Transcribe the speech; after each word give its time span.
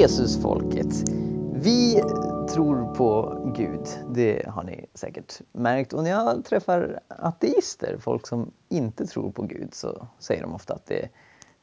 Jesusfolket. 0.00 1.10
Vi 1.54 2.02
tror 2.54 2.94
på 2.94 3.38
Gud, 3.56 3.80
det 4.08 4.48
har 4.48 4.62
ni 4.62 4.86
säkert 4.94 5.40
märkt. 5.52 5.92
Och 5.92 6.02
när 6.02 6.10
jag 6.10 6.44
träffar 6.44 7.00
ateister, 7.08 7.98
folk 8.00 8.26
som 8.26 8.50
inte 8.68 9.06
tror 9.06 9.30
på 9.30 9.42
Gud, 9.42 9.74
så 9.74 10.06
säger 10.18 10.42
de 10.42 10.54
ofta 10.54 10.74
att 10.74 10.86
det 10.86 11.08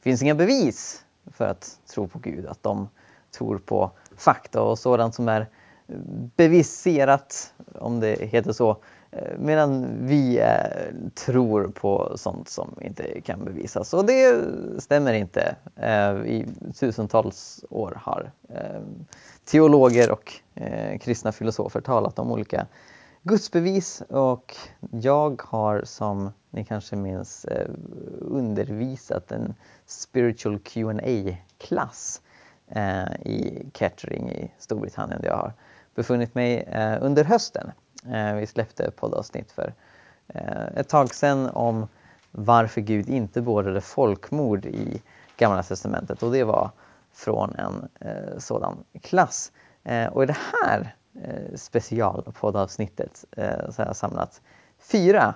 finns 0.00 0.22
inga 0.22 0.34
bevis 0.34 1.04
för 1.26 1.44
att 1.44 1.78
tro 1.94 2.08
på 2.08 2.18
Gud. 2.18 2.46
Att 2.46 2.62
de 2.62 2.88
tror 3.38 3.58
på 3.58 3.90
fakta 4.16 4.62
och 4.62 4.78
sådant 4.78 5.14
som 5.14 5.28
är 5.28 5.48
beviserat, 6.36 7.54
om 7.74 8.00
det 8.00 8.20
heter 8.20 8.52
så, 8.52 8.76
Eh, 9.10 9.38
medan 9.38 9.96
vi 10.06 10.38
eh, 10.38 11.08
tror 11.14 11.68
på 11.68 12.12
sånt 12.16 12.48
som 12.48 12.74
inte 12.80 13.20
kan 13.20 13.44
bevisas. 13.44 13.94
Och 13.94 14.04
det 14.04 14.42
stämmer 14.78 15.12
inte. 15.12 15.56
Eh, 15.76 16.10
I 16.10 16.46
tusentals 16.80 17.64
år 17.70 18.00
har 18.02 18.30
eh, 18.48 18.80
teologer 19.44 20.10
och 20.10 20.32
eh, 20.54 20.98
kristna 20.98 21.32
filosofer 21.32 21.80
talat 21.80 22.18
om 22.18 22.32
olika 22.32 22.66
gudsbevis 23.22 24.02
och 24.08 24.56
jag 24.90 25.42
har 25.44 25.82
som 25.84 26.32
ni 26.50 26.64
kanske 26.64 26.96
minns 26.96 27.46
undervisat 28.20 29.32
en 29.32 29.54
spiritual 29.86 30.58
qa 30.58 31.36
klass 31.58 32.22
i 33.24 33.66
Kettering 33.74 34.30
i 34.30 34.50
Storbritannien 34.58 35.20
där 35.20 35.28
jag 35.28 35.36
har 35.36 35.52
befunnit 35.94 36.34
mig 36.34 36.68
under 37.00 37.24
hösten. 37.24 37.70
Eh, 38.06 38.34
vi 38.34 38.46
släppte 38.46 38.90
poddavsnitt 38.90 39.52
för 39.52 39.74
eh, 40.28 40.66
ett 40.76 40.88
tag 40.88 41.14
sedan 41.14 41.50
om 41.50 41.88
varför 42.30 42.80
Gud 42.80 43.08
inte 43.08 43.42
beordrade 43.42 43.80
folkmord 43.80 44.66
i 44.66 45.02
Gamla 45.36 45.62
Testamentet 45.62 46.22
och 46.22 46.32
det 46.32 46.44
var 46.44 46.70
från 47.12 47.54
en 47.54 47.88
eh, 48.00 48.38
sådan 48.38 48.84
klass. 49.02 49.52
Eh, 49.84 50.06
och 50.06 50.22
i 50.22 50.26
det 50.26 50.36
här 50.52 50.94
specialpoddavsnittet 51.54 53.24
så 53.70 53.82
har 53.82 53.86
jag 53.86 53.96
samlat 53.96 54.40
fyra 54.78 55.34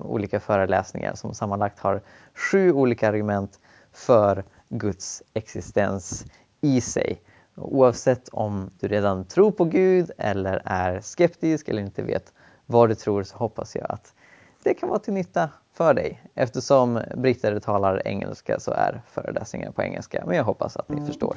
olika 0.00 0.40
föreläsningar 0.40 1.14
som 1.14 1.34
sammanlagt 1.34 1.78
har 1.78 2.02
sju 2.34 2.72
olika 2.72 3.08
argument 3.08 3.60
för 3.92 4.44
Guds 4.68 5.22
existens 5.34 6.24
i 6.60 6.80
sig. 6.80 7.20
Oavsett 7.56 8.28
om 8.28 8.70
du 8.80 8.88
redan 8.88 9.24
tror 9.24 9.50
på 9.50 9.64
Gud 9.64 10.10
eller 10.18 10.62
är 10.64 11.00
skeptisk 11.00 11.68
eller 11.68 11.82
inte 11.82 12.02
vet 12.02 12.32
vad 12.66 12.88
du 12.88 12.94
tror 12.94 13.22
så 13.22 13.36
hoppas 13.36 13.76
jag 13.76 13.86
att 13.90 14.14
det 14.62 14.74
kan 14.74 14.88
vara 14.88 14.98
till 14.98 15.12
nytta 15.12 15.50
för 15.72 15.94
dig. 15.94 16.22
Eftersom 16.34 17.00
britter 17.16 17.60
talar 17.60 18.06
engelska 18.06 18.60
så 18.60 18.70
är 18.70 19.02
föreläsningar 19.06 19.70
på 19.70 19.82
engelska 19.82 20.22
men 20.26 20.36
jag 20.36 20.44
hoppas 20.44 20.76
att 20.76 20.88
ni 20.88 21.06
förstår 21.06 21.36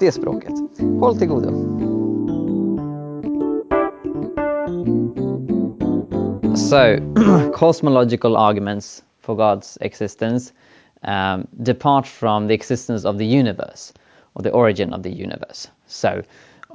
det 0.00 0.12
språket. 0.12 0.54
Håll 1.00 1.18
till 1.18 1.28
godo! 1.28 1.50
So, 6.56 6.96
cosmological 7.52 8.36
arguments 8.36 9.04
for 9.20 9.34
God's 9.34 9.78
existence 9.80 10.52
um, 11.02 11.46
depart 11.50 12.06
from 12.06 12.48
the 12.48 12.54
existence 12.54 13.08
of 13.08 13.18
the 13.18 13.38
universe. 13.38 13.92
Or 14.34 14.42
the 14.42 14.50
origin 14.50 14.92
of 14.92 15.02
the 15.02 15.10
universe. 15.10 15.68
So, 15.86 16.22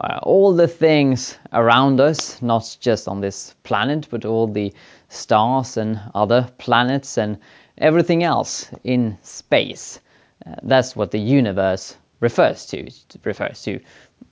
uh, 0.02 0.20
all 0.24 0.54
the 0.54 0.68
things 0.68 1.38
around 1.54 2.00
us, 2.00 2.42
not 2.42 2.78
just 2.80 3.08
on 3.08 3.22
this 3.22 3.54
planet, 3.64 4.08
but 4.10 4.26
all 4.26 4.48
the 4.48 4.74
stars 5.10 5.78
and 5.78 6.00
other 6.16 6.50
planets 6.58 7.18
and 7.18 7.38
everything 7.78 8.24
else 8.24 8.70
in 8.84 9.18
space. 9.22 10.00
Uh, 10.46 10.56
that's 10.64 10.96
what 10.96 11.12
the 11.12 11.20
universe 11.20 11.96
refers 12.20 12.66
to. 12.68 12.78
It 12.78 13.16
refers 13.24 13.62
to 13.64 13.80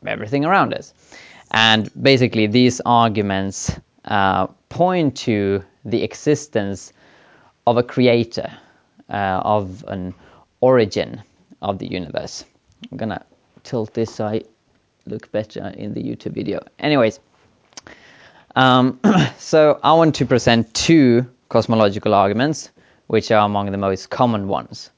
everything 0.05 0.45
around 0.45 0.73
us. 0.73 0.93
And 1.51 1.91
basically, 2.01 2.47
these 2.47 2.81
arguments 2.85 3.79
uh, 4.05 4.47
point 4.69 5.15
to 5.17 5.63
the 5.85 6.03
existence 6.03 6.93
of 7.67 7.77
a 7.77 7.83
creator, 7.83 8.51
uh, 9.09 9.41
of 9.43 9.83
an 9.87 10.13
origin 10.61 11.21
of 11.61 11.77
the 11.77 11.87
universe. 11.87 12.45
I'm 12.89 12.97
gonna 12.97 13.25
tilt 13.63 13.93
this 13.93 14.15
so 14.15 14.25
I 14.25 14.41
look 15.05 15.31
better 15.31 15.67
in 15.77 15.93
the 15.93 16.01
YouTube 16.01 16.33
video. 16.33 16.59
Anyways, 16.79 17.19
um, 18.55 18.99
so 19.37 19.79
I 19.83 19.93
want 19.93 20.15
to 20.15 20.25
present 20.25 20.73
two 20.73 21.25
cosmological 21.49 22.13
arguments, 22.13 22.71
which 23.07 23.31
are 23.31 23.45
among 23.45 23.71
the 23.71 23.77
most 23.77 24.09
common 24.09 24.47
ones. 24.47 24.89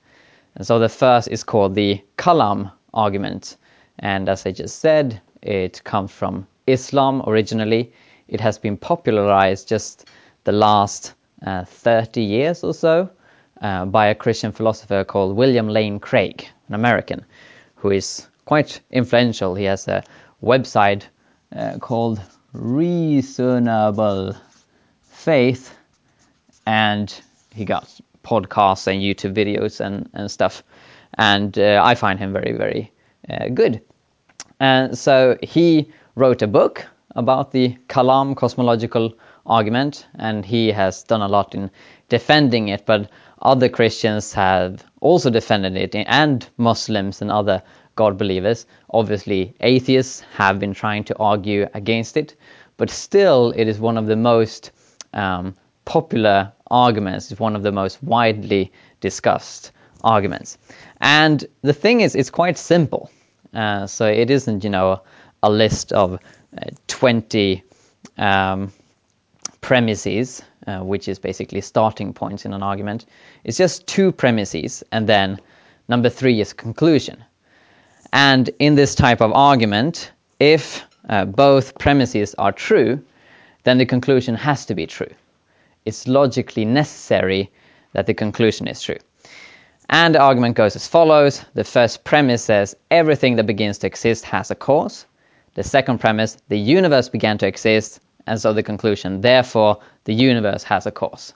And 0.55 0.65
so 0.65 0.79
the 0.79 0.89
first 0.89 1.27
is 1.29 1.43
called 1.43 1.75
the 1.75 2.01
Kalam 2.17 2.71
argument. 2.93 3.57
And 3.99 4.29
as 4.29 4.45
I 4.45 4.51
just 4.51 4.79
said, 4.79 5.19
it 5.41 5.83
comes 5.83 6.11
from 6.11 6.47
Islam 6.67 7.23
originally. 7.25 7.91
It 8.27 8.39
has 8.39 8.57
been 8.57 8.77
popularized 8.77 9.67
just 9.67 10.09
the 10.43 10.51
last 10.51 11.13
uh, 11.45 11.65
30 11.65 12.21
years 12.21 12.63
or 12.63 12.73
so 12.73 13.09
uh, 13.61 13.85
by 13.85 14.07
a 14.07 14.15
Christian 14.15 14.51
philosopher 14.51 15.03
called 15.03 15.35
William 15.35 15.67
Lane 15.67 15.99
Craig, 15.99 16.47
an 16.67 16.75
American 16.75 17.25
who 17.83 17.91
is 17.91 18.27
quite 18.45 18.79
influential. 18.91 19.55
He 19.55 19.65
has 19.65 19.89
a 19.89 20.03
website 20.41 21.03
uh, 21.53 21.77
called 21.79 22.21
Reasonable 22.53 24.33
Faith, 25.01 25.75
and 26.65 27.13
he 27.53 27.65
got 27.65 27.99
podcasts 28.23 28.87
and 28.87 29.01
YouTube 29.01 29.35
videos 29.35 29.81
and, 29.81 30.09
and 30.13 30.31
stuff. 30.31 30.63
And 31.17 31.59
uh, 31.59 31.81
I 31.83 31.95
find 31.95 32.17
him 32.17 32.31
very, 32.31 32.53
very 32.53 32.89
uh, 33.29 33.49
good. 33.49 33.81
And 34.61 34.97
so 34.97 35.37
he 35.43 35.91
wrote 36.15 36.41
a 36.41 36.47
book 36.47 36.85
about 37.17 37.51
the 37.51 37.77
Kalam 37.89 38.33
cosmological 38.37 39.13
argument, 39.45 40.07
and 40.15 40.45
he 40.45 40.71
has 40.71 41.03
done 41.03 41.21
a 41.21 41.27
lot 41.27 41.53
in 41.53 41.69
defending 42.07 42.69
it. 42.69 42.85
But 42.85 43.11
other 43.43 43.69
Christians 43.69 44.33
have 44.33 44.83
also 45.01 45.29
defended 45.29 45.75
it, 45.75 45.93
and 46.07 46.47
Muslims 46.57 47.21
and 47.21 47.29
other 47.29 47.61
God 47.95 48.17
believers. 48.17 48.65
Obviously, 48.89 49.53
atheists 49.59 50.21
have 50.35 50.59
been 50.59 50.73
trying 50.73 51.03
to 51.05 51.17
argue 51.17 51.67
against 51.73 52.17
it, 52.17 52.35
but 52.77 52.89
still, 52.89 53.53
it 53.55 53.67
is 53.67 53.79
one 53.79 53.97
of 53.97 54.07
the 54.07 54.15
most 54.15 54.71
um, 55.13 55.55
popular 55.85 56.51
arguments, 56.71 57.31
it's 57.31 57.39
one 57.39 57.55
of 57.55 57.63
the 57.63 57.71
most 57.71 58.01
widely 58.01 58.71
discussed 58.99 59.71
arguments. 60.03 60.57
And 61.01 61.45
the 61.61 61.73
thing 61.73 62.01
is, 62.01 62.15
it's 62.15 62.29
quite 62.29 62.57
simple. 62.57 63.11
Uh, 63.53 63.85
so 63.85 64.07
it 64.07 64.31
isn't, 64.31 64.63
you 64.63 64.69
know, 64.69 65.01
a 65.43 65.49
list 65.49 65.93
of 65.93 66.13
uh, 66.13 66.69
20 66.87 67.63
um, 68.17 68.71
premises 69.61 70.41
uh, 70.67 70.79
which 70.79 71.07
is 71.07 71.19
basically 71.19 71.61
starting 71.61 72.13
points 72.13 72.45
in 72.45 72.53
an 72.53 72.63
argument. 72.63 73.05
It's 73.43 73.57
just 73.57 73.87
two 73.87 74.11
premises, 74.11 74.83
and 74.91 75.07
then 75.07 75.39
number 75.87 76.09
three 76.09 76.39
is 76.41 76.53
conclusion. 76.53 77.23
And 78.11 78.49
in 78.59 78.75
this 78.75 78.95
type 78.95 79.21
of 79.21 79.31
argument, 79.33 80.11
if 80.39 80.83
uh, 81.09 81.25
both 81.25 81.77
premises 81.79 82.35
are 82.35 82.51
true, 82.51 83.01
then 83.63 83.77
the 83.77 83.85
conclusion 83.85 84.35
has 84.35 84.65
to 84.67 84.75
be 84.75 84.85
true. 84.85 85.11
It's 85.85 86.07
logically 86.07 86.65
necessary 86.65 87.51
that 87.93 88.05
the 88.05 88.13
conclusion 88.13 88.67
is 88.67 88.81
true. 88.81 88.99
And 89.89 90.15
the 90.15 90.19
argument 90.19 90.55
goes 90.55 90.75
as 90.75 90.87
follows. 90.87 91.43
The 91.53 91.63
first 91.63 92.03
premise 92.03 92.43
says 92.43 92.75
everything 92.89 93.35
that 93.35 93.45
begins 93.45 93.77
to 93.79 93.87
exist 93.87 94.25
has 94.25 94.49
a 94.49 94.55
cause. 94.55 95.05
The 95.55 95.63
second 95.63 95.99
premise, 95.99 96.37
the 96.47 96.57
universe 96.57 97.09
began 97.09 97.37
to 97.39 97.47
exist, 97.47 97.99
and 98.27 98.39
so 98.39 98.53
the 98.53 98.63
conclusion, 98.63 99.21
therefore, 99.21 99.79
the 100.05 100.13
universe 100.13 100.63
has 100.63 100.85
a 100.85 100.91
cause. 100.91 101.33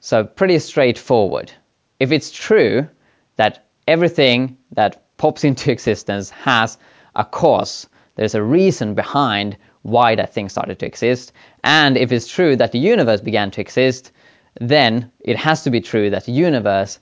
So, 0.00 0.24
pretty 0.24 0.58
straightforward. 0.58 1.52
If 1.98 2.12
it's 2.12 2.30
true 2.30 2.88
that 3.36 3.66
everything 3.86 4.56
that 4.72 5.02
pops 5.18 5.44
into 5.48 5.70
existence 5.70 6.30
has 6.30 6.78
a 7.14 7.24
cause, 7.24 7.86
there's 8.16 8.34
a 8.34 8.42
reason 8.42 8.94
behind 8.94 9.56
why 9.82 10.14
that 10.14 10.34
thing 10.34 10.48
started 10.48 10.78
to 10.78 10.86
exist, 10.86 11.32
and 11.64 11.96
if 11.96 12.12
it's 12.12 12.28
true 12.28 12.56
that 12.56 12.72
the 12.72 12.78
universe 12.78 13.20
began 13.20 13.50
to 13.52 13.60
exist, 13.60 14.12
then 14.60 15.10
it 15.20 15.36
has 15.36 15.62
to 15.64 15.70
be 15.70 15.80
true 15.80 16.10
that 16.10 16.24
the 16.26 16.32
universe 16.32 16.98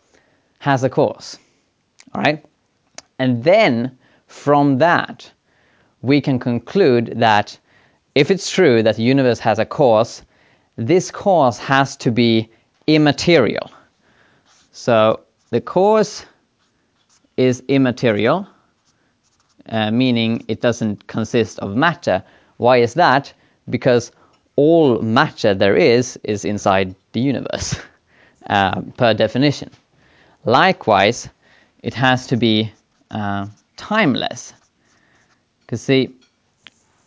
has 0.58 0.84
a 0.84 0.88
cause. 0.88 1.38
All 2.14 2.22
right? 2.22 2.44
And 3.18 3.42
then 3.42 3.98
from 4.26 4.78
that, 4.78 5.30
we 6.02 6.20
can 6.20 6.38
conclude 6.38 7.14
that 7.16 7.58
if 8.18 8.32
it's 8.32 8.50
true 8.50 8.82
that 8.82 8.96
the 8.96 9.04
universe 9.04 9.38
has 9.38 9.60
a 9.60 9.64
cause, 9.64 10.22
this 10.74 11.12
cause 11.12 11.56
has 11.56 11.96
to 11.98 12.10
be 12.10 12.50
immaterial. 12.88 13.70
So 14.72 15.20
the 15.50 15.60
cause 15.60 16.26
is 17.36 17.62
immaterial, 17.68 18.44
uh, 19.68 19.92
meaning 19.92 20.44
it 20.48 20.60
doesn't 20.60 21.06
consist 21.06 21.60
of 21.60 21.76
matter. 21.76 22.24
Why 22.56 22.78
is 22.78 22.94
that? 22.94 23.32
Because 23.70 24.10
all 24.56 25.00
matter 25.00 25.54
there 25.54 25.76
is 25.76 26.18
is 26.24 26.44
inside 26.44 26.96
the 27.12 27.20
universe, 27.20 27.76
uh, 28.50 28.80
per 28.96 29.14
definition. 29.14 29.70
Likewise, 30.44 31.28
it 31.84 31.94
has 31.94 32.26
to 32.26 32.36
be 32.36 32.72
uh, 33.12 33.46
timeless. 33.76 34.54
Because 35.60 35.82
see, 35.82 36.17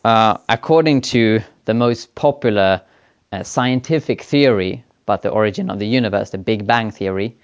uh, 0.03 0.37
according 0.49 1.01
to 1.01 1.41
the 1.65 1.73
most 1.73 2.13
popular 2.15 2.81
uh, 3.31 3.43
scientific 3.43 4.21
theory 4.21 4.83
about 5.03 5.21
the 5.21 5.29
origin 5.29 5.69
of 5.69 5.79
the 5.79 5.87
universe, 5.87 6.29
the 6.29 6.37
Big 6.37 6.65
Bang 6.65 6.91
theory, 6.91 7.37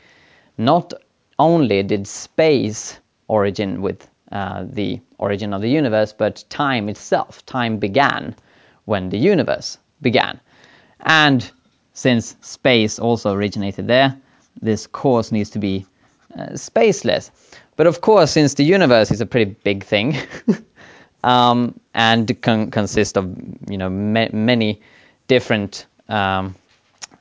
not 0.58 0.94
only 1.40 1.84
did 1.84 2.08
space 2.08 3.00
origin 3.28 3.82
with 3.82 4.10
uh, 4.32 4.66
the 4.70 5.00
origin 5.18 5.54
of 5.54 5.62
the 5.62 5.70
universe, 5.70 6.14
but 6.14 6.44
time 6.50 6.90
itself. 6.90 7.46
Time 7.46 7.78
began 7.78 8.36
when 8.86 9.10
the 9.10 9.18
universe 9.18 9.78
began. 10.02 10.40
And 11.02 11.50
since 11.94 12.36
space 12.42 13.00
also 13.00 13.34
originated 13.34 13.88
there, 13.88 14.18
this 14.62 14.88
cause 14.88 15.32
needs 15.32 15.50
to 15.52 15.60
be 15.60 15.86
uh, 16.38 16.50
spaceless. 16.54 17.32
But 17.76 17.88
of 17.88 18.02
course, 18.02 18.32
since 18.32 18.56
the 18.56 18.64
universe 18.64 19.12
is 19.12 19.22
a 19.22 19.26
pretty 19.26 19.56
big 19.64 19.84
thing, 19.84 20.18
um, 21.24 21.80
and 21.98 22.42
con- 22.42 22.72
consists 22.72 23.18
of 23.18 23.36
you 23.70 23.78
know 23.78 23.90
ma- 23.90 24.30
many 24.32 24.82
different 25.28 25.86
um, 26.08 26.56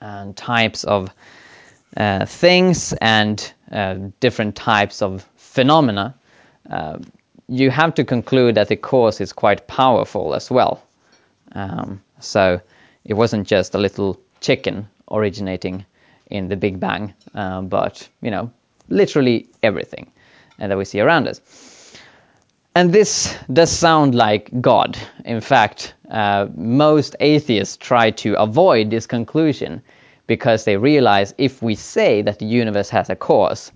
uh, 0.01 0.33
types 0.37 0.85
of 0.85 1.11
uh, 1.97 2.27
things 2.27 2.93
and 3.01 3.53
uh, 3.73 3.97
different 4.21 4.55
types 4.55 5.03
of 5.03 5.27
phenomena, 5.37 6.15
uh, 6.71 6.99
you 7.49 7.71
have 7.71 7.95
to 7.95 8.05
conclude 8.05 8.55
that 8.55 8.69
the 8.69 8.77
cause 8.77 9.21
is 9.21 9.33
quite 9.33 9.67
powerful 9.67 10.35
as 10.35 10.51
well. 10.51 10.83
Um, 11.53 12.03
so 12.21 12.61
it 13.05 13.15
wasn't 13.15 13.49
just 13.49 13.75
a 13.75 13.79
little 13.79 14.21
chicken 14.41 14.87
originating 15.11 15.87
in 16.31 16.49
the 16.49 16.57
Big 16.57 16.79
Bang, 16.79 17.15
uh, 17.35 17.63
but 17.63 18.07
you 18.21 18.31
know, 18.31 18.51
literally 18.89 19.49
everything 19.63 20.11
that 20.59 20.77
we 20.77 20.85
see 20.85 21.01
around 21.01 21.29
us. 21.29 21.41
And 22.77 22.93
this 22.93 23.35
does 23.51 23.71
sound 23.71 24.15
like 24.15 24.51
God. 24.61 24.99
In 25.25 25.41
fact, 25.41 25.95
uh, 26.11 26.49
most 26.55 27.17
atheists 27.21 27.79
try 27.79 28.11
to 28.11 28.35
avoid 28.35 28.91
this 28.91 29.07
conclusion 29.07 29.81
because 30.27 30.65
they 30.65 30.77
realize 30.77 31.33
if 31.39 31.63
we 31.63 31.75
say 31.75 32.21
that 32.21 32.39
the 32.39 32.45
universe 32.45 32.91
has 32.91 33.09
a 33.09 33.17
cause, 33.17 33.73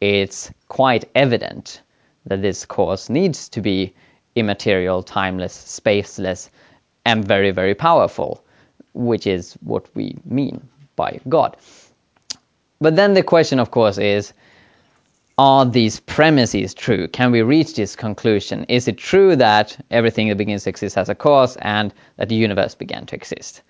it's 0.00 0.52
quite 0.68 1.06
evident 1.16 1.82
that 2.26 2.40
this 2.40 2.64
cause 2.64 3.10
needs 3.10 3.48
to 3.48 3.60
be 3.60 3.92
immaterial, 4.36 5.02
timeless, 5.02 5.52
spaceless, 5.52 6.48
and 7.04 7.26
very, 7.26 7.50
very 7.50 7.74
powerful, 7.74 8.44
which 8.94 9.26
is 9.26 9.54
what 9.54 9.88
we 9.96 10.16
mean 10.24 10.62
by 10.94 11.18
God. 11.28 11.56
But 12.80 12.94
then 12.94 13.14
the 13.14 13.24
question, 13.24 13.58
of 13.58 13.72
course, 13.72 13.98
is 13.98 14.32
are 15.38 15.66
these 15.66 16.00
premises 16.00 16.72
true? 16.72 17.08
Can 17.08 17.30
we 17.30 17.42
reach 17.42 17.74
this 17.74 17.94
conclusion? 17.94 18.64
Is 18.68 18.88
it 18.88 18.96
true 18.96 19.36
that 19.36 19.76
everything 19.90 20.28
that 20.28 20.38
begins 20.38 20.64
to 20.64 20.70
exist 20.70 20.96
has 20.96 21.08
a 21.08 21.14
cause 21.14 21.56
and 21.60 21.92
that 22.16 22.28
the 22.28 22.34
universe 22.34 22.74
began 22.74 23.04
to 23.06 23.16
exist? 23.16 23.62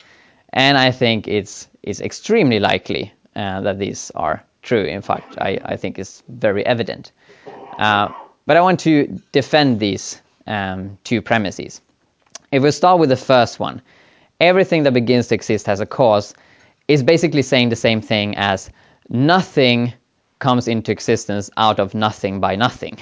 And 0.52 0.78
I 0.78 0.92
think 0.92 1.26
it's, 1.26 1.68
it's 1.82 2.00
extremely 2.00 2.60
likely 2.60 3.12
uh, 3.34 3.60
that 3.62 3.78
these 3.78 4.12
are 4.14 4.44
true. 4.62 4.84
In 4.84 5.02
fact, 5.02 5.36
I, 5.38 5.58
I 5.64 5.76
think 5.76 5.98
it's 5.98 6.22
very 6.28 6.64
evident. 6.64 7.10
Uh, 7.78 8.08
but 8.46 8.56
I 8.56 8.60
want 8.60 8.78
to 8.80 9.20
defend 9.32 9.80
these 9.80 10.20
um, 10.46 10.96
two 11.02 11.20
premises. 11.20 11.80
If 12.52 12.62
we 12.62 12.70
start 12.70 13.00
with 13.00 13.08
the 13.08 13.16
first 13.16 13.58
one, 13.58 13.82
everything 14.40 14.84
that 14.84 14.94
begins 14.94 15.26
to 15.28 15.34
exist 15.34 15.66
has 15.66 15.80
a 15.80 15.86
cause 15.86 16.32
is 16.86 17.02
basically 17.02 17.42
saying 17.42 17.70
the 17.70 17.76
same 17.76 18.00
thing 18.00 18.36
as 18.36 18.70
nothing 19.08 19.92
comes 20.38 20.68
into 20.68 20.92
existence 20.92 21.50
out 21.56 21.80
of 21.80 21.94
nothing 21.94 22.40
by 22.40 22.56
nothing. 22.56 22.98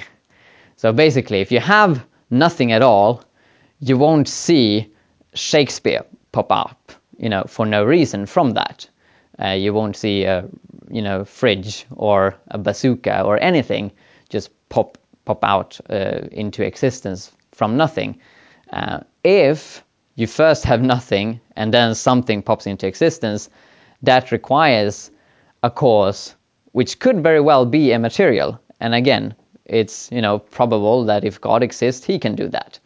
So 0.77 0.91
basically, 0.91 1.41
if 1.41 1.51
you 1.51 1.59
have 1.59 2.05
nothing 2.29 2.71
at 2.71 2.81
all, 2.81 3.23
you 3.79 3.97
won't 3.97 4.27
see 4.27 4.93
Shakespeare 5.33 6.03
pop 6.31 6.51
up, 6.51 6.91
you 7.17 7.29
know, 7.29 7.43
for 7.47 7.65
no 7.65 7.83
reason 7.83 8.25
from 8.25 8.51
that. 8.51 8.89
Uh, 9.41 9.49
you 9.49 9.73
won't 9.73 9.95
see 9.95 10.23
a, 10.23 10.45
you 10.89 11.01
know, 11.01 11.25
fridge 11.25 11.85
or 11.91 12.35
a 12.49 12.57
bazooka 12.57 13.21
or 13.21 13.37
anything 13.41 13.91
just 14.29 14.49
pop 14.69 14.97
pop 15.25 15.43
out 15.43 15.79
uh, 15.89 16.21
into 16.31 16.63
existence 16.63 17.31
from 17.51 17.77
nothing. 17.77 18.19
Uh, 18.71 18.99
if 19.23 19.83
you 20.15 20.27
first 20.27 20.63
have 20.63 20.81
nothing 20.81 21.39
and 21.55 21.73
then 21.73 21.95
something 21.95 22.41
pops 22.41 22.67
into 22.67 22.87
existence, 22.87 23.49
that 24.03 24.31
requires 24.31 25.11
a 25.63 25.71
cause 25.71 26.34
which 26.75 26.99
could 26.99 27.23
very 27.23 27.39
well 27.39 27.65
be 27.65 27.93
immaterial. 27.93 28.59
And 28.81 28.93
again, 28.93 29.33
it's 29.63 30.11
you 30.11 30.21
know 30.21 30.39
probable 30.39 31.05
that 31.05 31.23
if 31.23 31.39
God 31.39 31.63
exists, 31.63 32.05
he 32.05 32.19
can 32.19 32.35
do 32.35 32.49
that. 32.49 32.79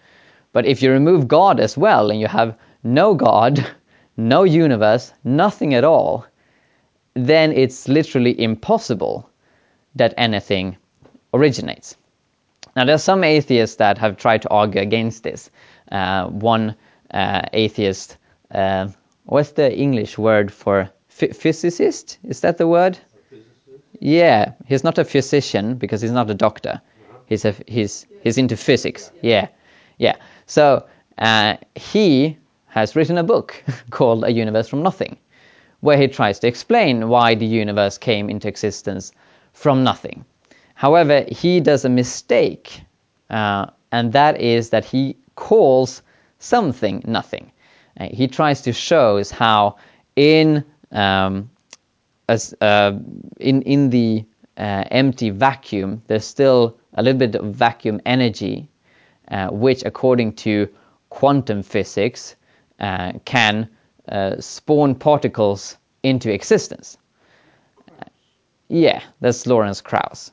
But 0.53 0.68
if 0.68 0.83
you 0.83 0.91
remove 0.91 1.27
God 1.27 1.59
as 1.59 1.75
well 1.75 2.12
and 2.12 2.19
you 2.19 2.27
have 2.27 2.56
no 2.83 3.15
God, 3.15 3.65
no 4.18 4.44
universe, 4.44 5.12
nothing 5.24 5.74
at 5.74 5.83
all, 5.83 6.27
then 7.15 7.51
it's 7.51 7.88
literally 7.88 8.39
impossible 8.39 9.27
that 9.95 10.13
anything 10.18 10.77
originates. 11.33 11.97
Now, 12.75 12.86
there 12.86 12.94
are 12.94 13.07
some 13.12 13.24
atheists 13.24 13.77
that 13.77 13.97
have 13.97 14.18
tried 14.18 14.44
to 14.44 14.50
argue 14.50 14.81
against 14.81 15.24
this. 15.24 15.50
Uh, 15.91 16.27
one 16.27 16.75
uh, 17.09 17.41
atheist, 17.53 18.18
uh, 18.51 18.89
what's 19.25 19.53
the 19.53 19.75
English 19.75 20.19
word 20.19 20.53
for 20.53 20.91
physicist? 21.07 22.19
Is 22.24 22.41
that 22.41 22.59
the 22.59 22.68
word? 22.68 23.00
Yeah, 24.00 24.54
he's 24.66 24.84
not 24.84 24.98
a 24.98 25.04
physician 25.04 25.75
because 25.75 26.01
he's 26.01 26.12
not 26.12 26.30
a 26.30 26.34
doctor. 26.34 26.81
He's 27.25 27.46
a, 27.46 27.54
he's 27.68 28.07
he's 28.24 28.38
into 28.38 28.57
physics. 28.57 29.12
Yeah, 29.22 29.50
yeah. 29.98 30.16
So 30.46 30.88
uh, 31.18 31.57
he 31.75 32.38
has 32.68 32.96
written 32.96 33.18
a 33.18 33.24
book 33.24 33.63
called 33.90 34.24
A 34.24 34.31
Universe 34.31 34.68
from 34.68 34.84
Nothing, 34.84 35.18
where 35.81 35.98
he 35.98 36.07
tries 36.07 36.40
to 36.40 36.48
explain 36.48 37.10
why 37.10 37.36
the 37.36 37.46
universe 37.46 37.98
came 37.98 38.30
into 38.30 38.48
existence 38.48 39.12
from 39.54 39.84
nothing. 39.84 40.25
However, 40.75 41.25
he 41.30 41.60
does 41.60 41.84
a 41.84 41.90
mistake, 41.90 42.81
uh, 43.30 43.68
and 43.91 44.13
that 44.13 44.39
is 44.39 44.70
that 44.70 44.86
he 44.86 45.18
calls 45.36 46.01
something 46.39 47.03
nothing. 47.06 47.51
Uh, 48.00 48.08
he 48.12 48.27
tries 48.27 48.62
to 48.62 48.72
show 48.72 49.18
us 49.18 49.29
how 49.29 49.75
in 50.15 50.63
um, 50.91 51.50
as 52.29 52.53
uh, 52.62 52.93
in 53.39 53.62
in 53.63 53.89
the 53.89 54.24
uh, 54.57 54.83
empty 54.91 55.31
vacuum, 55.31 56.01
there's 56.07 56.25
still 56.25 56.77
a 56.93 57.03
little 57.03 57.17
bit 57.17 57.36
of 57.36 57.55
vacuum 57.55 58.00
energy, 58.05 58.69
uh, 59.29 59.48
which, 59.50 59.83
according 59.83 60.33
to 60.33 60.69
quantum 61.09 61.63
physics, 61.63 62.36
uh, 62.79 63.13
can 63.25 63.67
uh, 64.09 64.39
spawn 64.39 64.95
particles 64.95 65.77
into 66.03 66.31
existence. 66.31 66.98
yeah, 68.69 69.01
that's 69.21 69.48
Lawrence 69.48 69.81
Krauss, 69.81 70.31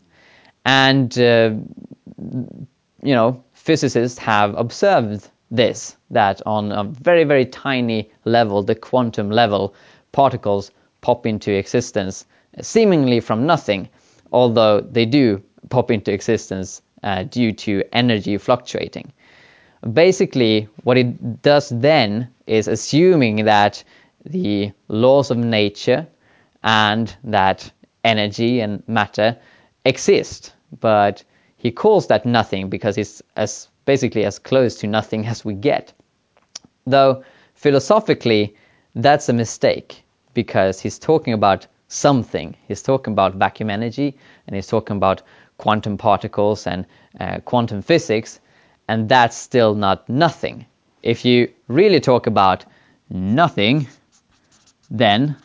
and 0.65 1.17
you 1.17 3.15
know 3.15 3.43
physicists 3.53 4.19
have 4.19 4.55
observed 4.59 5.31
this 5.51 5.97
that 6.11 6.43
on 6.45 6.73
a 6.73 6.85
very 6.85 7.25
very 7.25 7.47
tiny 7.47 8.11
level, 8.25 8.63
the 8.63 8.75
quantum 8.75 9.31
level, 9.31 9.75
particles 10.13 10.71
pop 11.07 11.25
into 11.25 11.53
existence 11.53 12.27
seemingly 12.61 13.21
from 13.21 13.47
nothing, 13.47 13.89
although 14.33 14.81
they 14.81 15.07
do 15.07 15.41
pop 15.69 15.93
into 15.93 16.13
existence 16.13 16.83
uh, 17.05 17.23
due 17.23 17.53
to 17.53 17.85
energy 17.93 18.37
fluctuating. 18.37 19.13
Basically, 19.93 20.69
what 20.83 20.99
it 20.99 21.43
does 21.43 21.69
then 21.69 22.29
is 22.49 22.67
assuming 22.67 23.45
that 23.45 23.85
the 24.25 24.73
laws 24.89 25.31
of 25.31 25.39
nature 25.39 26.05
and 26.65 27.17
that 27.23 27.71
energy 28.03 28.59
and 28.59 28.83
matter 28.89 29.39
exist, 29.85 30.55
but 30.81 31.23
he 31.57 31.71
calls 31.71 32.09
that 32.09 32.27
nothing 32.27 32.69
because 32.69 32.99
it's 32.99 33.23
as 33.37 33.69
basically 33.85 34.25
as 34.25 34.41
close 34.41 34.75
to 34.81 34.89
nothing 34.89 35.25
as 35.25 35.45
we 35.45 35.55
get. 35.55 35.93
Though 36.85 37.23
philosophically, 37.55 38.57
that's 38.97 39.29
a 39.29 39.33
mistake 39.33 40.03
because 40.37 40.79
he's 40.79 40.99
talking 40.99 41.33
about 41.33 41.67
something. 41.89 42.55
He's 42.69 42.83
talking 42.83 43.13
about 43.13 43.35
vacuum 43.35 43.71
energy 43.71 44.17
and 44.47 44.55
he's 44.55 44.67
talking 44.67 44.99
about 44.99 45.23
quantum 45.57 45.97
particles 45.97 46.67
and 46.67 46.85
uh, 47.19 47.41
quantum 47.41 47.81
physics, 47.83 48.41
and 48.87 49.09
that's 49.09 49.37
still 49.37 49.75
not 49.75 50.07
nothing. 50.09 50.67
If 51.03 51.25
you 51.25 51.51
really 51.69 52.01
talk 52.01 52.27
about 52.27 52.67
nothing, 53.09 53.89
then 54.91 55.37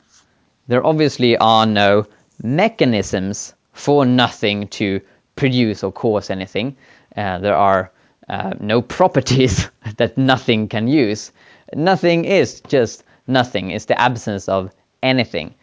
there 0.68 0.86
obviously 0.86 1.38
are 1.38 1.66
no 1.66 2.06
mechanisms 2.44 3.54
for 3.72 4.06
nothing 4.06 4.68
to 4.68 5.00
produce 5.38 5.84
or 5.84 5.92
cause 5.94 6.30
anything. 6.30 6.76
Uh, 7.16 7.40
there 7.40 7.56
are 7.56 7.92
uh, 8.28 8.54
no 8.60 8.82
properties 8.82 9.70
that 9.98 10.18
nothing 10.18 10.68
can 10.68 10.88
use. 10.88 11.32
Nothing 11.74 12.26
is 12.26 12.60
just 12.68 13.04
nothing. 13.28 13.72
It's 13.72 13.86
the 13.86 14.00
absence 14.00 14.50
of 14.50 14.72
anything. 15.03 15.53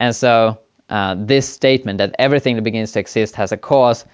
And 0.00 0.14
so 0.14 0.58
uh, 0.88 1.16
this 1.18 1.48
statement 1.48 1.98
that 1.98 2.14
everything 2.18 2.56
that 2.56 2.62
begins 2.62 2.92
to 2.92 3.00
exist 3.00 3.34
has 3.36 3.52
a 3.52 3.56
cause 3.56 4.04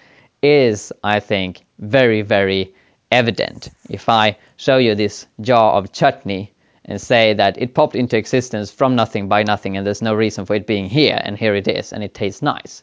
is, 0.42 0.92
I 1.02 1.20
think, 1.20 1.64
very, 1.78 2.22
very 2.22 2.74
evident. 3.10 3.70
If 3.88 4.08
I 4.08 4.36
show 4.56 4.76
you 4.76 4.94
this 4.94 5.26
jar 5.40 5.72
of 5.72 5.92
chutney 5.92 6.52
and 6.84 7.00
say 7.00 7.34
that 7.34 7.60
it 7.60 7.74
popped 7.74 7.96
into 7.96 8.16
existence 8.16 8.70
from 8.70 8.94
nothing 8.94 9.28
by 9.28 9.42
nothing 9.42 9.76
and 9.76 9.86
there's 9.86 10.02
no 10.02 10.14
reason 10.14 10.46
for 10.46 10.54
it 10.54 10.66
being 10.66 10.86
here, 10.86 11.20
and 11.22 11.36
here 11.36 11.54
it 11.54 11.68
is, 11.68 11.92
and 11.92 12.02
it 12.02 12.14
tastes 12.14 12.42
nice, 12.42 12.82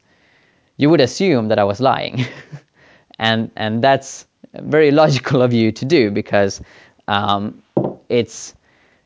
you 0.77 0.89
would 0.89 1.01
assume 1.01 1.47
that 1.47 1.59
I 1.59 1.63
was 1.63 1.79
lying. 1.79 2.25
and, 3.19 3.49
and 3.55 3.83
that's 3.83 4.27
very 4.53 4.91
logical 4.91 5.41
of 5.41 5.53
you 5.53 5.71
to 5.71 5.85
do 5.85 6.11
because 6.11 6.61
um, 7.07 7.63
it's, 8.09 8.55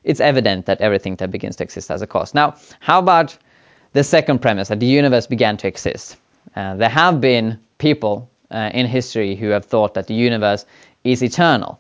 it's 0.04 0.20
evident 0.20 0.66
that 0.66 0.82
everything 0.82 1.16
that 1.18 1.32
begins 1.32 1.56
to 1.58 1.64
exist 1.64 1.90
has 1.90 2.02
a 2.02 2.08
cause. 2.08 2.34
Now, 2.34 2.56
how 2.80 3.00
about 3.00 3.38
the 3.94 4.04
second 4.04 4.40
premise 4.40 4.68
that 4.70 4.80
the 4.80 4.86
universe 4.86 5.28
began 5.28 5.58
to 5.58 5.68
exist? 5.68 6.18
Uh, 6.56 6.76
there 6.76 6.90
have 6.90 7.20
been 7.22 7.60
people 7.78 8.30
uh, 8.52 8.72
in 8.74 8.86
history 8.86 9.36
who 9.36 9.50
have 9.50 9.66
thought 9.66 9.94
that 9.94 10.08
the 10.08 10.14
universe 10.14 10.66
is 11.04 11.22
eternal. 11.22 11.80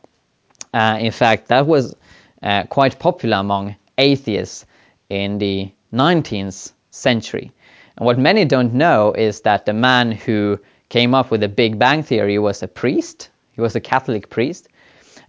Uh, 0.73 0.97
in 0.99 1.11
fact, 1.11 1.47
that 1.47 1.65
was 1.65 1.95
uh, 2.43 2.63
quite 2.65 2.99
popular 2.99 3.37
among 3.37 3.75
atheists 3.97 4.65
in 5.09 5.37
the 5.39 5.71
19th 5.93 6.71
century. 6.91 7.51
And 7.97 8.05
what 8.05 8.19
many 8.19 8.45
don't 8.45 8.73
know 8.73 9.13
is 9.13 9.41
that 9.41 9.65
the 9.65 9.73
man 9.73 10.11
who 10.11 10.59
came 10.89 11.13
up 11.13 11.31
with 11.31 11.41
the 11.41 11.47
Big 11.47 11.77
Bang 11.77 12.03
Theory 12.03 12.39
was 12.39 12.63
a 12.63 12.67
priest, 12.67 13.29
he 13.53 13.61
was 13.61 13.75
a 13.75 13.81
Catholic 13.81 14.29
priest. 14.29 14.69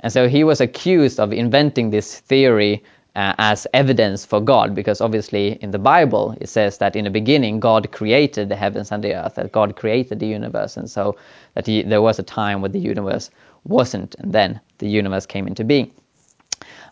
And 0.00 0.12
so 0.12 0.28
he 0.28 0.44
was 0.44 0.60
accused 0.60 1.20
of 1.20 1.32
inventing 1.32 1.90
this 1.90 2.20
theory 2.20 2.82
uh, 3.16 3.34
as 3.38 3.66
evidence 3.74 4.24
for 4.24 4.40
God, 4.40 4.74
because 4.74 5.00
obviously 5.00 5.58
in 5.60 5.72
the 5.72 5.78
Bible 5.78 6.36
it 6.40 6.48
says 6.48 6.78
that 6.78 6.96
in 6.96 7.04
the 7.04 7.10
beginning 7.10 7.60
God 7.60 7.90
created 7.92 8.48
the 8.48 8.56
heavens 8.56 8.92
and 8.92 9.02
the 9.02 9.14
earth, 9.14 9.34
that 9.34 9.52
God 9.52 9.76
created 9.76 10.20
the 10.20 10.26
universe, 10.26 10.76
and 10.76 10.88
so 10.88 11.16
that 11.54 11.66
he, 11.66 11.82
there 11.82 12.02
was 12.02 12.18
a 12.18 12.22
time 12.22 12.62
when 12.62 12.72
the 12.72 12.78
universe 12.78 13.30
wasn't, 13.64 14.14
and 14.20 14.32
then 14.32 14.60
the 14.78 14.88
universe 14.88 15.26
came 15.26 15.46
into 15.46 15.64
being. 15.64 15.90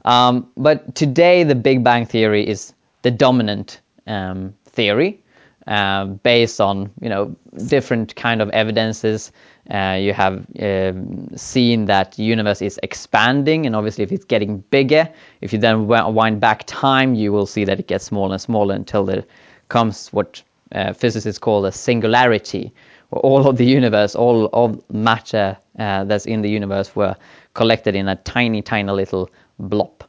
Um, 0.05 0.51
but 0.57 0.95
today, 0.95 1.45
the 1.45 1.55
Big 1.55 1.85
Bang 1.85 2.07
Theory 2.07 2.47
is 2.47 2.73
the 3.03 3.11
dominant 3.11 3.81
um, 4.07 4.55
theory. 4.67 5.23
Uh, 5.69 6.07
based 6.07 6.63
on 6.63 6.91
you 6.99 7.11
know 7.11 7.37
different 7.67 8.17
kind 8.17 8.41
of 8.41 8.49
evidences. 8.51 9.33
Uh, 9.71 9.99
you 10.01 10.15
have 10.15 10.47
um, 10.63 11.29
seen 11.37 11.85
that 11.85 12.19
universe 12.19 12.63
is 12.63 12.81
expanding, 12.83 13.67
and 13.67 13.77
obviously, 13.77 14.03
if 14.03 14.11
it's 14.11 14.25
getting 14.25 14.61
bigger, 14.71 15.07
if 15.43 15.53
you 15.53 15.59
then 15.59 15.87
wind 15.87 16.41
back 16.41 16.65
time, 16.67 17.15
you 17.15 17.33
will 17.35 17.45
see 17.45 17.67
that 17.67 17.79
it 17.79 17.87
gets 17.87 18.07
smaller 18.07 18.33
and 18.33 18.41
smaller 18.41 18.75
until 18.75 19.05
there 19.05 19.25
comes 19.69 20.09
what 20.11 20.43
uh, 20.73 20.95
physicists 20.95 21.39
call 21.39 21.67
a 21.67 21.73
singularity, 21.73 22.73
where 23.11 23.21
all 23.21 23.47
of 23.47 23.59
the 23.59 23.67
universe, 23.67 24.15
all 24.15 24.49
of 24.55 24.83
matter 24.91 25.55
uh, 25.79 26.03
that's 26.05 26.25
in 26.25 26.41
the 26.41 26.49
universe, 26.49 26.97
were 26.97 27.15
collected 27.53 27.95
in 27.95 28.09
a 28.09 28.17
tiny, 28.17 28.63
tiny 28.63 28.91
little 28.91 29.29
blob, 29.59 30.03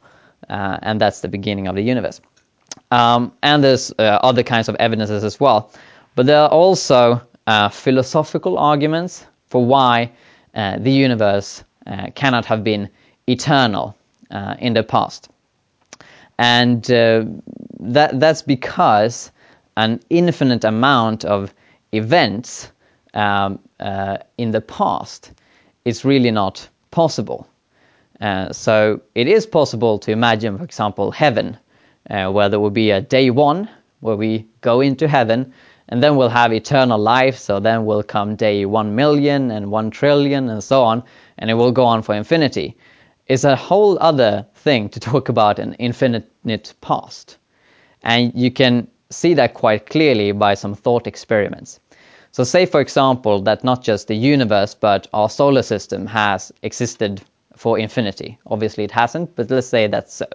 uh, 0.48 0.78
and 0.80 0.98
that's 0.98 1.20
the 1.20 1.28
beginning 1.28 1.68
of 1.68 1.74
the 1.74 1.82
universe. 1.82 2.22
Um, 2.90 3.32
and 3.42 3.62
there's 3.62 3.92
uh, 3.98 4.18
other 4.22 4.42
kinds 4.42 4.68
of 4.68 4.76
evidences 4.76 5.24
as 5.24 5.38
well. 5.38 5.70
But 6.16 6.26
there 6.26 6.40
are 6.40 6.48
also 6.48 7.22
uh, 7.46 7.68
philosophical 7.68 8.58
arguments 8.58 9.24
for 9.48 9.64
why 9.64 10.12
uh, 10.54 10.78
the 10.78 10.90
universe 10.90 11.64
uh, 11.86 12.08
cannot 12.14 12.44
have 12.46 12.64
been 12.64 12.90
eternal 13.26 13.96
uh, 14.30 14.56
in 14.58 14.74
the 14.74 14.82
past. 14.82 15.28
And 16.38 16.90
uh, 16.90 17.24
that, 17.80 18.18
that's 18.18 18.42
because 18.42 19.30
an 19.76 20.00
infinite 20.10 20.64
amount 20.64 21.24
of 21.24 21.54
events 21.92 22.70
um, 23.14 23.58
in 24.38 24.50
the 24.50 24.60
past 24.60 25.32
is 25.84 26.04
really 26.04 26.30
not 26.30 26.68
possible. 26.90 27.46
so 28.52 29.00
it 29.14 29.26
is 29.26 29.46
possible 29.46 29.98
to 29.98 30.10
imagine, 30.12 30.58
for 30.58 30.64
example, 30.64 31.10
heaven 31.10 31.56
uh, 32.08 32.30
where 32.30 32.48
there 32.48 32.60
will 32.60 32.70
be 32.70 32.90
a 32.90 33.00
day 33.00 33.30
one 33.30 33.68
where 34.00 34.16
we 34.16 34.46
go 34.60 34.80
into 34.80 35.06
heaven 35.06 35.52
and 35.88 36.02
then 36.02 36.16
we'll 36.16 36.28
have 36.28 36.52
eternal 36.52 36.98
life. 36.98 37.36
So 37.36 37.60
then 37.60 37.84
will 37.84 38.02
come 38.02 38.36
day 38.36 38.64
1 38.64 38.94
million 38.94 39.50
and 39.50 39.70
1 39.70 39.90
trillion 39.90 40.48
and 40.48 40.62
so 40.62 40.82
on 40.82 41.02
and 41.38 41.50
it 41.50 41.54
will 41.54 41.72
go 41.72 41.84
on 41.84 42.02
for 42.02 42.14
infinity. 42.14 42.76
It's 43.26 43.44
a 43.44 43.56
whole 43.56 43.98
other 44.00 44.46
thing 44.54 44.88
to 44.90 45.00
talk 45.10 45.28
about 45.28 45.58
an 45.58 45.74
infinite 45.74 46.74
past. 46.80 47.36
And 48.02 48.32
you 48.34 48.50
can 48.50 48.88
see 49.10 49.34
that 49.34 49.54
quite 49.54 49.86
clearly 49.86 50.32
by 50.32 50.54
some 50.54 50.74
thought 50.74 51.06
experiments. 51.06 51.80
So 52.32 52.44
say 52.44 52.64
for 52.64 52.80
example 52.80 53.42
that 53.42 53.64
not 53.64 53.82
just 53.82 54.06
the 54.06 54.14
universe 54.14 54.74
but 54.74 55.08
our 55.12 55.28
solar 55.28 55.62
system 55.62 56.06
has 56.06 56.52
existed 56.62 57.20
for 57.56 57.78
infinity. 57.78 58.38
Obviously 58.46 58.84
it 58.84 58.92
hasn't 58.92 59.34
but 59.34 59.50
let's 59.50 59.66
say 59.66 59.88
that's 59.88 60.14
so. 60.14 60.26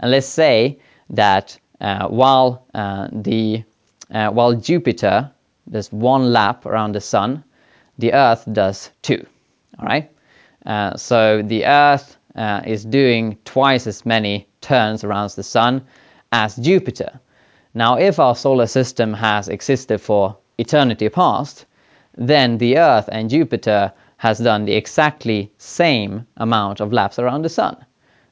And 0.00 0.10
let's 0.10 0.26
say 0.26 0.78
that 1.10 1.58
uh, 1.80 2.08
while 2.08 2.66
uh, 2.74 3.08
the 3.12 3.64
uh, 4.12 4.30
while 4.30 4.54
Jupiter 4.54 5.30
does 5.68 5.92
one 5.92 6.32
lap 6.32 6.66
around 6.66 6.94
the 6.94 7.00
sun, 7.00 7.44
the 7.98 8.12
Earth 8.12 8.44
does 8.52 8.90
two. 9.02 9.24
All 9.78 9.86
right. 9.86 10.10
So 10.98 11.42
the 11.42 11.64
Earth 11.64 12.16
is 12.66 12.84
doing 12.84 13.38
twice 13.44 13.86
as 13.86 14.04
many 14.04 14.48
turns 14.60 15.04
around 15.04 15.30
the 15.30 15.42
sun 15.42 15.82
as 16.32 16.56
Jupiter. 16.56 17.20
Now, 17.74 17.98
if 17.98 18.18
our 18.18 18.34
solar 18.34 18.66
system 18.66 19.14
has 19.14 19.48
existed 19.48 20.00
for 20.00 20.36
eternity 20.58 21.08
past, 21.08 21.66
then 22.16 22.58
the 22.58 22.78
Earth 22.78 23.08
and 23.12 23.30
Jupiter 23.30 23.92
has 24.16 24.38
done 24.38 24.64
the 24.64 24.74
exactly 24.74 25.50
same 25.56 26.26
amount 26.36 26.80
of 26.80 26.92
laps 26.92 27.18
around 27.18 27.42
the 27.42 27.48
sun, 27.48 27.76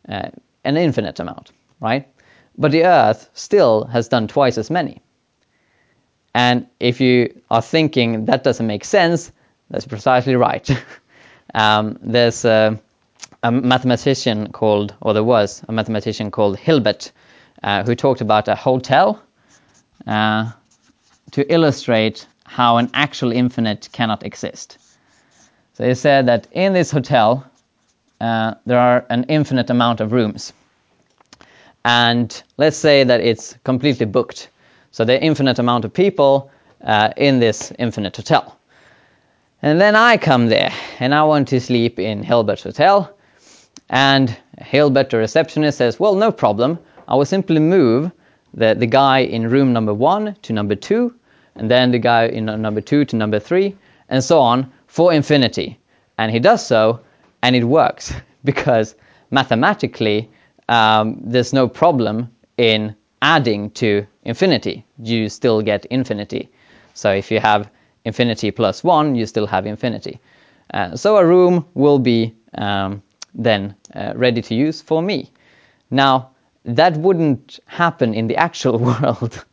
uh, 0.09 0.29
an 0.65 0.77
infinite 0.77 1.21
amount, 1.21 1.53
right? 1.81 2.09
But 2.59 2.73
the 2.73 2.85
Earth 2.85 3.31
still 3.35 3.85
has 3.85 4.09
done 4.09 4.27
twice 4.27 4.59
as 4.59 4.71
many. 4.71 5.01
And 6.35 6.67
if 6.81 7.01
you 7.01 7.41
are 7.51 7.63
thinking 7.63 8.27
that 8.27 8.45
doesn't 8.45 8.67
make 8.67 8.85
sense, 8.85 9.33
that's 9.71 9.87
precisely 9.87 10.35
right. 10.35 10.69
um, 11.55 11.99
there's 12.03 12.45
a, 12.45 12.79
a, 13.43 13.53
mathematician 13.53 14.53
called, 14.53 14.95
or 15.01 15.15
there 15.15 15.25
was 15.25 15.63
a 15.69 15.73
mathematician 15.73 16.31
called 16.31 16.59
Hilbert, 16.59 17.13
uh, 17.63 17.85
who 17.85 17.95
talked 17.95 18.21
about 18.21 18.49
a 18.49 18.55
hotel 18.55 19.23
uh, 20.07 20.51
to 21.31 21.53
illustrate 21.53 22.27
how 22.45 22.79
an 22.79 22.91
actual 22.93 23.33
infinite 23.33 23.89
cannot 23.93 24.25
exist. 24.25 24.79
So 25.75 25.87
he 25.87 25.95
said 25.95 26.27
that 26.27 26.49
in 26.51 26.73
this 26.73 26.91
hotel, 26.91 27.45
uh, 28.21 28.55
there 28.67 28.79
are 28.79 29.07
an 29.11 29.25
infinite 29.29 29.71
amount 29.71 30.01
of 30.01 30.13
rooms 30.13 30.53
and 31.85 32.43
let's 32.57 32.77
say 32.77 33.05
that 33.05 33.21
it's 33.21 33.57
completely 33.65 34.07
booked. 34.07 34.49
So 34.91 35.05
there 35.05 35.19
are 35.19 35.23
infinite 35.23 35.59
amount 35.59 35.85
of 35.85 35.93
people 35.93 36.51
uh, 36.85 37.11
in 37.17 37.41
this 37.41 37.73
infinite 37.79 38.17
hotel. 38.17 38.59
And 39.63 39.81
then 39.81 39.97
I 39.97 40.17
come 40.17 40.47
there 40.47 40.73
and 41.01 41.15
I 41.15 41.25
want 41.25 41.49
to 41.49 41.61
sleep 41.61 41.99
in 41.99 42.23
Hilbert's 42.23 42.63
hotel. 42.63 43.17
And 43.91 44.37
Hilbert, 44.59 45.11
the 45.11 45.19
receptionist, 45.19 45.79
says, 45.79 45.99
Well, 45.99 46.15
no 46.15 46.31
problem. 46.31 46.79
I 47.09 47.15
will 47.15 47.25
simply 47.25 47.59
move 47.59 48.13
the, 48.55 48.75
the 48.75 48.87
guy 48.87 49.21
in 49.21 49.49
room 49.49 49.73
number 49.73 49.95
one 49.95 50.37
to 50.43 50.53
number 50.53 50.75
two, 50.75 51.15
and 51.55 51.71
then 51.71 51.91
the 51.91 51.99
guy 51.99 52.27
in 52.27 52.45
number 52.45 52.81
two 52.81 53.05
to 53.07 53.17
number 53.17 53.39
three, 53.39 53.77
and 54.09 54.23
so 54.23 54.39
on 54.39 54.71
for 54.87 55.13
infinity. 55.13 55.79
And 56.19 56.31
he 56.31 56.39
does 56.39 56.67
so, 56.67 57.01
and 57.43 57.57
it 57.57 57.65
works 57.65 58.13
because 58.45 58.95
mathematically 59.31 60.31
um, 60.69 61.21
there's 61.23 61.53
no 61.53 61.69
problem 61.69 62.31
in 62.57 62.95
adding 63.23 63.71
to 63.71 64.07
infinity. 64.25 64.85
You 65.03 65.29
still 65.29 65.63
get 65.63 65.85
infinity. 65.87 66.51
So 66.95 67.13
if 67.13 67.31
you 67.31 67.41
have 67.41 67.71
infinity 68.05 68.51
plus 68.51 68.85
1, 68.85 69.15
you 69.15 69.27
still 69.27 69.47
have 69.47 69.67
infinity. 69.67 70.21
Uh, 70.75 70.97
so 70.97 71.17
a 71.17 71.25
room 71.25 71.67
will 71.75 71.99
be 71.99 72.35
um, 72.55 73.03
then 73.35 73.75
uh, 73.95 74.13
ready 74.17 74.43
to 74.43 74.55
use 74.55 74.83
for 74.83 75.03
me. 75.03 75.31
Now, 75.91 76.31
that 76.65 76.97
wouldn't 76.97 77.61
happen 77.67 78.13
in 78.15 78.27
the 78.27 78.37
actual 78.37 78.79
world 78.91 79.45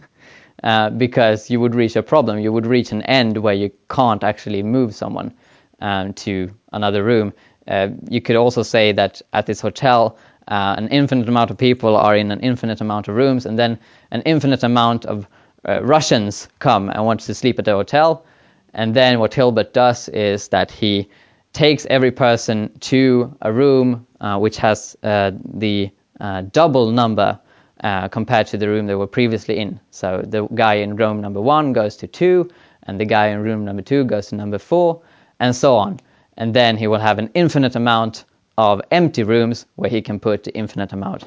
uh, 0.63 0.89
because 0.89 1.49
you 1.49 1.59
would 1.59 1.75
reach 1.75 1.95
a 1.95 2.03
problem. 2.03 2.39
You 2.39 2.51
would 2.51 2.65
reach 2.65 2.91
an 2.91 3.03
end 3.03 3.37
where 3.37 3.53
you 3.53 3.71
can't 3.89 4.23
actually 4.23 4.63
move 4.63 4.95
someone 4.95 5.33
um, 5.79 6.13
to 6.13 6.51
another 6.73 7.03
room. 7.03 7.33
Uh, 7.67 7.89
you 8.09 8.21
could 8.21 8.35
also 8.35 8.63
say 8.63 8.91
that 8.91 9.21
at 9.33 9.45
this 9.45 9.61
hotel, 9.61 10.17
uh, 10.47 10.75
an 10.77 10.87
infinite 10.89 11.27
amount 11.27 11.51
of 11.51 11.57
people 11.57 11.95
are 11.95 12.15
in 12.15 12.31
an 12.31 12.39
infinite 12.41 12.81
amount 12.81 13.07
of 13.07 13.15
rooms, 13.15 13.45
and 13.45 13.57
then 13.57 13.79
an 14.11 14.21
infinite 14.21 14.63
amount 14.63 15.05
of 15.05 15.27
uh, 15.67 15.83
Russians 15.83 16.47
come 16.59 16.89
and 16.89 17.05
want 17.05 17.21
to 17.21 17.33
sleep 17.33 17.59
at 17.59 17.65
the 17.65 17.71
hotel. 17.71 18.25
And 18.73 18.93
then 18.93 19.19
what 19.19 19.33
Hilbert 19.33 19.73
does 19.73 20.09
is 20.09 20.49
that 20.49 20.69
he 20.71 21.09
takes 21.53 21.85
every 21.89 22.11
person 22.11 22.77
to 22.79 23.35
a 23.41 23.51
room 23.51 24.05
uh, 24.19 24.37
which 24.37 24.57
has 24.57 24.97
uh, 25.01 25.31
the 25.53 25.89
uh, 26.19 26.41
double 26.41 26.91
number 26.91 27.39
uh, 27.83 28.07
compared 28.09 28.47
to 28.47 28.57
the 28.57 28.67
room 28.67 28.85
they 28.85 28.95
were 28.95 29.07
previously 29.07 29.57
in. 29.57 29.79
So 29.91 30.23
the 30.25 30.47
guy 30.47 30.75
in 30.75 30.95
room 30.95 31.21
number 31.21 31.41
one 31.41 31.73
goes 31.73 31.97
to 31.97 32.07
two, 32.07 32.49
and 32.83 32.99
the 32.99 33.05
guy 33.05 33.27
in 33.27 33.41
room 33.41 33.65
number 33.65 33.81
two 33.81 34.03
goes 34.03 34.27
to 34.27 34.35
number 34.35 34.59
four, 34.59 35.01
and 35.39 35.55
so 35.55 35.75
on. 35.75 35.99
And 36.37 36.53
then 36.53 36.77
he 36.77 36.87
will 36.87 36.99
have 36.99 37.19
an 37.19 37.29
infinite 37.33 37.75
amount 37.75 38.25
of 38.57 38.81
empty 38.91 39.23
rooms 39.23 39.65
where 39.75 39.89
he 39.89 40.01
can 40.01 40.19
put 40.19 40.43
the 40.43 40.55
infinite 40.55 40.93
amount 40.93 41.25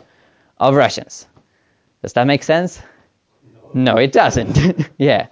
of 0.58 0.75
Russians. 0.75 1.26
Does 2.02 2.12
that 2.14 2.26
make 2.26 2.42
sense? 2.42 2.80
No, 3.75 3.97
it 3.97 4.12
doesn't. 4.12 4.88
yeah. 4.99 5.26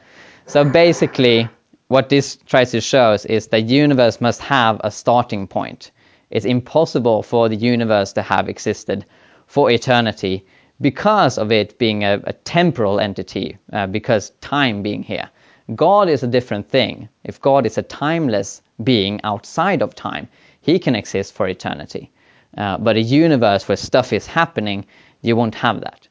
So 0.46 0.64
basically, 0.64 1.48
what 1.88 2.08
this 2.08 2.36
tries 2.46 2.72
to 2.72 2.80
show 2.80 3.16
is 3.28 3.46
that 3.48 3.64
universe 3.64 4.20
must 4.20 4.40
have 4.42 4.80
a 4.84 4.90
starting 4.90 5.46
point. 5.46 5.92
It's 6.30 6.44
impossible 6.44 7.22
for 7.22 7.48
the 7.48 7.56
universe 7.56 8.12
to 8.14 8.22
have 8.22 8.48
existed 8.48 9.06
for 9.46 9.70
eternity 9.70 10.44
because 10.80 11.38
of 11.38 11.52
it 11.52 11.78
being 11.78 12.04
a, 12.04 12.20
a 12.24 12.32
temporal 12.32 13.00
entity, 13.00 13.56
uh, 13.72 13.86
because 13.86 14.30
time 14.40 14.82
being 14.82 15.02
here. 15.02 15.30
God 15.74 16.08
is 16.08 16.22
a 16.22 16.28
different 16.28 16.68
thing. 16.68 17.08
If 17.24 17.40
God 17.40 17.66
is 17.66 17.78
a 17.78 17.82
timeless 17.82 18.62
being 18.84 19.20
outside 19.24 19.82
of 19.82 19.94
time, 19.94 20.28
he 20.66 20.78
can 20.78 20.96
exist 20.96 21.32
for 21.32 21.46
eternity. 21.48 22.10
Uh, 22.58 22.76
but 22.78 22.96
a 22.96 23.00
universe 23.00 23.68
where 23.68 23.76
stuff 23.76 24.12
is 24.12 24.26
happening, 24.26 24.84
you 25.22 25.36
won't 25.36 25.54
have 25.54 25.80
that. 25.80 26.08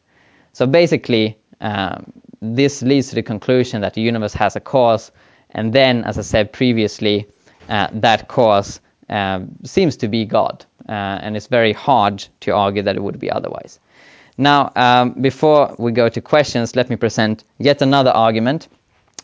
So 0.54 0.66
basically, 0.66 1.38
um, 1.60 2.14
this 2.42 2.82
leads 2.82 3.10
to 3.10 3.16
the 3.16 3.24
conclusion 3.24 3.82
that 3.82 3.94
the 3.94 4.02
universe 4.02 4.34
has 4.34 4.56
a 4.56 4.60
cause, 4.60 5.12
and 5.50 5.74
then, 5.74 6.04
as 6.06 6.18
I 6.18 6.22
said 6.22 6.54
previously, 6.54 7.28
uh, 7.70 7.88
that 7.92 8.28
cause 8.28 8.80
um, 9.10 9.50
seems 9.64 9.98
to 9.98 10.08
be 10.08 10.26
God, 10.26 10.66
uh, 10.88 11.20
and 11.24 11.36
it's 11.36 11.48
very 11.48 11.74
hard 11.74 12.26
to 12.42 12.52
argue 12.52 12.84
that 12.84 12.96
it 12.96 13.04
would 13.04 13.20
be 13.20 13.32
otherwise. 13.32 13.80
Now, 14.38 14.72
um, 14.76 15.22
before 15.22 15.76
we 15.78 15.92
go 15.92 16.10
to 16.10 16.22
questions, 16.22 16.76
let 16.76 16.90
me 16.90 16.96
present 16.96 17.44
yet 17.58 17.82
another 17.82 18.12
argument, 18.12 18.70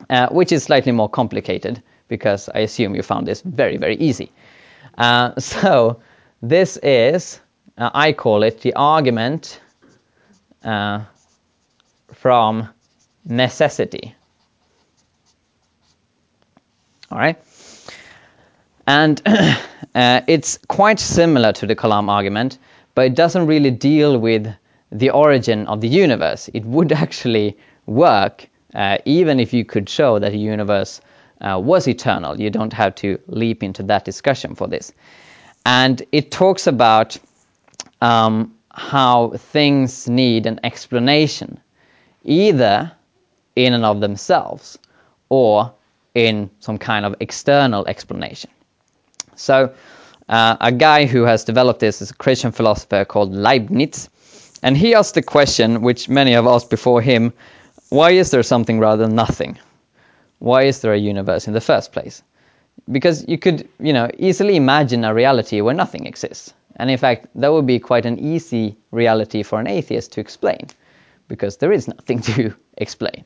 uh, 0.10 0.28
which 0.30 0.52
is 0.52 0.64
slightly 0.64 0.92
more 0.92 1.10
complicated, 1.10 1.82
because 2.08 2.50
I 2.56 2.60
assume 2.60 2.96
you 2.96 3.04
found 3.04 3.28
this 3.28 3.42
very, 3.42 3.78
very 3.78 3.96
easy. 3.96 4.32
Uh, 4.98 5.34
so, 5.40 6.02
this 6.42 6.78
is, 6.78 7.40
uh, 7.78 7.90
I 7.94 8.14
call 8.14 8.44
it 8.44 8.62
the 8.62 8.74
argument 8.74 9.62
uh, 10.64 11.02
from 12.14 12.70
necessity. 13.26 14.16
All 17.12 17.18
right? 17.18 17.38
And 18.88 19.22
uh, 19.96 20.22
it's 20.28 20.60
quite 20.68 21.00
similar 21.00 21.52
to 21.54 21.68
the 21.68 21.76
Kalam 21.76 22.10
argument, 22.10 22.58
but 22.96 23.06
it 23.06 23.16
doesn't 23.16 23.48
really 23.48 23.72
deal 23.72 24.18
with 24.18 24.48
the 24.92 25.10
origin 25.10 25.68
of 25.68 25.82
the 25.82 25.88
universe. 25.88 26.50
It 26.54 26.66
would 26.66 26.92
actually 27.06 27.58
work 27.86 28.48
uh, 28.74 28.98
even 29.06 29.40
if 29.40 29.54
you 29.54 29.66
could 29.66 29.90
show 29.90 30.20
that 30.20 30.32
the 30.32 30.38
universe 30.38 31.02
was 31.42 31.88
eternal. 31.88 32.40
You 32.40 32.50
don't 32.50 32.74
have 32.74 32.96
to 32.96 33.20
leap 33.28 33.64
into 33.64 33.84
that 33.84 34.06
discussion 34.06 34.56
for 34.56 34.68
this. 34.68 34.92
And 35.66 36.02
it 36.12 36.32
talks 36.32 36.68
about 36.68 37.18
um, 38.02 38.56
how 38.72 39.32
things 39.36 40.08
need 40.08 40.46
an 40.46 40.60
explanation, 40.64 41.60
either 42.24 42.92
in 43.56 43.74
and 43.74 43.86
of 43.86 44.00
themselves 44.00 44.78
or 45.30 45.74
in 46.14 46.50
some 46.60 46.78
kind 46.78 47.06
of 47.06 47.16
external 47.20 47.88
explanation. 47.88 48.50
So, 49.36 49.74
uh, 50.30 50.56
a 50.62 50.72
guy 50.72 51.06
who 51.06 51.24
has 51.24 51.44
developed 51.44 51.80
this 51.80 52.02
is 52.02 52.12
a 52.12 52.14
Christian 52.14 52.52
philosopher 52.52 53.06
called 53.06 53.34
Leibniz, 53.34 54.10
and 54.64 54.78
he 54.78 54.96
asked 54.96 55.16
the 55.16 55.22
question, 55.22 55.82
which 55.82 56.08
many 56.08 56.32
have 56.32 56.48
asked 56.48 56.70
before 56.70 57.02
him 57.02 57.34
why 57.90 58.12
is 58.12 58.32
there 58.32 58.42
something 58.42 58.80
rather 58.80 59.06
than 59.06 59.16
nothing? 59.16 59.60
Why 60.42 60.64
is 60.64 60.82
there 60.82 60.94
a 60.94 60.98
universe 60.98 61.48
in 61.48 61.54
the 61.54 61.62
first 61.62 61.92
place? 61.92 62.24
Because 62.92 63.24
you 63.28 63.38
could, 63.38 63.70
you 63.80 63.94
know, 63.94 64.10
easily 64.18 64.56
imagine 64.56 65.04
a 65.06 65.14
reality 65.14 65.62
where 65.62 65.76
nothing 65.76 66.08
exists. 66.08 66.56
And 66.78 66.90
in 66.90 66.98
fact, 66.98 67.28
that 67.36 67.54
would 67.54 67.68
be 67.68 67.78
quite 67.78 68.08
an 68.08 68.18
easy 68.18 68.76
reality 68.90 69.44
for 69.44 69.60
an 69.60 69.68
atheist 69.68 70.14
to 70.14 70.20
explain, 70.20 70.66
because 71.28 71.58
there 71.58 71.72
is 71.72 71.88
nothing 71.96 72.22
to 72.22 72.56
explain. 72.78 73.24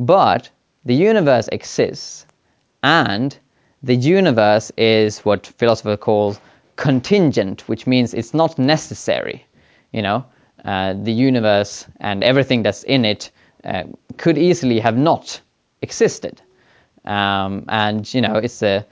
But 0.00 0.50
the 0.84 0.96
universe 0.96 1.48
exists, 1.52 2.26
and 2.82 3.38
the 3.84 3.94
universe 3.94 4.72
is 4.76 5.20
what 5.20 5.46
philosophers 5.46 5.98
call 6.00 6.36
contingent, 6.74 7.68
which 7.68 7.86
means 7.86 8.12
it's 8.12 8.34
not 8.34 8.58
necessary. 8.58 9.46
You 9.92 10.02
know, 10.02 10.24
uh, 10.64 10.94
the 10.94 11.12
universe 11.12 11.86
and 12.00 12.24
everything 12.24 12.64
that's 12.64 12.82
in 12.82 13.04
it 13.04 13.30
uh, 13.62 13.84
could 14.16 14.36
easily 14.36 14.80
have 14.80 14.96
not 14.96 15.40
existed. 15.82 16.40
Um, 17.04 17.64
and 17.68 18.12
you 18.14 18.20
know, 18.20 18.36
it's 18.36 18.62
a 18.62 18.86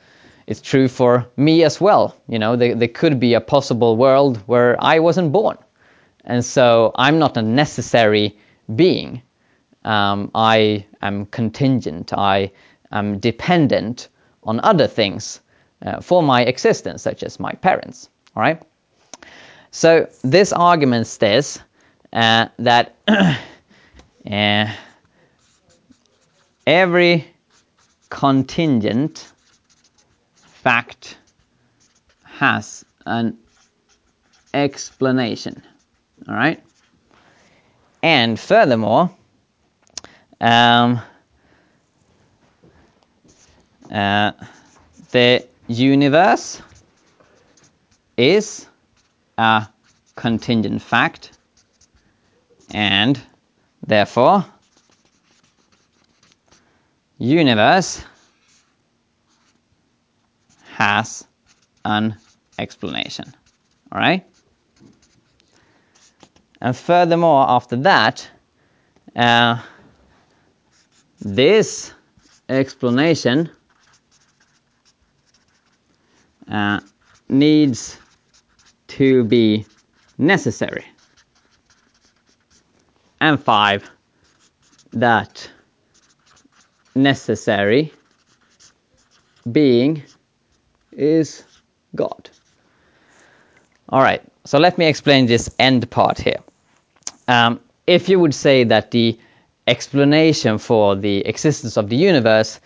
it's 0.47 0.61
true 0.61 0.89
for 0.89 1.27
me 1.37 1.65
as 1.65 1.81
well. 1.81 2.17
You 2.29 2.39
know, 2.39 2.57
there, 2.57 2.75
there 2.75 2.89
could 2.89 3.21
be 3.21 3.35
a 3.35 3.41
possible 3.41 3.97
world 3.97 4.39
where 4.47 4.77
I 4.83 4.99
wasn't 4.99 5.33
born, 5.33 5.57
and 6.25 6.45
so 6.45 6.93
I'm 6.97 7.19
not 7.19 7.37
a 7.37 7.43
necessary 7.43 8.37
being. 8.77 9.23
Um, 9.85 10.31
I 10.35 10.87
am 11.01 11.27
contingent. 11.27 12.13
I 12.13 12.53
am 12.93 13.19
dependent 13.19 14.09
on 14.45 14.61
other 14.61 14.87
things 14.87 15.41
uh, 15.85 16.01
for 16.01 16.23
my 16.23 16.43
existence, 16.43 17.03
such 17.03 17.23
as 17.23 17.41
my 17.41 17.53
parents. 17.53 18.09
All 18.37 18.43
right. 18.43 18.63
So 19.71 20.09
this 20.23 20.53
argument 20.53 21.07
says 21.07 21.61
uh, 22.13 22.49
that 22.59 22.95
uh, 23.09 23.35
every 26.67 27.27
contingent 28.09 29.33
fact 30.37 31.17
has 32.25 32.85
an 33.07 33.39
explanation. 34.55 35.63
All 36.29 36.35
right. 36.35 36.63
And 38.03 38.39
furthermore, 38.39 39.11
um, 40.41 41.01
uh, 43.91 44.33
the 45.11 45.47
universe 45.69 46.61
is 48.17 48.67
a 49.39 49.69
contingent 50.15 50.83
fact 50.83 51.39
and 52.73 53.21
therefore 53.87 54.45
universe 57.25 58.03
has 60.73 61.25
an 61.85 62.17
explanation 62.59 63.33
all 63.91 64.01
right 64.01 64.27
and 66.61 66.77
furthermore 66.77 67.45
after 67.49 67.77
that 67.77 68.29
uh, 69.17 69.61
this 71.21 71.93
explanation 72.49 73.51
uh, 76.51 76.81
needs 77.29 77.99
to 78.89 79.25
be 79.25 79.65
necessary. 80.19 80.85
And 83.21 83.43
five, 83.43 83.89
that 84.93 85.51
necessary 86.95 87.93
being 89.51 90.03
is 90.93 91.45
God. 91.95 92.31
All 93.89 94.03
right, 94.03 94.23
so 94.45 94.59
let 94.59 94.79
me 94.79 94.87
explain 94.87 95.27
this 95.27 95.51
end 95.59 95.91
part 95.91 96.19
here. 96.19 96.39
Um, 97.29 97.61
if 97.87 98.09
you 98.09 98.19
would 98.21 98.35
say 98.35 98.65
that 98.65 98.91
the 98.91 99.19
explanation 99.67 100.59
for 100.59 100.97
the 100.97 101.19
existence 101.27 101.77
of 101.77 101.89
the 101.89 101.97
universe 101.97 102.61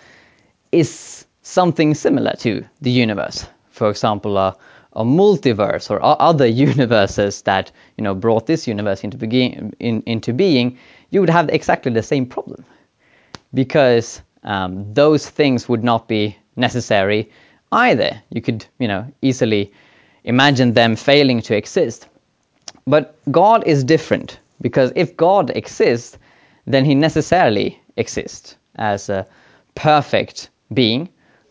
is 0.73 1.27
something 1.43 1.95
similar 1.95 2.33
to 2.39 2.65
the 2.81 2.91
universe, 2.91 3.47
for 3.71 3.91
example, 3.91 4.37
a, 4.37 4.57
a 4.93 5.05
multiverse 5.05 5.91
or 5.91 6.01
other 6.03 6.47
universes 6.69 7.43
that 7.43 7.71
you 7.97 8.05
know 8.05 8.15
brought 8.15 8.47
this 8.47 8.67
universe 8.67 9.03
into, 9.05 9.17
begin, 9.17 9.73
in, 9.81 10.03
into 10.07 10.33
being, 10.33 10.79
you 11.11 11.21
would 11.21 11.31
have 11.31 11.49
exactly 11.51 11.93
the 11.93 12.03
same 12.03 12.27
problem 12.27 12.65
because 13.55 14.23
um, 14.45 14.93
those 14.95 15.29
things 15.29 15.69
would 15.69 15.85
not 15.85 16.09
be 16.09 16.37
necessary 16.57 17.31
either. 17.73 18.21
You 18.31 18.43
could 18.43 18.67
you 18.79 18.89
know 18.89 19.07
easily 19.23 19.73
imagine 20.25 20.73
them 20.73 20.97
failing 20.97 21.41
to 21.43 21.57
exist. 21.57 22.09
But 22.87 23.17
God 23.31 23.65
is 23.67 23.85
different 23.85 24.39
because 24.61 24.93
if 24.95 25.17
God 25.17 25.51
exists, 25.57 26.19
then 26.67 26.85
he 26.85 26.95
necessarily 26.95 27.81
exists 27.97 28.57
as 28.77 29.09
a 29.09 29.27
perfect 29.75 30.51
being. 30.73 31.09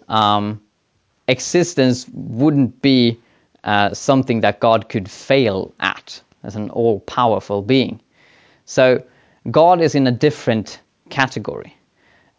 Um, 0.08 0.62
existence 1.28 2.06
wouldn't 2.14 2.82
be 2.82 3.20
uh, 3.64 3.94
something 3.94 4.42
that 4.42 4.60
God 4.60 4.90
could 4.90 5.10
fail 5.10 5.74
at 5.80 6.22
as 6.44 6.56
an 6.56 6.70
all 6.70 7.00
powerful 7.02 7.62
being. 7.62 8.00
So 8.66 9.04
God 9.52 9.82
is 9.82 9.96
in 9.96 10.08
a 10.08 10.12
different 10.12 10.80
category. 11.10 11.76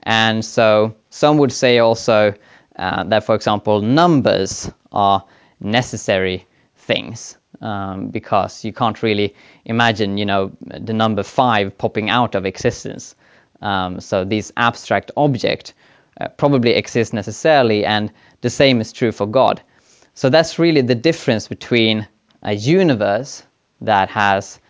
And 0.06 0.44
so 0.44 0.94
some 1.10 1.36
would 1.38 1.52
say 1.52 1.78
also 1.78 2.32
uh, 2.76 3.04
that, 3.04 3.24
for 3.24 3.34
example, 3.34 3.82
numbers 3.82 4.70
are 4.92 5.24
necessary 5.60 6.46
things 6.76 7.36
um, 7.60 8.08
because 8.08 8.64
you 8.64 8.72
can't 8.72 9.02
really 9.02 9.34
imagine, 9.64 10.16
you 10.16 10.24
know, 10.24 10.52
the 10.60 10.92
number 10.92 11.24
five 11.24 11.76
popping 11.76 12.08
out 12.08 12.36
of 12.36 12.46
existence. 12.46 13.16
Um, 13.62 13.98
so 14.00 14.24
these 14.24 14.52
abstract 14.56 15.10
object 15.16 15.74
uh, 16.20 16.28
probably 16.28 16.74
exist 16.74 17.12
necessarily, 17.12 17.84
and 17.84 18.12
the 18.42 18.50
same 18.50 18.80
is 18.80 18.92
true 18.92 19.10
for 19.10 19.26
God. 19.26 19.60
So 20.14 20.30
that's 20.30 20.58
really 20.58 20.82
the 20.82 20.94
difference 20.94 21.48
between 21.48 22.06
a 22.42 22.52
universe 22.52 23.42
that 23.80 24.08
has, 24.10 24.60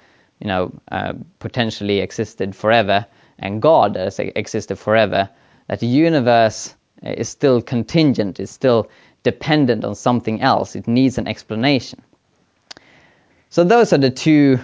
you 0.41 0.47
know, 0.49 0.73
uh, 0.91 1.13
potentially 1.41 2.01
existed 2.01 2.57
forever 2.57 3.07
and 3.39 3.61
God 3.63 3.95
that 3.95 4.05
has 4.05 4.19
existed 4.19 4.77
forever. 4.77 5.29
That 5.69 5.81
the 5.81 5.87
universe 5.87 6.75
is 7.03 7.29
still 7.29 7.61
contingent, 7.61 8.41
is 8.41 8.51
still 8.51 8.89
dependent 9.23 9.85
on 9.85 9.95
something 9.95 10.41
else. 10.41 10.77
It 10.77 10.87
needs 10.87 11.19
an 11.19 11.27
explanation. 11.27 12.01
So 13.51 13.65
those 13.65 13.93
are 13.93 13.99
the 13.99 14.11
two 14.11 14.59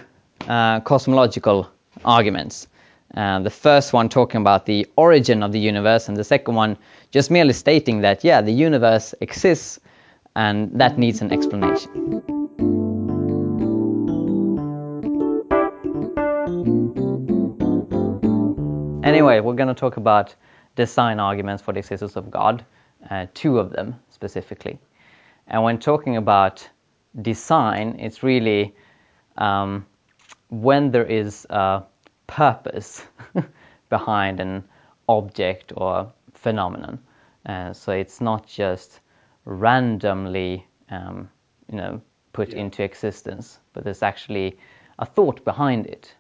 uh, 0.48 0.80
cosmological 0.80 1.68
arguments. 2.04 2.68
Uh, 3.16 3.40
the 3.40 3.50
first 3.50 3.92
one 3.92 4.08
talking 4.08 4.40
about 4.40 4.66
the 4.66 4.87
origin 4.96 5.42
of 5.42 5.52
the 5.52 5.58
universe, 5.58 6.08
and 6.08 6.16
the 6.16 6.24
second 6.24 6.54
one 6.54 6.78
just 7.11 7.30
merely 7.30 7.52
stating 7.52 8.00
that, 8.00 8.24
yeah, 8.24 8.40
the 8.40 8.52
universe 8.52 9.14
exists 9.20 9.78
and 10.35 10.70
that 10.80 10.98
needs 10.98 11.20
an 11.20 11.30
explanation. 11.30 12.41
Anyway, 19.12 19.40
we're 19.40 19.55
going 19.55 19.68
to 19.68 19.75
talk 19.75 19.98
about 19.98 20.35
design 20.75 21.20
arguments 21.20 21.62
for 21.62 21.75
the 21.75 21.81
existence 21.81 22.16
of 22.16 22.31
God, 22.31 22.64
uh, 23.11 23.27
two 23.35 23.59
of 23.59 23.70
them 23.70 23.96
specifically. 24.09 24.79
And 25.48 25.62
when 25.62 25.79
talking 25.79 26.16
about 26.16 26.66
design, 27.20 27.96
it's 27.98 28.22
really 28.22 28.75
um, 29.37 29.85
when 30.48 30.90
there 30.90 31.05
is 31.05 31.46
a 31.51 31.83
purpose 32.27 33.05
behind 33.90 34.40
an 34.40 34.64
object 35.11 35.75
or 35.77 36.11
phenomenon. 36.33 36.98
Uh, 37.44 37.75
so 37.75 37.92
it's 37.92 38.22
not 38.22 38.46
just 38.46 39.01
randomly, 39.44 40.66
um, 40.88 41.29
you 41.70 41.77
know, 41.77 42.01
put 42.33 42.48
yeah. 42.48 42.61
into 42.61 42.83
existence, 42.83 43.59
but 43.75 43.85
there's 43.85 44.03
actually 44.03 44.57
a 44.98 45.05
thought 45.05 45.44
behind 45.44 45.87
it, 45.87 46.14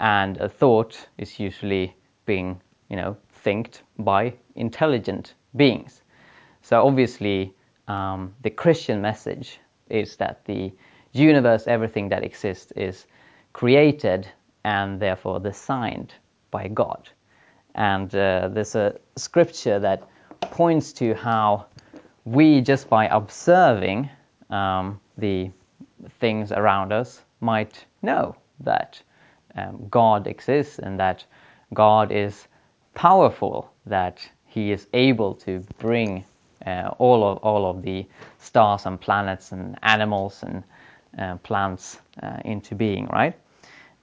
and 0.00 0.36
a 0.36 0.50
thought 0.50 1.08
is 1.16 1.40
usually 1.40 1.96
being, 2.26 2.60
you 2.90 2.96
know, 2.96 3.16
thinked 3.32 3.82
by 3.98 4.34
intelligent 4.54 5.34
beings. 5.54 6.02
So 6.62 6.86
obviously, 6.86 7.54
um, 7.88 8.34
the 8.42 8.50
Christian 8.50 9.00
message 9.00 9.60
is 9.88 10.16
that 10.16 10.44
the 10.44 10.72
universe, 11.12 11.66
everything 11.66 12.08
that 12.10 12.24
exists, 12.24 12.72
is 12.72 13.06
created 13.52 14.28
and 14.64 15.00
therefore 15.00 15.40
designed 15.40 16.12
by 16.50 16.68
God. 16.68 17.08
And 17.76 18.14
uh, 18.14 18.48
there's 18.48 18.74
a 18.74 18.96
scripture 19.16 19.78
that 19.78 20.02
points 20.40 20.92
to 20.94 21.14
how 21.14 21.66
we, 22.24 22.60
just 22.60 22.88
by 22.88 23.06
observing 23.06 24.10
um, 24.50 25.00
the 25.16 25.50
things 26.18 26.52
around 26.52 26.92
us, 26.92 27.22
might 27.40 27.86
know 28.02 28.34
that 28.60 29.00
um, 29.54 29.86
God 29.88 30.26
exists 30.26 30.78
and 30.78 30.98
that 30.98 31.24
God 31.74 32.12
is 32.12 32.46
powerful, 32.94 33.70
that 33.86 34.20
He 34.46 34.72
is 34.72 34.86
able 34.92 35.34
to 35.34 35.64
bring 35.78 36.24
uh, 36.66 36.90
all 36.98 37.24
of 37.24 37.38
all 37.38 37.66
of 37.68 37.82
the 37.82 38.06
stars 38.38 38.86
and 38.86 39.00
planets 39.00 39.52
and 39.52 39.76
animals 39.82 40.42
and 40.42 40.62
uh, 41.18 41.36
plants 41.38 41.98
uh, 42.22 42.38
into 42.44 42.74
being, 42.74 43.06
right? 43.06 43.34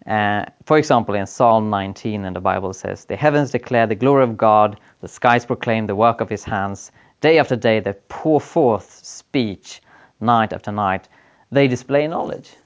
Uh, 0.05 0.45
for 0.65 0.77
example, 0.77 1.15
in 1.15 1.25
Psalm 1.25 1.69
19, 1.69 2.25
and 2.25 2.35
the 2.35 2.41
Bible 2.41 2.73
says, 2.73 3.05
"The 3.05 3.15
heavens 3.15 3.51
declare 3.51 3.87
the 3.87 3.95
glory 3.95 4.23
of 4.23 4.35
God; 4.35 4.79
the 5.01 5.07
skies 5.07 5.45
proclaim 5.45 5.87
the 5.87 5.95
work 5.95 6.19
of 6.21 6.29
His 6.29 6.43
hands. 6.43 6.91
Day 7.21 7.39
after 7.39 7.55
day, 7.55 7.79
they 7.79 7.93
pour 8.09 8.41
forth 8.41 8.99
speech; 9.03 9.81
night 10.19 10.51
after 10.51 10.71
night, 10.71 11.07
they 11.51 11.67
display 11.69 12.07
knowledge." 12.07 12.57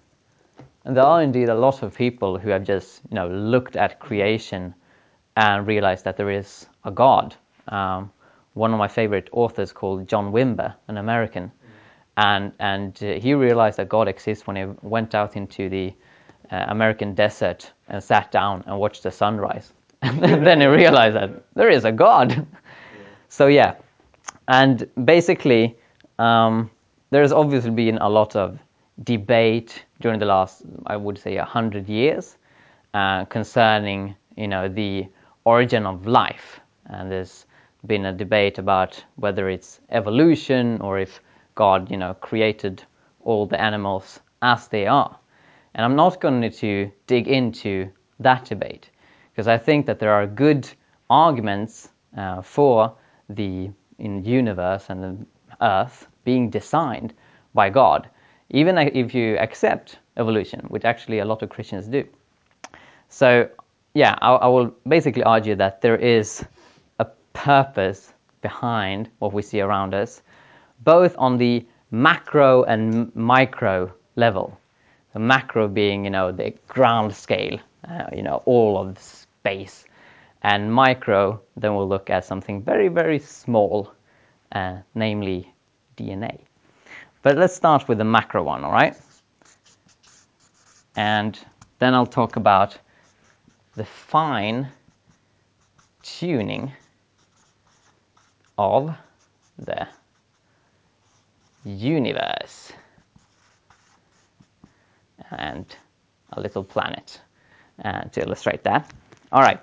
And 0.86 0.98
there 0.98 1.04
are 1.04 1.22
indeed 1.22 1.50
a 1.50 1.56
lot 1.56 1.84
of 1.84 1.94
people 1.94 2.40
who 2.40 2.50
have 2.50 2.64
just, 2.64 3.02
you 3.10 3.16
know, 3.16 3.28
looked 3.28 3.76
at 3.76 4.00
creation 4.00 4.74
and 5.38 5.67
realized 5.67 6.04
that 6.04 6.17
there 6.17 6.32
is 6.32 6.65
a 6.84 6.91
God. 6.91 7.36
Um, 7.67 8.12
one 8.56 8.73
of 8.73 8.80
my 8.80 8.88
favorite 8.88 9.30
authors 9.32 9.71
called 9.71 10.08
John 10.08 10.32
Wimber, 10.32 10.73
an 10.88 10.97
American, 10.97 11.52
and 12.17 12.52
and 12.60 12.97
uh, 13.04 13.19
he 13.19 13.36
realized 13.36 13.78
that 13.78 13.88
God 13.88 14.08
exists 14.08 14.47
when 14.47 14.56
he 14.56 14.65
went 14.82 15.13
out 15.13 15.38
into 15.38 15.69
the 15.69 15.93
uh, 16.52 16.65
American 16.69 17.13
desert 17.13 17.71
and 17.88 18.04
sat 18.04 18.32
down 18.32 18.63
and 18.65 18.80
watched 18.80 19.04
the 19.04 19.12
sunrise, 19.12 19.73
and 20.02 20.45
then 20.45 20.60
he 20.60 20.67
realized 20.67 21.15
that 21.15 21.30
there 21.54 21.69
is 21.69 21.86
a 21.86 21.91
God. 21.91 22.45
So 23.30 23.47
yeah, 23.47 23.76
and 24.47 24.89
basically, 25.04 25.76
um, 26.17 26.71
there's 27.10 27.34
obviously 27.34 27.71
been 27.71 27.97
a 27.97 28.08
lot 28.08 28.38
of 28.38 28.58
debate 29.04 29.84
during 30.00 30.17
the 30.17 30.26
last, 30.26 30.63
I 30.88 30.95
would 30.95 31.17
say, 31.17 31.36
a 31.36 31.43
hundred 31.43 31.89
years 31.89 32.38
uh, 32.93 33.26
concerning 33.26 34.15
you 34.38 34.47
know 34.47 34.69
the 34.69 35.08
origin 35.48 35.86
of 35.86 36.06
life, 36.06 36.60
and 36.88 37.10
there's 37.10 37.46
been 37.86 38.06
a 38.06 38.12
debate 38.12 38.58
about 38.60 39.02
whether 39.16 39.50
it's 39.50 39.80
evolution 39.90 40.82
or 40.82 41.00
if 41.00 41.22
God, 41.56 41.90
you 41.90 41.98
know, 41.98 42.14
created 42.16 42.84
all 43.22 43.46
the 43.46 43.60
animals 43.60 44.20
as 44.42 44.68
they 44.68 44.88
are. 44.88 45.18
And 45.74 45.86
I'm 45.86 45.96
not 45.96 46.20
going 46.20 46.52
to 46.52 46.92
dig 47.08 47.28
into 47.30 47.90
that 48.20 48.44
debate 48.46 48.90
because 49.32 49.48
I 49.48 49.58
think 49.58 49.86
that 49.86 50.00
there 50.00 50.12
are 50.12 50.28
good 50.28 50.68
arguments 51.10 51.90
uh, 52.18 52.42
for 52.42 52.94
the 53.30 53.70
universe 54.00 54.86
and 54.90 55.04
the 55.04 55.26
earth 55.62 56.08
being 56.26 56.50
designed 56.50 57.14
by 57.54 57.70
God, 57.70 58.10
even 58.50 58.78
if 58.78 59.14
you 59.14 59.38
accept 59.38 60.00
evolution, 60.18 60.60
which 60.68 60.84
actually 60.84 61.20
a 61.20 61.26
lot 61.26 61.42
of 61.42 61.50
Christians 61.50 61.88
do. 61.88 62.04
So, 63.10 63.50
yeah, 63.98 64.16
I, 64.22 64.34
I 64.34 64.48
will 64.48 64.76
basically 64.88 65.24
argue 65.24 65.56
that 65.56 65.82
there 65.82 65.96
is 65.96 66.46
a 67.00 67.06
purpose 67.34 68.14
behind 68.42 69.10
what 69.18 69.34
we 69.34 69.42
see 69.42 69.60
around 69.60 69.96
us, 69.96 70.22
both 70.84 71.16
on 71.18 71.40
the 71.40 71.66
macro 71.90 72.64
and 72.66 73.14
micro 73.16 73.92
level. 74.16 74.56
The 75.14 75.20
macro 75.20 75.68
being, 75.68 76.04
you 76.04 76.12
know, 76.12 76.32
the 76.32 76.54
ground 76.68 77.16
scale, 77.16 77.58
uh, 77.90 78.04
you 78.16 78.22
know, 78.22 78.44
all 78.46 78.78
of 78.78 79.00
space, 79.00 79.86
and 80.44 80.72
micro. 80.72 81.42
Then 81.56 81.74
we'll 81.76 81.90
look 81.90 82.12
at 82.12 82.24
something 82.24 82.62
very, 82.62 82.90
very 82.90 83.18
small, 83.18 83.92
uh, 84.52 84.78
namely 84.94 85.52
DNA. 85.98 86.42
But 87.24 87.36
let's 87.36 87.56
start 87.56 87.88
with 87.88 87.98
the 87.98 88.06
macro 88.06 88.44
one, 88.44 88.64
all 88.64 88.72
right? 88.72 88.96
And 90.96 91.40
then 91.80 91.96
I'll 91.96 92.06
talk 92.06 92.36
about 92.36 92.78
the 93.78 93.86
fine 93.86 94.68
tuning 96.02 96.72
of 98.58 98.94
the 99.60 99.88
universe 101.63 102.74
and 105.30 105.76
a 106.34 106.42
little 106.42 106.63
planet 106.63 107.22
uh, 107.86 108.02
to 108.06 108.22
illustrate 108.22 108.63
that. 108.63 108.92
All 109.32 109.44
right. 109.44 109.60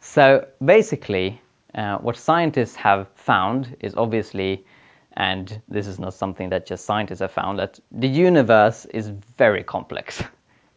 So 0.00 0.46
basically, 0.64 1.42
uh, 1.74 1.98
what 1.98 2.16
scientists 2.16 2.74
have 2.76 3.08
found 3.16 3.76
is 3.80 3.94
obviously, 3.96 4.64
and 5.12 5.60
this 5.68 5.86
is 5.86 5.98
not 5.98 6.14
something 6.14 6.48
that 6.48 6.64
just 6.64 6.86
scientists 6.86 7.20
have 7.20 7.32
found, 7.32 7.58
that 7.58 7.78
the 7.92 8.08
universe 8.08 8.86
is 8.86 9.10
very 9.36 9.62
complex. 9.62 10.22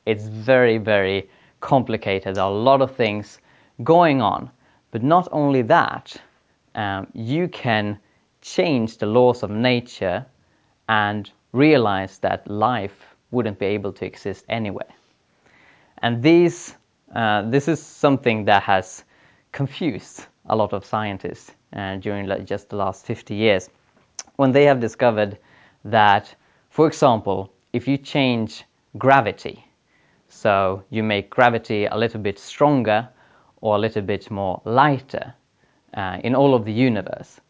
It's 0.05 0.23
very, 0.23 0.77
very 0.77 1.29
complicated. 1.59 2.35
There 2.35 2.43
are 2.43 2.51
a 2.51 2.53
lot 2.53 2.81
of 2.81 2.95
things 2.95 3.39
going 3.83 4.21
on. 4.21 4.49
But 4.91 5.03
not 5.03 5.27
only 5.31 5.61
that, 5.63 6.15
um, 6.75 7.07
you 7.13 7.47
can 7.47 7.99
change 8.41 8.97
the 8.97 9.05
laws 9.05 9.43
of 9.43 9.49
nature 9.49 10.25
and 10.87 11.29
realize 11.51 12.19
that 12.19 12.49
life 12.49 13.15
wouldn't 13.31 13.59
be 13.59 13.65
able 13.65 13.91
to 13.93 14.05
exist 14.05 14.45
anyway. 14.47 14.85
And 15.99 16.23
these, 16.23 16.75
uh, 17.13 17.49
this 17.49 17.67
is 17.67 17.81
something 17.81 18.45
that 18.45 18.63
has 18.63 19.03
confused 19.51 20.25
a 20.45 20.55
lot 20.55 20.71
of 20.73 20.85
scientists 20.85 21.51
uh, 21.73 21.97
during 21.97 22.45
just 22.45 22.69
the 22.69 22.75
last 22.75 23.05
50 23.05 23.35
years 23.35 23.69
when 24.37 24.51
they 24.51 24.63
have 24.65 24.79
discovered 24.79 25.37
that, 25.83 26.33
for 26.69 26.87
example, 26.87 27.51
if 27.73 27.87
you 27.87 27.97
change 27.97 28.63
gravity, 28.97 29.66
so 30.37 30.83
you 30.91 31.01
make 31.01 31.31
gravity 31.31 31.85
a 31.85 31.97
little 31.97 32.21
bit 32.21 32.37
stronger 32.37 33.09
or 33.61 33.75
a 33.75 33.79
little 33.79 34.03
bit 34.03 34.29
more 34.29 34.61
lighter 34.65 35.33
uh, 35.95 36.19
in 36.23 36.35
all 36.35 36.53
of 36.53 36.63
the 36.63 36.71
universe, 36.71 37.41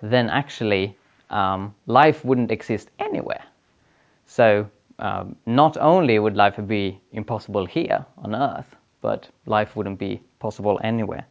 then 0.00 0.30
actually 0.30 0.96
um, 1.28 1.74
life 1.86 2.24
wouldn't 2.24 2.50
exist 2.50 2.90
anywhere. 2.98 3.44
So 4.24 4.66
um, 4.98 5.36
not 5.44 5.76
only 5.76 6.18
would 6.18 6.34
life 6.34 6.58
be 6.66 6.98
impossible 7.12 7.66
here 7.66 8.06
on 8.16 8.34
Earth, 8.34 8.74
but 9.02 9.28
life 9.44 9.76
wouldn't 9.76 9.98
be 9.98 10.22
possible 10.38 10.80
anywhere. 10.82 11.26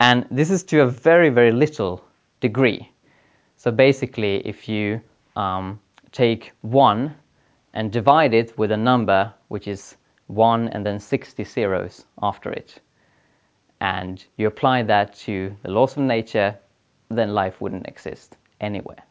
And 0.00 0.26
this 0.30 0.50
is 0.50 0.62
to 0.64 0.82
a 0.82 0.86
very, 0.86 1.30
very 1.30 1.52
little 1.52 2.04
degree. 2.40 2.92
So 3.56 3.70
basically, 3.70 4.46
if 4.46 4.68
you 4.68 5.00
um, 5.34 5.80
take 6.12 6.52
1 6.60 7.14
and 7.72 7.90
divide 7.90 8.34
it 8.34 8.58
with 8.58 8.70
a 8.70 8.76
number 8.76 9.32
which 9.48 9.66
is 9.66 9.96
1 10.28 10.68
and 10.68 10.84
then 10.84 10.98
60 10.98 11.44
zeros 11.44 12.04
after 12.22 12.52
it, 12.52 12.80
and 13.80 14.24
you 14.36 14.46
apply 14.46 14.82
that 14.82 15.14
to 15.14 15.54
the 15.62 15.70
laws 15.70 15.96
of 15.96 16.02
nature, 16.02 16.58
then 17.10 17.34
life 17.34 17.60
wouldn't 17.60 17.86
exist 17.86 18.36
anywhere. 18.60 19.02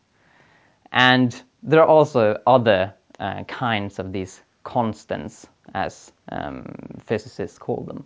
And 0.91 1.41
there 1.63 1.81
are 1.81 1.87
also 1.87 2.39
other 2.47 2.93
uh, 3.19 3.43
kinds 3.43 3.99
of 3.99 4.11
these 4.11 4.41
constants, 4.63 5.47
as 5.73 6.11
um, 6.29 6.65
physicists 7.05 7.57
call 7.57 7.83
them. 7.83 8.05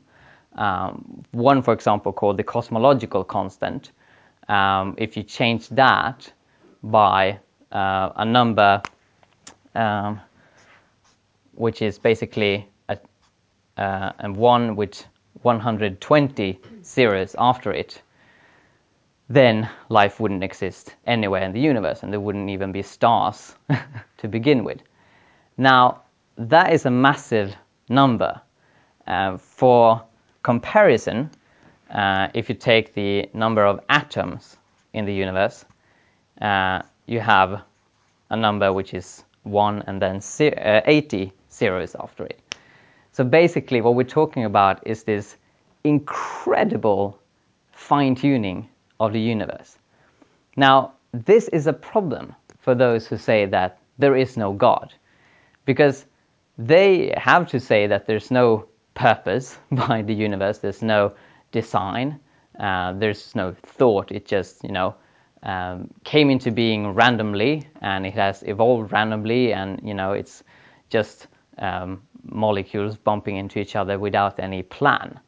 Um, 0.56 1.24
one, 1.32 1.62
for 1.62 1.74
example, 1.74 2.12
called 2.12 2.38
the 2.38 2.44
cosmological 2.44 3.24
constant. 3.24 3.92
Um, 4.48 4.96
if 4.98 5.16
you 5.16 5.24
change 5.24 5.70
that 5.70 6.32
by 6.84 7.40
uh, 7.72 8.10
a 8.16 8.26
number 8.26 8.82
um, 9.76 10.20
which 11.54 11.82
is 11.82 12.00
basically 12.00 12.68
uh, 13.80 14.12
a 14.20 14.32
one 14.32 14.76
with 14.76 15.06
120 15.42 16.60
zeros 16.84 17.36
after 17.40 17.72
it, 17.72 18.02
then 19.30 19.70
life 19.88 20.20
wouldn't 20.20 20.44
exist 20.44 20.96
anywhere 21.08 21.44
in 21.44 21.54
the 21.54 21.60
universe 21.60 22.04
and 22.04 22.12
there 22.12 22.20
wouldn't 22.20 22.50
even 22.50 22.72
be 22.72 22.82
stars 22.82 23.56
to 24.18 24.28
begin 24.28 24.64
with. 24.64 24.82
Now, 25.58 26.02
that 26.38 26.74
is 26.74 26.86
a 26.86 26.92
massive 26.92 27.56
number. 27.90 28.42
Uh, 29.08 29.38
for 29.38 30.04
comparison, 30.44 31.30
uh, 31.90 32.28
if 32.34 32.50
you 32.50 32.56
take 32.56 32.94
the 32.94 33.30
number 33.34 33.66
of 33.66 33.80
atoms 33.90 34.58
in 34.94 35.06
the 35.06 35.14
universe, 35.14 35.66
uh, 36.42 36.82
you 37.06 37.20
have 37.20 37.62
a 38.30 38.36
number 38.36 38.74
which 38.74 38.94
is 38.94 39.24
1 39.44 39.84
and 39.88 40.02
then 40.02 40.22
uh, 40.58 40.82
80 40.86 41.32
zeros 41.52 41.96
after 41.96 42.26
it. 42.26 42.49
So 43.20 43.26
basically, 43.26 43.82
what 43.82 43.96
we're 43.96 44.04
talking 44.06 44.46
about 44.46 44.88
is 44.88 45.04
this 45.04 45.36
incredible 45.84 47.20
fine 47.74 48.16
tuning 48.16 48.70
of 48.98 49.12
the 49.12 49.20
universe. 49.20 49.78
Now, 50.56 50.94
this 51.12 51.50
is 51.50 51.68
a 51.68 51.74
problem 51.74 52.34
for 52.60 52.76
those 52.76 53.08
who 53.08 53.18
say 53.18 53.46
that 53.48 53.80
there 53.98 54.16
is 54.16 54.38
no 54.38 54.54
God, 54.54 54.94
because 55.66 56.06
they 56.58 57.14
have 57.18 57.46
to 57.50 57.60
say 57.60 57.88
that 57.88 58.08
there's 58.08 58.32
no 58.32 58.70
purpose 58.94 59.58
behind 59.74 60.08
the 60.08 60.16
universe, 60.16 60.60
there's 60.60 60.82
no 60.82 61.12
design, 61.52 62.22
uh, 62.58 62.94
there's 62.94 63.36
no 63.36 63.54
thought, 63.64 64.14
it 64.14 64.28
just, 64.28 64.64
you 64.64 64.72
know, 64.72 64.96
um, 65.44 65.90
came 66.06 66.30
into 66.30 66.52
being 66.52 66.94
randomly 66.94 67.68
and 67.82 68.06
it 68.06 68.14
has 68.14 68.44
evolved 68.44 68.94
randomly 68.94 69.52
and, 69.52 69.82
you 69.84 69.94
know, 69.94 70.14
it's 70.14 70.42
just 70.90 71.28
um, 71.58 72.02
molecules 72.24 72.98
bumping 72.98 73.38
into 73.38 73.60
each 73.60 73.76
other 73.76 74.00
without 74.00 74.40
any 74.40 74.64
plan. 74.64 75.20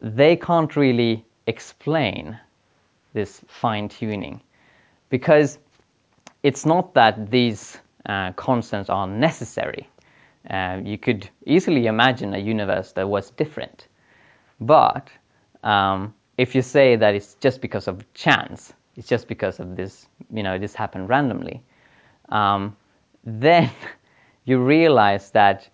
They 0.00 0.36
can't 0.36 0.74
really 0.76 1.24
explain 1.46 2.38
this 3.12 3.40
fine 3.48 3.88
tuning 3.88 4.40
because 5.08 5.58
it's 6.42 6.66
not 6.66 6.94
that 6.94 7.30
these 7.30 7.78
uh, 8.06 8.32
constants 8.32 8.90
are 8.90 9.06
necessary. 9.06 9.88
Uh, 10.50 10.80
you 10.84 10.98
could 10.98 11.28
easily 11.44 11.86
imagine 11.86 12.34
a 12.34 12.38
universe 12.38 12.92
that 12.92 13.08
was 13.08 13.30
different. 13.30 13.88
But 14.60 15.08
um, 15.64 16.14
if 16.38 16.54
you 16.54 16.62
say 16.62 16.96
that 16.96 17.14
it's 17.14 17.34
just 17.40 17.60
because 17.60 17.88
of 17.88 18.04
chance, 18.14 18.72
it's 18.96 19.08
just 19.08 19.28
because 19.28 19.60
of 19.60 19.76
this, 19.76 20.06
you 20.32 20.42
know, 20.42 20.58
this 20.58 20.74
happened 20.74 21.08
randomly, 21.08 21.62
um, 22.28 22.76
then 23.24 23.70
you 24.44 24.58
realize 24.58 25.30
that 25.30 25.68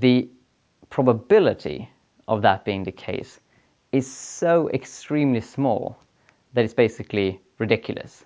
the 0.00 0.28
probability 0.90 1.88
of 2.28 2.42
that 2.42 2.64
being 2.64 2.84
the 2.84 2.92
case 2.92 3.40
is 3.92 4.10
so 4.10 4.68
extremely 4.70 5.40
small 5.40 5.96
that 6.54 6.64
it's 6.64 6.74
basically 6.74 7.40
ridiculous. 7.58 8.24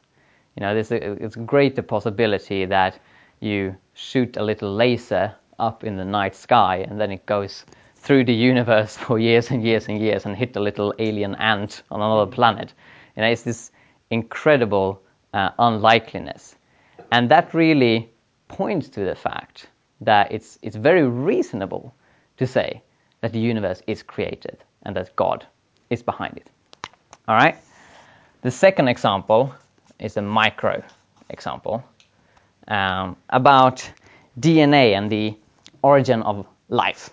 You 0.57 0.63
know, 0.63 0.75
there's 0.75 0.93
a, 0.93 1.13
it's 1.25 1.37
a 1.37 1.41
greater 1.41 1.83
possibility 1.83 2.65
that 2.67 2.99
you 3.41 3.77
shoot 3.95 4.37
a 4.37 4.43
little 4.43 4.75
laser 4.75 5.35
up 5.59 5.85
in 5.85 5.97
the 5.97 6.05
night 6.05 6.35
sky 6.35 6.87
and 6.89 7.01
then 7.01 7.11
it 7.11 7.27
goes 7.27 7.65
through 7.97 8.25
the 8.25 8.35
universe 8.35 8.97
for 9.07 9.19
years 9.19 9.51
and 9.51 9.63
years 9.63 9.89
and 9.89 10.01
years 10.01 10.27
and 10.27 10.37
hit 10.37 10.57
a 10.57 10.61
little 10.61 10.95
alien 10.99 11.35
ant 11.37 11.83
on 11.91 12.01
another 12.01 12.31
planet. 12.31 12.73
You 13.17 13.23
know, 13.23 13.29
it's 13.29 13.43
this 13.43 13.73
incredible 14.11 15.03
uh, 15.35 15.51
unlikeliness. 15.59 16.57
And 17.13 17.31
that 17.31 17.55
really 17.55 18.11
points 18.49 18.89
to 18.91 19.05
the 19.05 19.15
fact 19.15 19.69
that 20.01 20.33
it's, 20.33 20.59
it's 20.63 20.77
very 20.77 21.07
reasonable 21.07 21.95
to 22.37 22.47
say 22.47 22.83
that 23.21 23.33
the 23.33 23.39
universe 23.39 23.83
is 23.87 24.03
created 24.03 24.59
and 24.83 24.95
that 24.97 25.15
God 25.17 25.47
is 25.91 26.03
behind 26.03 26.37
it. 26.37 26.51
All 27.27 27.37
right? 27.37 27.57
The 28.43 28.51
second 28.51 28.89
example 28.89 29.53
is 29.99 30.17
a 30.17 30.23
micro 30.23 30.83
example 31.31 31.83
um, 32.69 33.17
about 33.31 33.91
DNA 34.41 34.97
and 34.97 35.11
the 35.11 35.37
origin 35.83 36.23
of 36.23 36.47
life. 36.69 37.11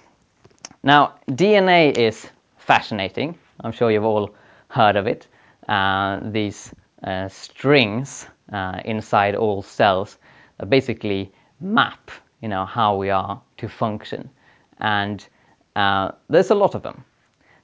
Now, 0.83 1.15
DNA 1.29 1.97
is 1.97 2.27
fascinating. 2.57 3.37
I'm 3.61 3.71
sure 3.71 3.89
you've 3.89 4.03
all 4.03 4.35
heard 4.67 4.95
of 4.95 5.07
it. 5.07 5.27
Uh, 5.67 6.19
these 6.31 6.71
uh, 7.03 7.27
strings 7.29 8.27
uh, 8.53 8.81
inside 8.85 9.35
all 9.35 9.63
cells 9.63 10.17
basically 10.69 11.31
map, 11.59 12.11
you 12.41 12.47
know, 12.49 12.65
how 12.65 12.95
we 12.95 13.09
are 13.09 13.41
to 13.57 13.67
function, 13.67 14.29
and 14.79 15.27
uh, 15.75 16.11
there's 16.29 16.51
a 16.51 16.55
lot 16.55 16.75
of 16.75 16.83
them. 16.83 17.03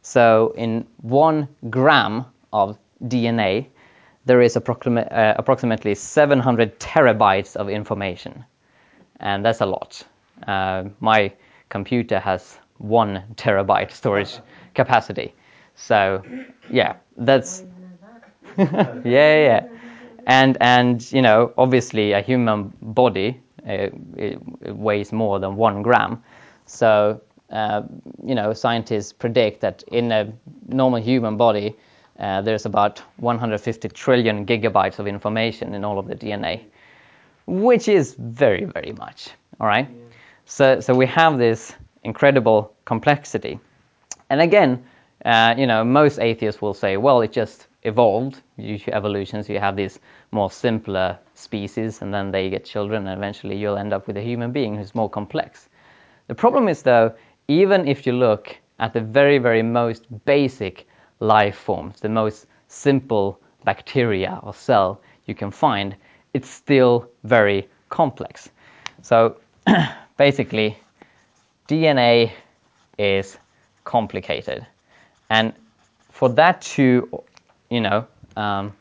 So, 0.01 0.53
in 0.57 0.87
one 1.01 1.47
gram 1.69 2.25
of 2.53 2.77
DNA, 3.07 3.67
there 4.25 4.41
is 4.41 4.55
approxima- 4.55 5.11
uh, 5.11 5.35
approximately 5.37 5.95
700 5.95 6.79
terabytes 6.79 7.55
of 7.55 7.69
information, 7.69 8.43
and 9.19 9.45
that's 9.45 9.61
a 9.61 9.65
lot. 9.65 10.03
Uh, 10.47 10.85
my 10.99 11.31
computer 11.69 12.19
has 12.19 12.59
one 12.77 13.23
terabyte 13.35 13.91
storage 13.91 14.39
capacity, 14.73 15.33
so 15.75 16.23
yeah, 16.69 16.95
that's 17.17 17.63
yeah, 18.57 19.03
yeah, 19.05 19.67
and 20.27 20.57
and 20.61 21.11
you 21.11 21.21
know, 21.21 21.53
obviously, 21.57 22.11
a 22.13 22.21
human 22.21 22.73
body 22.81 23.39
it, 23.65 23.93
it 24.17 24.75
weighs 24.75 25.11
more 25.11 25.39
than 25.39 25.55
one 25.55 25.81
gram, 25.81 26.23
so 26.65 27.21
uh, 27.51 27.83
you 28.25 28.33
know, 28.33 28.53
scientists 28.53 29.11
predict 29.11 29.61
that 29.61 29.83
in 29.91 30.11
a 30.11 30.31
normal 30.69 31.01
human 31.01 31.35
body, 31.35 31.75
uh, 32.19 32.41
there's 32.41 32.65
about 32.65 32.99
150 33.17 33.89
trillion 33.89 34.45
gigabytes 34.45 34.99
of 34.99 35.07
information 35.07 35.73
in 35.73 35.83
all 35.83 35.99
of 35.99 36.07
the 36.07 36.15
DNA, 36.15 36.61
which 37.47 37.87
is 37.87 38.15
very, 38.17 38.65
very 38.65 38.93
much. 38.93 39.31
All 39.59 39.67
right. 39.67 39.87
Yeah. 39.89 39.97
So, 40.45 40.79
so 40.79 40.93
we 40.93 41.05
have 41.07 41.37
this 41.37 41.73
incredible 42.03 42.73
complexity, 42.85 43.59
and 44.29 44.41
again, 44.41 44.83
uh, 45.25 45.53
you 45.57 45.67
know, 45.67 45.83
most 45.83 46.19
atheists 46.19 46.61
will 46.61 46.73
say, 46.73 46.97
well, 46.97 47.21
it 47.21 47.31
just 47.31 47.67
evolved. 47.83 48.41
You 48.57 48.79
evolution, 48.87 49.43
so 49.43 49.53
you 49.53 49.59
have 49.59 49.75
these 49.75 49.99
more 50.31 50.49
simpler 50.49 51.17
species, 51.35 52.01
and 52.01 52.13
then 52.13 52.31
they 52.31 52.49
get 52.49 52.65
children, 52.65 53.07
and 53.07 53.17
eventually 53.17 53.57
you'll 53.57 53.77
end 53.77 53.93
up 53.93 54.07
with 54.07 54.17
a 54.17 54.21
human 54.21 54.51
being 54.51 54.75
who's 54.75 54.95
more 54.95 55.09
complex. 55.09 55.69
The 56.27 56.35
problem 56.35 56.67
is, 56.67 56.81
though, 56.81 57.13
even 57.47 57.87
if 57.87 58.05
you 58.05 58.13
look 58.13 58.57
at 58.79 58.93
the 58.93 59.01
very, 59.01 59.37
very 59.37 59.61
most 59.61 60.05
basic 60.25 60.87
life 61.19 61.57
forms, 61.57 61.99
the 61.99 62.09
most 62.09 62.47
simple 62.67 63.39
bacteria 63.65 64.39
or 64.43 64.53
cell 64.53 65.01
you 65.25 65.35
can 65.35 65.51
find, 65.51 65.95
it's 66.33 66.49
still 66.49 67.09
very 67.23 67.67
complex. 67.89 68.49
So 69.01 69.37
basically, 70.17 70.77
DNA 71.67 72.31
is 72.97 73.37
complicated. 73.83 74.65
And 75.29 75.53
for 76.11 76.29
that 76.29 76.61
to, 76.61 77.23
you 77.69 77.81
know, 77.81 78.07
um, 78.35 78.73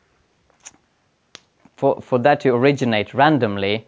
for, 1.81 2.01
for 2.03 2.19
that 2.19 2.41
to 2.41 2.51
originate 2.51 3.15
randomly 3.15 3.87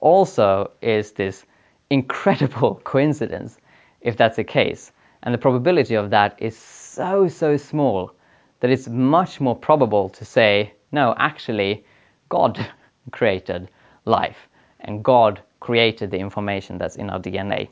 also 0.00 0.70
is 0.80 1.12
this 1.12 1.44
incredible 1.90 2.76
coincidence. 2.84 3.58
if 4.00 4.16
that's 4.16 4.36
the 4.36 4.44
case. 4.44 4.92
And 5.22 5.34
the 5.34 5.38
probability 5.38 5.94
of 5.94 6.10
that 6.10 6.36
is 6.38 6.56
so, 6.56 7.28
so 7.28 7.56
small 7.56 8.12
that 8.60 8.70
it's 8.70 8.88
much 8.88 9.40
more 9.40 9.56
probable 9.56 10.08
to 10.10 10.24
say, 10.24 10.72
no, 10.92 11.14
actually, 11.18 11.84
God 12.28 12.58
created 13.10 13.68
life 14.04 14.48
and 14.80 15.02
God 15.02 15.40
created 15.60 16.10
the 16.10 16.18
information 16.18 16.78
that's 16.78 16.96
in 16.96 17.10
our 17.10 17.20
DNA. 17.20 17.68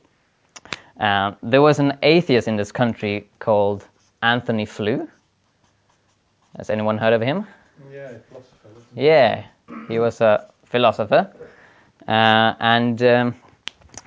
Uh, 1.00 1.32
there 1.42 1.62
was 1.62 1.78
an 1.78 1.98
atheist 2.02 2.48
in 2.48 2.56
this 2.56 2.72
country 2.72 3.28
called 3.38 3.86
Antony 4.22 4.66
Flew. 4.66 5.08
Has 6.58 6.68
anyone 6.70 6.98
heard 6.98 7.14
of 7.14 7.22
him? 7.22 7.46
Yeah, 7.90 8.12
philosopher. 8.28 8.62
Yeah, 8.94 9.44
he 9.88 9.98
was 9.98 10.20
a 10.20 10.48
philosopher, 10.64 11.30
uh, 12.08 12.54
and 12.60 13.02
um, 13.02 13.34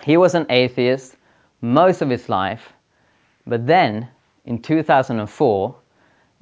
he 0.03 0.17
was 0.17 0.35
an 0.35 0.45
atheist 0.49 1.15
most 1.61 2.01
of 2.01 2.09
his 2.09 2.29
life. 2.29 2.73
But 3.47 3.67
then, 3.67 4.07
in 4.45 4.61
2004, 4.61 5.75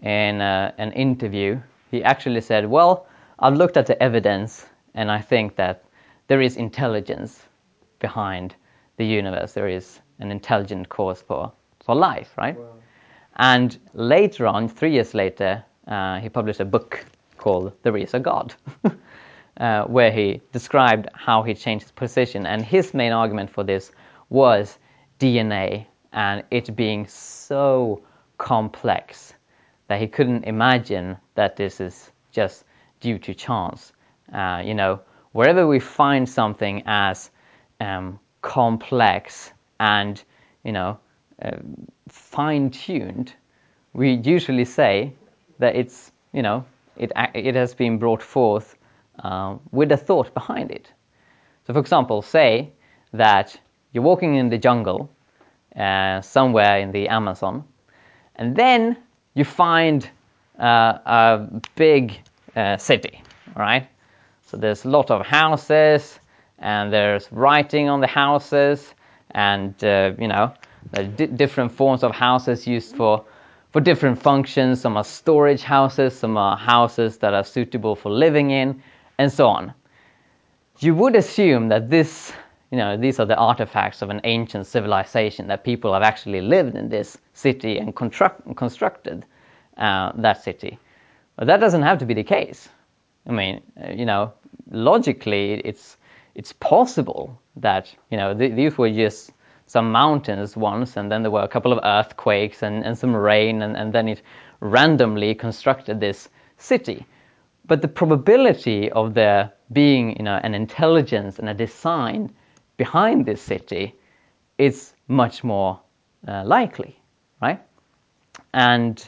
in 0.03 0.41
uh, 0.41 0.71
an 0.77 0.91
interview, 0.93 1.59
he 1.91 2.03
actually 2.03 2.41
said, 2.41 2.69
"Well, 2.69 3.05
I've 3.39 3.55
looked 3.55 3.77
at 3.77 3.85
the 3.85 4.01
evidence, 4.01 4.65
and 4.95 5.11
I 5.11 5.21
think 5.21 5.55
that 5.55 5.83
there 6.27 6.41
is 6.41 6.57
intelligence 6.57 7.43
behind 7.99 8.55
the 8.97 9.05
universe. 9.05 9.53
There 9.53 9.67
is 9.67 9.99
an 10.19 10.31
intelligent 10.31 10.89
cause 10.89 11.21
for 11.21 11.51
for 11.85 11.95
life, 11.95 12.37
right?" 12.37 12.57
Well, 12.57 12.79
And 13.35 13.77
later 13.93 14.45
on, 14.47 14.67
three 14.69 14.91
years 14.91 15.13
later, 15.13 15.63
uh, 15.87 16.19
he 16.19 16.29
published 16.29 16.59
a 16.59 16.65
book 16.65 17.03
called 17.37 17.73
There 17.83 17.97
Is 17.97 18.13
a 18.13 18.19
God, 18.19 18.53
uh, 19.59 19.83
where 19.85 20.11
he 20.11 20.41
described 20.51 21.07
how 21.13 21.43
he 21.43 21.53
changed 21.53 21.83
his 21.83 21.91
position. 21.91 22.45
And 22.45 22.63
his 22.63 22.93
main 22.93 23.11
argument 23.11 23.49
for 23.49 23.63
this 23.63 23.91
was 24.29 24.77
DNA 25.19 25.85
and 26.11 26.43
it 26.51 26.75
being 26.75 27.07
so 27.07 28.01
complex 28.37 29.33
that 29.87 29.99
he 29.99 30.07
couldn't 30.07 30.43
imagine 30.45 31.17
that 31.35 31.55
this 31.55 31.79
is 31.79 32.11
just 32.31 32.65
due 32.99 33.19
to 33.19 33.33
chance. 33.33 33.93
Uh, 34.33 34.61
you 34.63 34.73
know, 34.73 34.99
wherever 35.33 35.67
we 35.67 35.79
find 35.79 36.27
something 36.27 36.83
as 36.85 37.29
um, 37.79 38.19
complex 38.41 39.51
and, 39.79 40.23
you 40.63 40.71
know, 40.71 40.97
fine 42.07 42.69
tuned, 42.69 43.33
we 43.93 44.13
usually 44.13 44.65
say 44.65 45.13
that 45.59 45.75
it's, 45.75 46.11
you 46.31 46.41
know, 46.41 46.65
it, 46.97 47.11
it 47.33 47.55
has 47.55 47.73
been 47.73 47.97
brought 47.97 48.21
forth 48.21 48.75
uh, 49.19 49.57
with 49.71 49.91
a 49.91 49.97
thought 49.97 50.33
behind 50.33 50.71
it. 50.71 50.91
So, 51.65 51.73
for 51.73 51.79
example, 51.79 52.21
say 52.21 52.71
that 53.13 53.57
you're 53.91 54.03
walking 54.03 54.35
in 54.35 54.49
the 54.49 54.57
jungle 54.57 55.09
uh, 55.75 56.21
somewhere 56.21 56.79
in 56.79 56.91
the 56.91 57.07
Amazon, 57.07 57.63
and 58.35 58.55
then 58.55 58.97
you 59.33 59.45
find 59.45 60.09
uh, 60.59 60.97
a 61.05 61.47
big 61.75 62.19
uh, 62.55 62.77
city, 62.77 63.21
right? 63.55 63.87
So 64.43 64.57
there's 64.57 64.85
a 64.85 64.89
lot 64.89 65.09
of 65.09 65.25
houses, 65.25 66.19
and 66.59 66.91
there's 66.91 67.31
writing 67.31 67.89
on 67.89 68.01
the 68.01 68.07
houses, 68.07 68.93
and 69.31 69.73
uh, 69.83 70.11
you 70.19 70.27
know, 70.27 70.53
di- 71.15 71.27
different 71.27 71.71
forms 71.71 72.03
of 72.03 72.11
houses 72.11 72.67
used 72.67 72.95
for 72.95 73.25
for 73.71 73.81
different 73.81 74.21
functions. 74.21 74.81
Some 74.81 74.97
are 74.97 75.03
storage 75.03 75.63
houses, 75.63 76.17
some 76.17 76.37
are 76.37 76.55
houses 76.55 77.17
that 77.17 77.33
are 77.33 77.43
suitable 77.43 77.95
for 77.95 78.11
living 78.11 78.51
in, 78.51 78.81
and 79.17 79.31
so 79.31 79.47
on. 79.47 79.73
You 80.79 80.95
would 80.95 81.15
assume 81.15 81.69
that 81.69 81.89
this, 81.89 82.33
you 82.71 82.77
know, 82.77 82.97
these 82.97 83.19
are 83.19 83.25
the 83.25 83.37
artifacts 83.37 84.01
of 84.01 84.09
an 84.09 84.21
ancient 84.23 84.67
civilization 84.67 85.47
that 85.47 85.63
people 85.63 85.93
have 85.93 86.03
actually 86.03 86.41
lived 86.41 86.75
in 86.75 86.89
this 86.89 87.17
city 87.33 87.77
and 87.77 87.95
construct, 87.95 88.55
constructed 88.55 89.25
uh, 89.77 90.11
that 90.15 90.43
city. 90.43 90.79
But 91.35 91.47
that 91.47 91.59
doesn't 91.59 91.83
have 91.83 91.99
to 91.99 92.05
be 92.05 92.13
the 92.13 92.23
case. 92.23 92.69
I 93.27 93.31
mean, 93.31 93.61
uh, 93.81 93.91
you 93.91 94.05
know, 94.05 94.33
logically, 94.71 95.53
it's 95.53 95.97
it's 96.35 96.51
possible 96.53 97.39
that 97.57 97.93
you 98.09 98.17
know 98.17 98.33
th- 98.33 98.55
these 98.55 98.77
were 98.77 98.89
just 98.89 99.31
some 99.65 99.91
mountains 99.91 100.57
once, 100.57 100.97
and 100.97 101.11
then 101.11 101.21
there 101.23 101.31
were 101.31 101.43
a 101.43 101.47
couple 101.47 101.71
of 101.71 101.79
earthquakes 101.83 102.63
and, 102.63 102.83
and 102.83 102.97
some 102.97 103.15
rain, 103.15 103.61
and, 103.61 103.77
and 103.77 103.93
then 103.93 104.07
it 104.07 104.21
randomly 104.59 105.33
constructed 105.33 105.99
this 105.99 106.29
city. 106.57 107.05
But 107.65 107.81
the 107.81 107.87
probability 107.87 108.91
of 108.91 109.13
there 109.13 109.51
being 109.71 110.17
you 110.17 110.23
know 110.23 110.39
an 110.43 110.53
intelligence 110.53 111.39
and 111.39 111.49
a 111.49 111.53
design 111.53 112.29
behind 112.77 113.25
this 113.25 113.41
city 113.41 113.95
is 114.57 114.93
much 115.07 115.43
more 115.43 115.79
uh, 116.27 116.43
likely, 116.45 116.99
right? 117.41 117.59
And 118.53 118.99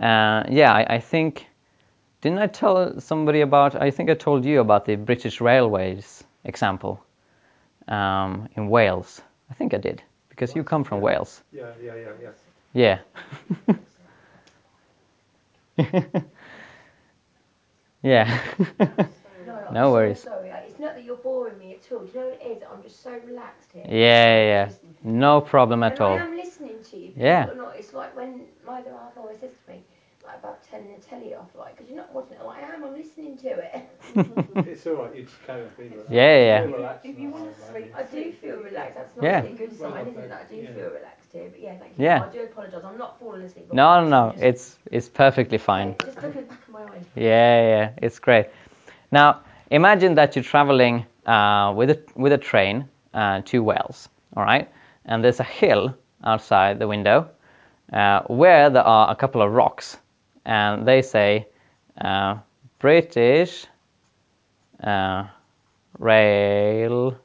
uh, 0.00 0.44
yeah, 0.48 0.72
I, 0.72 0.94
I 0.96 0.98
think 1.00 1.46
didn't 2.20 2.38
I 2.38 2.46
tell 2.46 3.00
somebody 3.00 3.42
about? 3.42 3.80
I 3.80 3.90
think 3.90 4.10
I 4.10 4.14
told 4.14 4.44
you 4.44 4.60
about 4.60 4.84
the 4.84 4.96
British 4.96 5.40
Railways 5.40 6.24
example 6.44 7.00
um, 7.88 8.48
in 8.56 8.68
Wales. 8.68 9.20
I 9.50 9.54
think 9.54 9.74
I 9.74 9.78
did 9.78 10.02
because 10.28 10.54
you 10.56 10.64
come 10.64 10.84
from 10.84 11.00
Wales. 11.00 11.42
yeah, 11.52 11.72
yeah, 11.82 11.94
yeah, 11.94 12.12
yeah. 12.22 12.30
Yeah. 15.78 16.20
yeah. 18.02 18.40
No, 19.46 19.54
I'm 19.54 19.74
No 19.74 19.88
so 19.88 19.92
worries. 19.92 20.20
Sorry, 20.20 20.50
I- 20.50 20.58
it's 20.68 20.78
not 20.78 20.94
that 20.94 21.04
you're 21.04 21.16
boring 21.16 21.58
me 21.58 21.74
at 21.74 21.92
all. 21.92 22.00
Do 22.00 22.06
you 22.12 22.20
know 22.20 22.26
what 22.28 22.40
it 22.42 22.56
is? 22.58 22.62
I'm 22.70 22.82
just 22.82 23.02
so 23.02 23.12
relaxed 23.24 23.72
here. 23.72 23.84
yeah, 23.88 24.36
yeah. 24.52 24.70
No 25.04 25.40
problem 25.40 25.82
at 25.82 25.92
and 25.92 26.00
all. 26.00 26.18
I 26.18 26.22
am 26.24 26.36
listening 26.36 26.82
to 26.90 26.96
you. 26.96 27.08
believe 27.12 27.16
Yeah. 27.16 27.46
it 27.46 27.52
Or 27.52 27.54
not, 27.54 27.76
it's 27.76 27.92
like 27.94 28.14
when 28.16 28.42
my 28.66 28.80
other 28.80 28.90
half 28.90 29.16
always 29.16 29.38
says 29.38 29.52
to 29.64 29.72
me, 29.72 29.82
like 30.26 30.38
about 30.38 30.62
turning 30.70 30.94
the 30.94 31.00
telly 31.00 31.34
off, 31.34 31.48
like, 31.54 31.76
because 31.76 31.88
you're 31.88 31.96
not 31.96 32.12
watching 32.12 32.32
it. 32.34 32.40
I'm 32.40 32.46
like, 32.46 32.62
I 32.62 32.74
am. 32.74 32.84
I'm 32.84 32.92
listening 32.94 33.36
to 33.38 33.48
it. 33.48 33.88
It's 34.68 34.86
all 34.86 34.94
right. 34.94 35.14
You 35.14 35.22
just 35.24 35.42
carry 35.46 35.62
on 35.62 35.70
feeling 35.70 35.92
relaxed. 35.92 36.12
Yeah, 36.12 36.38
yeah. 36.38 36.62
Feel 36.64 36.72
relaxed 36.76 37.06
If 37.06 37.18
you 37.18 37.30
want 37.30 37.54
to 37.54 37.60
sleep, 37.70 37.92
I 37.96 38.02
do 38.02 38.32
feel 38.32 38.56
relaxed. 38.58 38.96
That's 38.96 39.16
not 39.16 39.24
Yeah. 39.24 39.42
a 39.42 39.48
good 39.56 39.78
Well, 39.80 39.90
sign, 39.92 40.06
isn't 40.08 40.22
it? 40.24 40.30
okay. 40.30 40.34
I 40.34 40.44
do 40.50 40.56
Yeah. 40.56 40.72
feel 40.74 40.90
relaxed 40.90 41.17
But 41.32 41.60
yeah, 41.60 41.78
thank 41.78 41.98
you. 41.98 42.04
Yeah. 42.04 42.24
I 42.28 42.32
do 42.32 42.42
apologise. 42.44 42.84
I'm 42.84 42.98
not 42.98 43.18
falling 43.18 43.42
asleep. 43.42 43.72
No, 43.72 44.00
no, 44.02 44.08
no. 44.08 44.34
It's 44.40 44.78
it's 44.90 45.08
perfectly 45.08 45.58
fine. 45.58 45.94
Just 45.98 46.16
look 46.22 46.48
back 46.48 46.58
of 46.68 46.72
my. 46.72 46.86
Yeah, 47.14 47.60
yeah, 47.68 47.90
it's 48.02 48.18
great. 48.18 48.46
Now, 49.10 49.40
imagine 49.70 50.14
that 50.14 50.36
you're 50.36 50.44
traveling 50.44 51.04
uh, 51.26 51.72
with 51.76 51.90
a 51.90 52.02
with 52.14 52.32
a 52.32 52.38
train 52.38 52.88
uh, 53.14 53.42
to 53.46 53.62
Wales, 53.62 54.08
all 54.36 54.44
right, 54.44 54.68
and 55.04 55.22
there's 55.22 55.40
a 55.40 55.44
hill 55.44 55.94
outside 56.24 56.78
the 56.78 56.88
window 56.88 57.28
uh, 57.92 58.20
where 58.28 58.70
there 58.70 58.82
are 58.84 59.10
a 59.10 59.14
couple 59.16 59.42
of 59.42 59.52
rocks, 59.52 59.98
and 60.44 60.86
they 60.86 61.02
say 61.02 61.46
uh, 62.00 62.36
British 62.78 63.66
uh, 64.82 65.26
Railways 65.98 67.18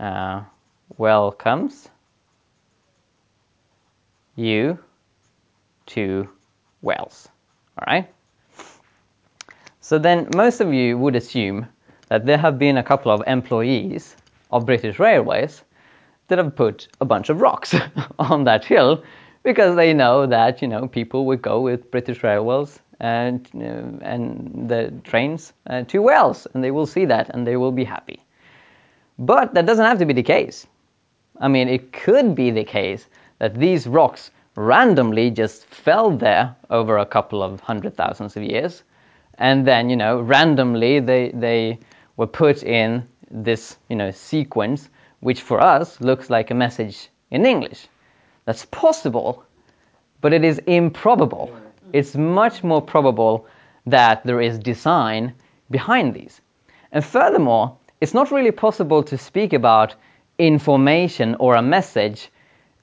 uh, 0.00 0.42
welcomes 0.96 1.88
you 4.36 4.78
to 5.86 6.28
Wales. 6.82 7.28
All 7.78 7.84
right. 7.86 8.08
So 9.80 9.98
then, 9.98 10.28
most 10.34 10.60
of 10.60 10.72
you 10.72 10.98
would 10.98 11.14
assume 11.14 11.66
that 12.08 12.26
there 12.26 12.38
have 12.38 12.58
been 12.58 12.76
a 12.76 12.82
couple 12.82 13.12
of 13.12 13.22
employees 13.26 14.16
of 14.50 14.66
British 14.66 14.98
Railways 14.98 15.62
that 16.28 16.38
have 16.38 16.56
put 16.56 16.88
a 17.00 17.04
bunch 17.04 17.28
of 17.28 17.40
rocks 17.40 17.74
on 18.18 18.44
that 18.44 18.64
hill 18.64 19.02
because 19.42 19.76
they 19.76 19.94
know 19.94 20.26
that 20.26 20.60
you 20.60 20.68
know 20.68 20.88
people 20.88 21.24
would 21.26 21.40
go 21.40 21.60
with 21.60 21.90
British 21.90 22.22
Railways 22.24 22.80
and 22.98 23.48
uh, 23.54 24.04
and 24.04 24.68
the 24.68 24.92
trains 25.04 25.52
uh, 25.68 25.82
to 25.84 26.02
Wales, 26.02 26.46
and 26.52 26.64
they 26.64 26.70
will 26.70 26.86
see 26.86 27.04
that 27.04 27.30
and 27.30 27.46
they 27.46 27.56
will 27.56 27.72
be 27.72 27.84
happy. 27.84 28.20
But 29.18 29.54
that 29.54 29.66
doesn't 29.66 29.84
have 29.84 29.98
to 29.98 30.06
be 30.06 30.14
the 30.14 30.22
case. 30.22 30.66
I 31.40 31.48
mean, 31.48 31.68
it 31.68 31.92
could 31.92 32.34
be 32.34 32.50
the 32.50 32.64
case 32.64 33.06
that 33.38 33.54
these 33.54 33.86
rocks 33.86 34.30
randomly 34.54 35.30
just 35.30 35.66
fell 35.66 36.10
there 36.10 36.56
over 36.70 36.96
a 36.96 37.06
couple 37.06 37.42
of 37.42 37.60
hundred 37.60 37.94
thousands 37.94 38.36
of 38.36 38.42
years, 38.42 38.82
and 39.38 39.66
then 39.66 39.90
you 39.90 39.96
know 39.96 40.20
randomly 40.20 41.00
they 41.00 41.30
they 41.34 41.78
were 42.16 42.26
put 42.26 42.62
in 42.62 43.06
this 43.30 43.76
you 43.88 43.96
know 43.96 44.10
sequence, 44.10 44.88
which 45.20 45.42
for 45.42 45.60
us 45.60 46.00
looks 46.00 46.30
like 46.30 46.50
a 46.50 46.54
message 46.54 47.10
in 47.30 47.44
English. 47.44 47.88
That's 48.46 48.64
possible, 48.66 49.44
but 50.20 50.32
it 50.32 50.44
is 50.44 50.58
improbable. 50.66 51.50
It's 51.92 52.14
much 52.14 52.64
more 52.64 52.80
probable 52.80 53.46
that 53.86 54.24
there 54.24 54.40
is 54.40 54.58
design 54.58 55.34
behind 55.70 56.14
these. 56.14 56.40
And 56.92 57.04
furthermore, 57.04 57.76
it's 58.00 58.14
not 58.14 58.30
really 58.30 58.50
possible 58.52 59.02
to 59.02 59.18
speak 59.18 59.52
about 59.52 59.94
information 60.38 61.36
or 61.38 61.54
a 61.54 61.62
message 61.62 62.30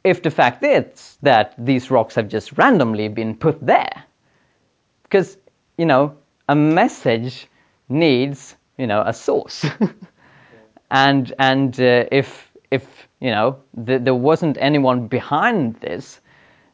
if 0.03 0.21
the 0.21 0.31
fact 0.31 0.63
is 0.63 1.17
that 1.21 1.53
these 1.57 1.89
rocks 1.89 2.15
have 2.15 2.27
just 2.27 2.57
randomly 2.57 3.07
been 3.07 3.35
put 3.35 3.65
there. 3.65 4.03
Because, 5.03 5.37
you 5.77 5.85
know, 5.85 6.17
a 6.49 6.55
message 6.55 7.47
needs, 7.87 8.55
you 8.77 8.87
know, 8.87 9.01
a 9.05 9.13
source. 9.13 9.65
and 10.91 11.33
and 11.39 11.79
uh, 11.79 12.05
if 12.11 12.51
if 12.71 13.07
you 13.19 13.31
know, 13.31 13.57
th- 13.85 14.01
there 14.01 14.15
wasn't 14.15 14.57
anyone 14.59 15.07
behind 15.07 15.75
this, 15.75 16.19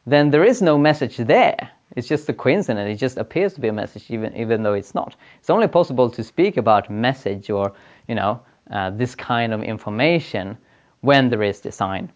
then 0.06 0.30
there 0.30 0.44
is 0.44 0.60
no 0.60 0.76
message 0.76 1.16
there. 1.16 1.70
It's 1.96 2.08
just 2.08 2.28
a 2.28 2.32
coincidence. 2.32 2.88
It 2.94 2.96
just 2.96 3.18
appears 3.18 3.54
to 3.54 3.60
be 3.60 3.68
a 3.68 3.72
message, 3.72 4.10
even 4.10 4.34
even 4.36 4.62
though 4.62 4.74
it's 4.74 4.94
not. 4.94 5.14
It's 5.38 5.50
only 5.50 5.68
possible 5.68 6.10
to 6.10 6.24
speak 6.24 6.56
about 6.56 6.90
message 6.90 7.50
or 7.50 7.72
you 8.08 8.14
know 8.14 8.40
uh, 8.70 8.90
this 8.90 9.14
kind 9.14 9.52
of 9.52 9.62
information 9.62 10.56
when 11.00 11.30
there 11.30 11.42
is 11.42 11.60
design 11.60 12.10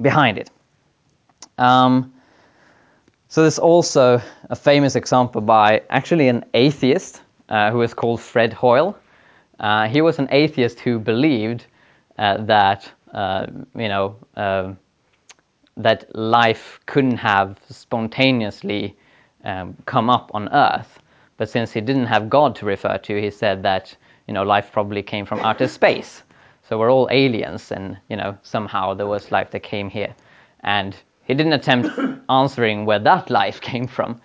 behind 0.00 0.38
it. 0.38 0.50
Um, 1.58 2.12
so 3.28 3.42
there's 3.42 3.58
also 3.58 4.20
a 4.48 4.56
famous 4.56 4.96
example 4.96 5.40
by 5.40 5.82
actually 5.90 6.28
an 6.28 6.44
atheist 6.54 7.22
uh, 7.48 7.70
who 7.70 7.82
is 7.82 7.94
called 7.94 8.20
Fred 8.20 8.52
Hoyle. 8.52 8.98
Uh, 9.60 9.86
he 9.88 10.00
was 10.00 10.18
an 10.18 10.28
atheist 10.30 10.80
who 10.80 10.98
believed 10.98 11.66
uh, 12.18 12.38
that 12.44 12.90
uh, 13.12 13.46
you 13.76 13.88
know 13.88 14.16
um, 14.36 14.78
that 15.76 16.14
life 16.14 16.80
couldn't 16.86 17.18
have 17.18 17.58
spontaneously 17.68 18.96
um, 19.44 19.76
come 19.86 20.10
up 20.10 20.30
on 20.34 20.48
Earth. 20.52 20.98
But 21.36 21.48
since 21.48 21.72
he 21.72 21.80
didn't 21.80 22.06
have 22.06 22.28
God 22.28 22.54
to 22.56 22.66
refer 22.66 22.98
to, 22.98 23.20
he 23.20 23.30
said 23.30 23.62
that 23.62 23.96
you 24.26 24.34
know 24.34 24.42
life 24.42 24.70
probably 24.72 25.02
came 25.02 25.24
from 25.24 25.40
outer 25.40 25.68
space. 25.68 26.22
So 26.70 26.78
we're 26.78 26.92
all 26.92 27.08
aliens, 27.10 27.72
and 27.72 27.98
you 28.08 28.16
know 28.16 28.38
somehow 28.42 28.94
there 28.94 29.08
was 29.08 29.32
life 29.32 29.50
that 29.50 29.64
came 29.64 29.90
here. 29.90 30.14
And 30.60 30.94
he 31.24 31.34
didn't 31.34 31.54
attempt 31.54 31.88
answering 32.30 32.86
where 32.86 33.00
that 33.00 33.28
life 33.28 33.60
came 33.70 33.88
from, 33.88 34.20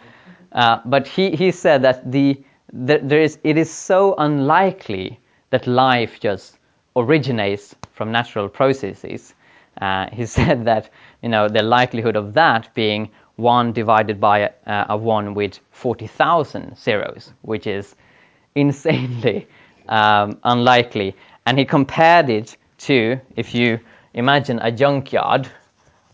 uh, 0.52 0.78
but 0.86 1.08
he, 1.08 1.32
he 1.36 1.50
said 1.50 1.82
that 1.82 2.12
the, 2.12 2.40
the 2.72 3.00
there 3.02 3.20
is 3.20 3.40
it 3.44 3.58
is 3.58 3.72
so 3.72 4.14
unlikely 4.20 5.20
that 5.50 5.66
life 5.66 6.20
just 6.20 6.60
originates 6.96 7.74
from 7.94 8.12
natural 8.12 8.48
processes. 8.48 9.34
Uh, 9.82 10.08
he 10.14 10.24
said 10.38 10.66
that 10.66 10.92
you 11.24 11.30
know 11.30 11.50
the 11.50 11.64
likelihood 11.64 12.16
of 12.16 12.36
that 12.36 12.72
being 12.76 13.10
one 13.38 13.74
divided 13.74 14.22
by 14.22 14.38
a, 14.68 14.86
a 14.90 14.96
one 14.96 15.34
with 15.34 15.60
40,000 15.72 16.78
zeros, 16.78 17.34
which 17.42 17.66
is 17.66 17.96
insanely 18.54 19.48
um, 19.90 20.38
unlikely. 20.44 21.16
And 21.46 21.60
he 21.60 21.66
compared 21.66 22.30
it 22.30 22.58
to 22.80 23.20
if 23.36 23.54
you 23.54 23.80
imagine 24.14 24.60
a 24.60 24.72
junkyard, 24.72 25.48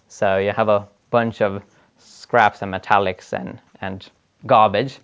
so 0.08 0.38
you 0.38 0.52
have 0.52 0.70
a 0.70 0.88
bunch 1.10 1.42
of 1.42 1.64
scraps 1.98 2.62
and 2.62 2.74
metallics 2.74 3.34
and, 3.34 3.60
and 3.82 4.10
garbage, 4.46 5.00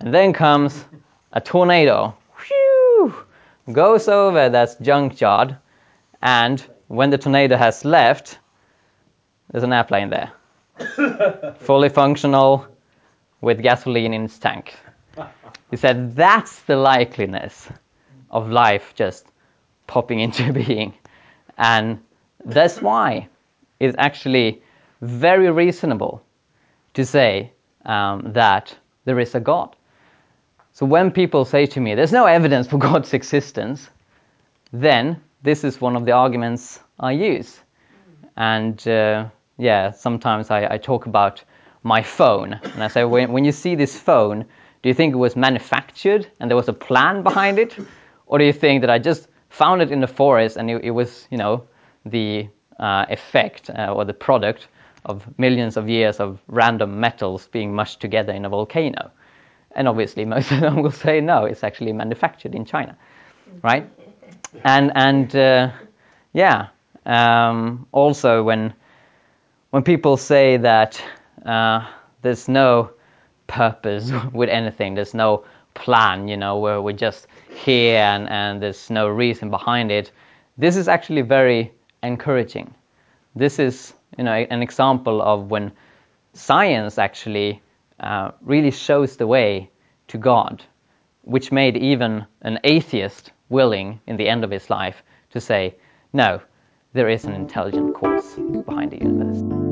and 0.00 0.12
then 0.12 0.32
comes 0.32 0.84
a 1.32 1.40
tornado, 1.40 2.16
whew, 2.46 3.14
goes 3.72 4.08
over 4.08 4.48
that 4.48 4.80
junkyard, 4.82 5.56
and 6.22 6.64
when 6.88 7.10
the 7.10 7.18
tornado 7.18 7.56
has 7.56 7.84
left, 7.84 8.38
there's 9.50 9.64
an 9.64 9.72
airplane 9.72 10.10
there, 10.10 10.32
fully 11.60 11.88
functional, 11.88 12.66
with 13.40 13.62
gasoline 13.62 14.12
in 14.12 14.24
its 14.24 14.38
tank. 14.38 14.74
He 15.70 15.76
said 15.76 16.16
that's 16.16 16.60
the 16.62 16.74
likeliness 16.74 17.70
of 18.30 18.50
life 18.50 18.92
just 18.94 19.29
popping 19.90 20.20
into 20.20 20.52
being. 20.64 20.94
And 21.58 21.98
that's 22.44 22.80
why 22.80 23.28
it's 23.80 23.96
actually 23.98 24.62
very 25.02 25.50
reasonable 25.50 26.22
to 26.94 27.04
say 27.04 27.52
um, 27.84 28.32
that 28.32 28.74
there 29.04 29.18
is 29.18 29.34
a 29.34 29.40
God. 29.40 29.74
So 30.72 30.86
when 30.86 31.10
people 31.10 31.44
say 31.44 31.66
to 31.66 31.80
me, 31.80 31.94
there's 31.94 32.12
no 32.12 32.26
evidence 32.26 32.68
for 32.68 32.78
God's 32.88 33.12
existence, 33.12 33.90
then 34.72 35.20
this 35.42 35.64
is 35.64 35.80
one 35.80 35.96
of 35.96 36.04
the 36.04 36.12
arguments 36.12 36.80
I 37.00 37.12
use. 37.12 37.60
And 38.36 38.86
uh, 38.86 39.26
yeah, 39.58 39.90
sometimes 39.90 40.50
I, 40.50 40.74
I, 40.74 40.78
talk 40.78 41.06
about 41.06 41.42
my 41.82 42.02
phone. 42.02 42.52
And 42.62 42.82
I 42.82 42.88
say, 42.88 43.04
when, 43.04 43.32
when 43.32 43.44
you 43.44 43.52
see 43.52 43.74
this 43.74 43.98
phone, 43.98 44.44
do 44.82 44.88
you 44.88 44.94
think 44.94 45.14
it 45.14 45.18
was 45.18 45.34
manufactured 45.36 46.28
and 46.38 46.48
there 46.48 46.56
was 46.56 46.68
a 46.68 46.72
plan 46.72 47.22
behind 47.22 47.58
it? 47.58 47.76
Or 48.26 48.38
do 48.38 48.44
you 48.44 48.52
think 48.52 48.82
that 48.82 48.90
I 48.90 48.98
just 48.98 49.28
found 49.50 49.82
it 49.82 49.92
in 49.92 50.00
the 50.00 50.08
forest 50.08 50.56
and 50.56 50.70
it, 50.70 50.82
it 50.82 50.90
was, 50.90 51.28
you 51.30 51.36
know, 51.36 51.62
the 52.06 52.48
uh, 52.78 53.04
effect 53.10 53.68
uh, 53.70 53.92
or 53.92 54.04
the 54.04 54.14
product 54.14 54.68
of 55.04 55.26
millions 55.38 55.76
of 55.76 55.88
years 55.88 56.20
of 56.20 56.38
random 56.48 57.00
metals 57.00 57.48
being 57.48 57.74
mushed 57.74 58.00
together 58.00 58.32
in 58.32 58.44
a 58.44 58.48
volcano? 58.48 59.10
And 59.76 59.86
obviously, 59.86 60.24
most 60.36 60.50
of 60.50 60.60
them 60.60 60.82
will 60.82 60.90
say 60.90 61.20
no, 61.20 61.44
it's 61.44 61.62
actually 61.62 61.92
manufactured 61.92 62.54
in 62.54 62.64
China, 62.64 62.96
right? 63.62 63.88
And 64.64 64.90
and 64.94 65.36
uh, 65.36 65.70
yeah, 66.32 66.68
um, 67.06 67.86
also 67.92 68.42
when 68.42 68.74
when 69.70 69.82
people 69.82 70.16
say 70.16 70.56
that 70.56 71.02
uh, 71.46 71.86
there's 72.22 72.48
no 72.48 72.90
purpose 73.46 74.10
with 74.32 74.48
anything, 74.48 74.94
there's 74.94 75.14
no 75.14 75.44
plan, 75.74 76.28
you 76.28 76.36
know, 76.36 76.58
where 76.58 76.80
we're 76.82 76.92
just 76.92 77.26
here 77.48 77.98
and, 77.98 78.28
and 78.28 78.62
there's 78.62 78.90
no 78.90 79.08
reason 79.08 79.50
behind 79.50 79.90
it. 79.90 80.12
This 80.58 80.76
is 80.76 80.88
actually 80.88 81.22
very 81.22 81.72
encouraging. 82.02 82.74
This 83.34 83.58
is, 83.58 83.94
you 84.18 84.24
know, 84.24 84.32
an 84.32 84.62
example 84.62 85.22
of 85.22 85.50
when 85.50 85.72
science 86.32 86.98
actually 86.98 87.62
uh, 88.00 88.32
really 88.42 88.70
shows 88.70 89.16
the 89.16 89.26
way 89.26 89.70
to 90.08 90.18
God, 90.18 90.62
which 91.22 91.52
made 91.52 91.76
even 91.76 92.26
an 92.42 92.58
atheist 92.64 93.32
willing 93.48 94.00
in 94.06 94.16
the 94.16 94.28
end 94.28 94.44
of 94.44 94.50
his 94.50 94.70
life 94.70 95.02
to 95.30 95.40
say, 95.40 95.74
no, 96.12 96.40
there 96.92 97.08
is 97.08 97.24
an 97.24 97.34
intelligent 97.34 97.94
cause 97.94 98.34
behind 98.64 98.90
the 98.90 98.98
universe. 98.98 99.69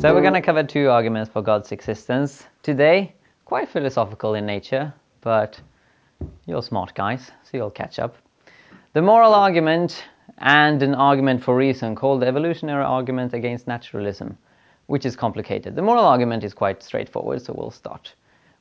So 0.00 0.14
we're 0.14 0.22
going 0.22 0.32
to 0.32 0.40
cover 0.40 0.62
two 0.62 0.88
arguments 0.88 1.30
for 1.30 1.42
God's 1.42 1.72
existence 1.72 2.46
today, 2.62 3.12
quite 3.44 3.68
philosophical 3.68 4.32
in 4.32 4.46
nature, 4.46 4.94
but 5.20 5.60
you're 6.46 6.62
smart 6.62 6.94
guys, 6.94 7.30
so 7.42 7.58
you'll 7.58 7.70
catch 7.70 7.98
up. 7.98 8.16
The 8.94 9.02
moral 9.02 9.34
argument 9.34 10.02
and 10.38 10.82
an 10.82 10.94
argument 10.94 11.44
for 11.44 11.54
reason 11.54 11.94
called 11.94 12.22
the 12.22 12.26
evolutionary 12.28 12.82
argument 12.82 13.34
against 13.34 13.66
naturalism, 13.66 14.38
which 14.86 15.04
is 15.04 15.16
complicated. 15.16 15.76
The 15.76 15.82
moral 15.82 16.06
argument 16.06 16.44
is 16.44 16.54
quite 16.54 16.82
straightforward, 16.82 17.42
so 17.42 17.52
we'll 17.54 17.70
start 17.70 18.14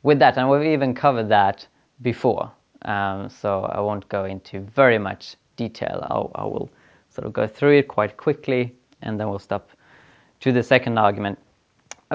with 0.04 0.20
that, 0.20 0.38
and 0.38 0.50
we've 0.50 0.74
even 0.74 0.94
covered 0.94 1.30
that 1.30 1.66
before, 2.02 2.52
um, 2.82 3.30
so 3.30 3.64
I 3.64 3.80
won't 3.80 4.10
go 4.10 4.26
into 4.26 4.60
very 4.60 5.00
much 5.00 5.38
detail. 5.56 6.06
I'll, 6.10 6.32
I 6.36 6.44
will 6.44 6.70
sort 7.08 7.26
of 7.26 7.32
go 7.32 7.48
through 7.48 7.78
it 7.78 7.88
quite 7.88 8.18
quickly, 8.18 8.76
and 9.02 9.18
then 9.18 9.30
we'll 9.30 9.40
stop 9.40 9.70
to 10.40 10.52
the 10.52 10.64
second 10.64 10.98
argument. 10.98 11.38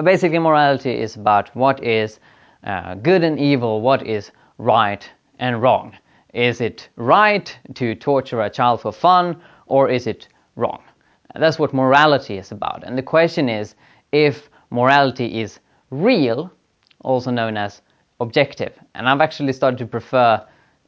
Basically, 0.03 0.39
morality 0.39 0.91
is 0.91 1.15
about 1.15 1.55
what 1.55 1.83
is 1.83 2.19
uh, 2.63 2.95
good 2.95 3.23
and 3.23 3.39
evil, 3.39 3.81
what 3.81 4.05
is 4.05 4.31
right 4.57 5.09
and 5.39 5.61
wrong. 5.61 5.95
Is 6.33 6.59
it 6.59 6.89
right 6.97 7.57
to 7.75 7.95
torture 7.95 8.41
a 8.41 8.49
child 8.49 8.81
for 8.81 8.91
fun, 8.91 9.41
or 9.67 9.89
is 9.89 10.07
it 10.07 10.27
wrong? 10.55 10.83
That's 11.35 11.59
what 11.59 11.73
morality 11.73 12.37
is 12.37 12.51
about. 12.51 12.83
And 12.83 12.97
the 12.97 13.03
question 13.03 13.49
is 13.49 13.75
if 14.11 14.49
morality 14.69 15.41
is 15.41 15.59
real, 15.91 16.51
also 17.01 17.31
known 17.31 17.55
as 17.57 17.81
objective. 18.19 18.73
And 18.95 19.07
I've 19.07 19.21
actually 19.21 19.53
started 19.53 19.77
to 19.79 19.85
prefer 19.85 20.45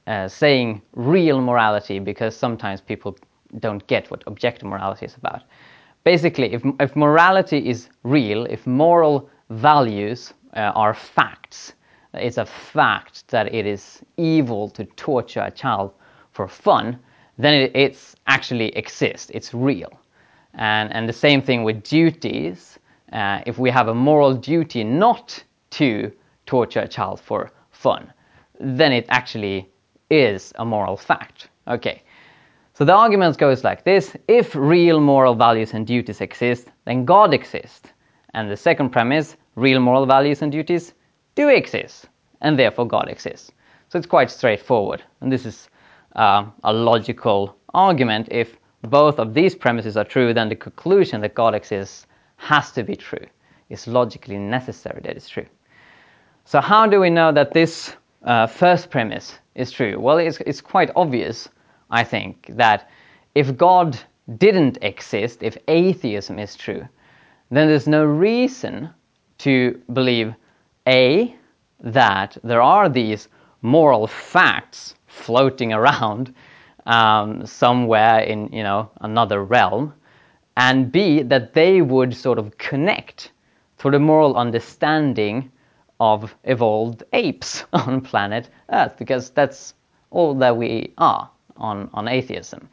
uh, 0.07 0.27
saying 0.27 0.81
real 0.93 1.41
morality 1.41 1.99
because 1.99 2.35
sometimes 2.35 2.81
people 2.81 3.17
don't 3.59 3.85
get 3.87 4.09
what 4.09 4.23
objective 4.27 4.67
morality 4.67 5.05
is 5.05 5.15
about 5.15 5.43
basically, 6.13 6.53
if, 6.53 6.61
if 6.79 6.95
morality 6.95 7.69
is 7.69 7.89
real, 8.03 8.45
if 8.45 8.65
moral 8.65 9.29
values 9.49 10.33
uh, 10.55 10.71
are 10.83 10.93
facts, 10.93 11.73
it's 12.13 12.37
a 12.37 12.45
fact 12.45 13.27
that 13.27 13.53
it 13.53 13.65
is 13.65 14.01
evil 14.15 14.69
to 14.69 14.85
torture 14.95 15.41
a 15.41 15.51
child 15.51 15.91
for 16.31 16.47
fun, 16.47 16.97
then 17.37 17.53
it 17.53 17.71
it's 17.75 18.15
actually 18.25 18.69
exists. 18.77 19.29
It's 19.33 19.53
real. 19.53 19.91
And, 20.53 20.93
and 20.93 21.09
the 21.09 21.19
same 21.27 21.41
thing 21.41 21.65
with 21.65 21.83
duties. 21.83 22.79
Uh, 23.11 23.41
if 23.45 23.59
we 23.59 23.69
have 23.69 23.89
a 23.89 23.93
moral 23.93 24.33
duty 24.33 24.83
not 24.85 25.43
to 25.71 26.09
torture 26.45 26.83
a 26.83 26.87
child 26.87 27.19
for 27.19 27.51
fun, 27.71 28.13
then 28.61 28.93
it 28.93 29.05
actually 29.09 29.69
is 30.09 30.53
a 30.55 30.63
moral 30.63 30.95
fact. 30.95 31.49
Okay, 31.67 32.01
so 32.77 32.85
the 32.85 32.93
argument 32.93 33.39
goes 33.39 33.63
like 33.63 33.83
this 33.83 34.15
if 34.27 34.55
real 34.55 34.99
moral 34.99 35.33
values 35.33 35.73
and 35.73 35.87
duties 35.87 36.21
exist, 36.21 36.67
then 36.85 37.05
God 37.05 37.33
exists. 37.33 37.89
And 38.35 38.51
the 38.51 38.55
second 38.55 38.91
premise 38.91 39.35
real 39.55 39.79
moral 39.79 40.05
values 40.05 40.43
and 40.43 40.51
duties 40.51 40.93
do 41.33 41.49
exist, 41.49 42.05
and 42.41 42.59
therefore 42.59 42.87
God 42.87 43.09
exists. 43.09 43.51
So 43.89 43.97
it's 43.97 44.05
quite 44.05 44.29
straightforward. 44.29 45.01
And 45.21 45.31
this 45.31 45.43
is 45.43 45.69
uh, 46.15 46.45
a 46.63 46.71
logical 46.71 47.57
argument. 47.73 48.27
If 48.29 48.57
both 48.83 49.17
of 49.17 49.33
these 49.33 49.55
premises 49.55 49.97
are 49.97 50.03
true, 50.03 50.31
then 50.31 50.47
the 50.47 50.55
conclusion 50.55 51.21
that 51.21 51.33
God 51.33 51.55
exists 51.55 52.05
has 52.35 52.71
to 52.73 52.83
be 52.83 52.95
true. 52.95 53.25
It's 53.69 53.87
logically 53.87 54.37
necessary 54.37 55.01
that 55.01 55.15
it's 55.15 55.29
true. 55.29 55.47
So, 56.45 56.61
how 56.61 56.85
do 56.85 56.99
we 56.99 57.09
know 57.09 57.31
that 57.31 57.53
this 57.53 57.95
uh, 58.23 58.45
first 58.45 58.91
premise 58.91 59.39
is 59.55 59.71
true? 59.71 59.99
Well, 59.99 60.19
it's, 60.19 60.37
it's 60.45 60.61
quite 60.61 60.91
obvious, 60.95 61.49
I 61.89 62.03
think, 62.03 62.47
that 62.49 62.89
if 63.35 63.55
God 63.55 63.97
didn't 64.37 64.77
exist, 64.81 65.41
if 65.41 65.57
atheism 65.67 66.37
is 66.39 66.55
true, 66.55 66.87
then 67.49 67.67
there's 67.67 67.87
no 67.87 68.03
reason 68.03 68.89
to 69.39 69.81
believe 69.93 70.33
A, 70.87 71.35
that 71.79 72.37
there 72.43 72.61
are 72.61 72.89
these 72.89 73.29
moral 73.61 74.07
facts 74.07 74.95
floating 75.05 75.71
around 75.71 76.33
um, 76.85 77.45
somewhere 77.45 78.19
in 78.19 78.49
you 78.51 78.63
know 78.63 78.89
another 79.01 79.43
realm, 79.43 79.93
and 80.55 80.91
B 80.91 81.21
that 81.23 81.53
they 81.53 81.81
would 81.81 82.13
sort 82.15 82.39
of 82.39 82.57
connect 82.57 83.31
to 83.79 83.91
the 83.91 83.99
moral 83.99 84.35
understanding 84.35 85.51
of 85.99 86.35
evolved 86.43 87.03
apes 87.13 87.65
on 87.73 88.01
planet 88.01 88.49
Earth, 88.71 88.97
because 88.97 89.29
that's 89.29 89.73
all 90.09 90.33
that 90.35 90.55
we 90.57 90.93
are 90.97 91.29
on, 91.57 91.89
on 91.93 92.07
atheism. 92.07 92.69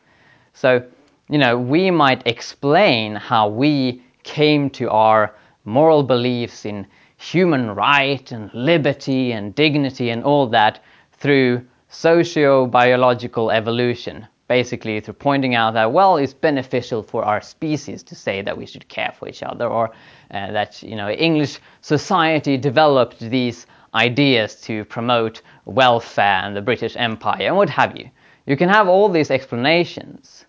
So, 0.52 0.82
you 1.28 1.38
know, 1.38 1.58
we 1.58 1.90
might 1.90 2.26
explain 2.26 3.14
how 3.16 3.48
we 3.48 4.02
came 4.22 4.70
to 4.70 4.90
our 4.90 5.34
moral 5.64 6.02
beliefs 6.02 6.64
in 6.64 6.86
human 7.16 7.74
right 7.74 8.30
and 8.32 8.52
liberty 8.52 9.32
and 9.32 9.54
dignity 9.54 10.10
and 10.10 10.22
all 10.24 10.46
that 10.48 10.82
through 11.12 11.64
socio-biological 11.88 13.50
evolution, 13.50 14.26
basically 14.48 15.00
through 15.00 15.14
pointing 15.14 15.54
out 15.54 15.74
that 15.74 15.92
well, 15.92 16.16
it's 16.16 16.34
beneficial 16.34 17.02
for 17.02 17.24
our 17.24 17.40
species 17.40 18.02
to 18.02 18.14
say 18.14 18.42
that 18.42 18.56
we 18.56 18.66
should 18.66 18.86
care 18.88 19.12
for 19.18 19.28
each 19.28 19.42
other, 19.42 19.66
or 19.66 19.90
uh, 20.30 20.52
that 20.52 20.82
you 20.82 20.96
know 20.96 21.08
English 21.08 21.60
society 21.80 22.56
developed 22.56 23.20
these 23.20 23.66
ideas 23.94 24.60
to 24.60 24.84
promote 24.86 25.40
welfare 25.64 26.42
and 26.44 26.56
the 26.56 26.62
British 26.62 26.96
Empire 26.96 27.46
and 27.46 27.56
what 27.56 27.70
have 27.70 27.96
you. 27.96 28.10
You 28.46 28.56
can 28.56 28.68
have 28.68 28.88
all 28.88 29.08
these 29.08 29.30
explanations 29.30 30.44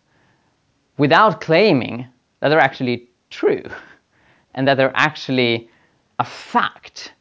without 0.98 1.42
claiming 1.42 2.08
that 2.40 2.50
they're 2.50 2.60
actually 2.60 3.10
true 3.30 3.64
and 4.56 4.68
that 4.68 4.76
they're 4.76 4.92
actually 4.96 5.70
a 6.20 6.26
fact 6.26 7.14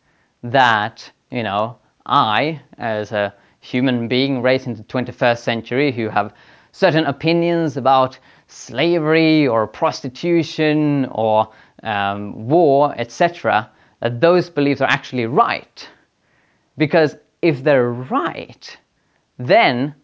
that 0.43 1.11
you 1.31 1.43
know 1.43 1.79
I, 2.07 2.61
as 2.79 3.13
a 3.13 3.35
human 3.61 4.09
being 4.09 4.43
raised 4.43 4.67
in 4.67 4.75
the 4.75 4.83
21st 4.85 5.39
century 5.39 5.91
who 5.91 6.09
have 6.09 6.35
certain 6.73 7.07
opinions 7.07 7.77
about 7.77 8.19
slavery 8.49 9.49
or 9.49 9.67
prostitution 9.67 11.07
or 11.07 11.51
um, 11.83 12.47
war, 12.49 12.95
etc., 12.99 13.71
that 14.01 14.21
those 14.21 14.51
beliefs 14.51 14.81
are 14.81 14.91
actually 14.91 15.27
right. 15.27 15.89
Because 16.77 17.17
if 17.41 17.63
they're 17.65 17.93
right, 17.93 18.77
then 19.39 19.95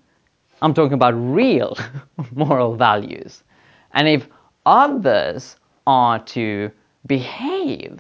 I'm 0.63 0.75
talking 0.75 0.95
about 0.95 1.15
real 1.15 1.77
moral 2.35 2.77
values. 2.77 3.43
And 3.93 4.09
if 4.09 4.29
others 4.67 5.57
are 5.87 6.19
to 6.19 6.71
behave 7.07 7.99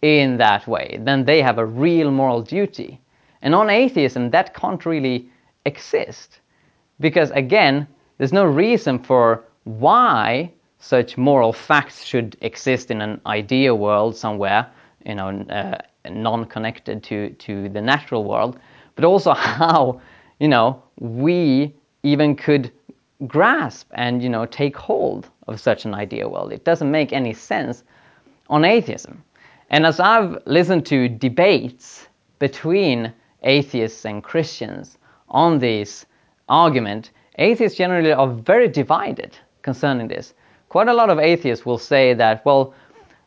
in 0.00 0.36
that 0.38 0.66
way, 0.66 0.98
then 1.02 1.24
they 1.24 1.42
have 1.42 1.58
a 1.58 1.66
real 1.66 2.10
moral 2.10 2.42
duty. 2.42 3.00
And 3.42 3.54
on 3.54 3.70
atheism, 3.70 4.30
that 4.30 4.54
can't 4.54 4.84
really 4.86 5.28
exist. 5.66 6.40
Because 7.00 7.30
again, 7.32 7.86
there's 8.18 8.32
no 8.32 8.44
reason 8.44 8.98
for 8.98 9.44
why 9.64 10.50
such 10.78 11.16
moral 11.16 11.52
facts 11.52 12.04
should 12.04 12.36
exist 12.40 12.90
in 12.90 13.00
an 13.00 13.20
ideal 13.26 13.78
world 13.78 14.16
somewhere, 14.16 14.66
you 15.04 15.14
know, 15.14 15.28
uh, 15.50 15.78
non-connected 16.10 17.02
to, 17.04 17.30
to 17.34 17.68
the 17.68 17.80
natural 17.80 18.24
world, 18.24 18.58
but 18.96 19.04
also 19.04 19.32
how, 19.34 20.00
you 20.40 20.48
know, 20.48 20.82
we 20.98 21.72
even 22.02 22.36
could 22.36 22.72
grasp 23.26 23.88
and, 23.92 24.22
you 24.22 24.28
know, 24.28 24.46
take 24.46 24.76
hold 24.76 25.28
of 25.46 25.60
such 25.60 25.84
an 25.84 25.94
idea 25.94 26.28
world. 26.28 26.52
It 26.52 26.64
doesn't 26.64 26.90
make 26.90 27.12
any 27.12 27.32
sense 27.32 27.84
on 28.48 28.64
atheism. 28.64 29.22
And 29.70 29.86
as 29.86 30.00
I've 30.00 30.38
listened 30.46 30.84
to 30.86 31.08
debates 31.08 32.08
between 32.38 33.12
atheists 33.42 34.04
and 34.04 34.22
Christians 34.22 34.98
on 35.28 35.58
this 35.58 36.06
argument, 36.48 37.10
atheists 37.38 37.78
generally 37.78 38.12
are 38.12 38.28
very 38.28 38.68
divided 38.68 39.36
concerning 39.62 40.08
this. 40.08 40.34
Quite 40.68 40.88
a 40.88 40.94
lot 40.94 41.10
of 41.10 41.18
atheists 41.18 41.64
will 41.64 41.78
say 41.78 42.14
that, 42.14 42.44
well, 42.44 42.74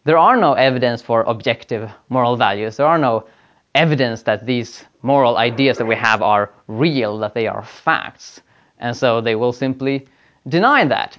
there 0.04 0.18
are 0.18 0.38
no 0.38 0.54
evidence 0.54 1.02
for 1.02 1.22
objective 1.22 1.90
moral 2.10 2.36
values. 2.36 2.78
There 2.78 2.86
are 2.86 3.00
no 3.00 3.26
evidence 3.74 4.22
that 4.24 4.46
these 4.46 4.84
moral 5.02 5.38
ideas 5.38 5.78
that 5.78 5.86
we 5.86 5.96
have 5.96 6.22
are 6.22 6.52
real, 6.68 7.18
that 7.20 7.34
they 7.34 7.48
are 7.48 7.64
facts. 7.64 8.42
And 8.80 8.96
so 8.96 9.22
they 9.22 9.36
will 9.36 9.54
simply 9.54 10.08
deny 10.48 10.86
that. 10.86 11.18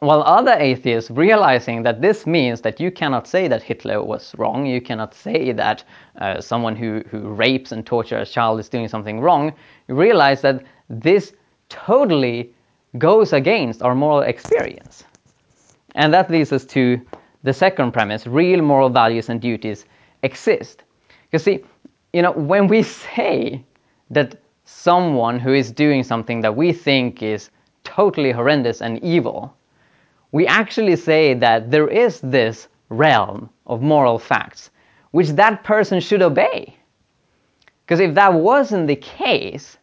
While 0.00 0.22
other 0.22 0.56
atheists, 0.58 1.10
realizing 1.10 1.82
that 1.82 2.00
this 2.00 2.26
means 2.26 2.62
that 2.62 2.80
you 2.80 2.90
cannot 2.90 3.26
say 3.26 3.48
that 3.48 3.62
Hitler 3.62 4.02
was 4.02 4.34
wrong, 4.38 4.64
you 4.64 4.80
cannot 4.80 5.14
say 5.14 5.52
that 5.52 5.84
uh, 6.18 6.40
someone 6.40 6.74
who, 6.74 7.02
who 7.10 7.28
rapes 7.28 7.70
and 7.72 7.84
tortures 7.84 8.28
a 8.28 8.32
child 8.32 8.60
is 8.60 8.70
doing 8.70 8.88
something 8.88 9.20
wrong, 9.20 9.52
realize 9.88 10.40
that 10.40 10.62
this 10.88 11.34
totally 11.68 12.54
goes 12.96 13.34
against 13.34 13.82
our 13.82 13.94
moral 13.94 14.22
experience. 14.22 15.04
And 15.94 16.14
that 16.14 16.30
leads 16.30 16.50
us 16.50 16.64
to 16.66 17.00
the 17.42 17.52
second 17.52 17.92
premise 17.92 18.26
real 18.26 18.62
moral 18.62 18.88
values 18.88 19.28
and 19.28 19.40
duties 19.40 19.84
exist. 20.22 20.82
You 21.32 21.38
see, 21.38 21.64
you 22.12 22.22
know, 22.22 22.32
when 22.32 22.68
we 22.68 22.82
say 23.04 23.64
that 24.10 24.36
someone 24.70 25.38
who 25.40 25.52
is 25.52 25.72
doing 25.72 26.02
something 26.02 26.40
that 26.40 26.56
we 26.56 26.72
think 26.72 27.22
is 27.22 27.50
totally 27.84 28.32
horrendous 28.32 28.80
and 28.80 29.02
evil, 29.02 29.54
we 30.32 30.46
actually 30.46 30.96
say 30.96 31.34
that 31.34 31.70
there 31.70 31.88
is 31.88 32.20
this 32.20 32.68
realm 32.88 33.50
of 33.66 33.82
moral 33.82 34.18
facts 34.18 34.70
which 35.10 35.30
that 35.30 35.64
person 35.64 36.00
should 36.00 36.22
obey. 36.22 36.76
Because 37.84 38.00
if 38.00 38.14
that 38.14 38.32
wasn't 38.32 38.86
the 38.86 38.96
case, 38.96 39.76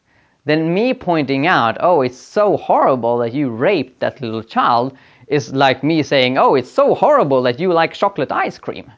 then 0.46 0.74
me 0.74 0.94
pointing 0.94 1.46
out, 1.46 1.78
oh, 1.82 2.02
it's 2.02 2.18
so 2.18 2.56
horrible 2.56 3.18
that 3.18 3.34
you 3.34 3.50
raped 3.50 4.00
that 4.00 4.22
little 4.22 4.44
child, 4.44 4.98
is 5.28 5.54
like 5.54 5.84
me 5.84 6.02
saying, 6.02 6.38
oh, 6.38 6.56
it's 6.56 6.72
so 6.72 6.96
horrible 6.96 7.42
that 7.44 7.60
you 7.60 7.74
like 7.74 7.94
chocolate 7.94 8.32
ice 8.32 8.58
cream. 8.58 8.90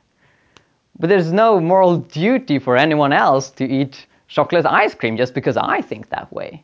But 0.99 1.09
there's 1.09 1.31
no 1.31 1.59
moral 1.59 1.97
duty 1.97 2.59
for 2.59 2.77
anyone 2.77 3.11
else 3.11 3.49
to 3.51 3.65
eat 3.65 4.05
chocolate 4.29 4.65
ice 4.65 4.95
cream 4.95 5.17
just 5.17 5.33
because 5.33 5.57
I 5.57 5.81
think 5.81 6.09
that 6.09 6.31
way. 6.31 6.63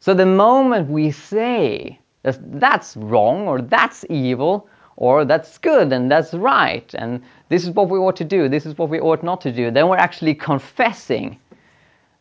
So 0.00 0.12
the 0.12 0.26
moment 0.26 0.90
we 0.90 1.10
say 1.10 1.98
that 2.22 2.38
that's 2.60 2.96
wrong 2.96 3.48
or 3.48 3.62
that's 3.62 4.04
evil 4.10 4.68
or 4.96 5.24
that's 5.24 5.56
good 5.58 5.92
and 5.92 6.10
that's 6.10 6.34
right 6.34 6.94
and 6.94 7.22
this 7.48 7.64
is 7.64 7.70
what 7.70 7.88
we 7.88 7.98
ought 7.98 8.16
to 8.16 8.24
do, 8.24 8.48
this 8.48 8.66
is 8.66 8.76
what 8.76 8.90
we 8.90 9.00
ought 9.00 9.22
not 9.22 9.40
to 9.42 9.52
do, 9.52 9.70
then 9.70 9.88
we're 9.88 9.96
actually 9.96 10.34
confessing 10.34 11.38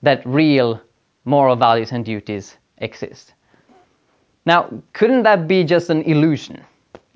that 0.01 0.25
real 0.25 0.79
moral 1.25 1.55
values 1.55 1.91
and 1.91 2.05
duties 2.05 2.57
exist. 2.77 3.33
Now, 4.45 4.69
couldn't 4.93 5.23
that 5.23 5.47
be 5.47 5.63
just 5.63 5.89
an 5.89 6.03
illusion 6.03 6.61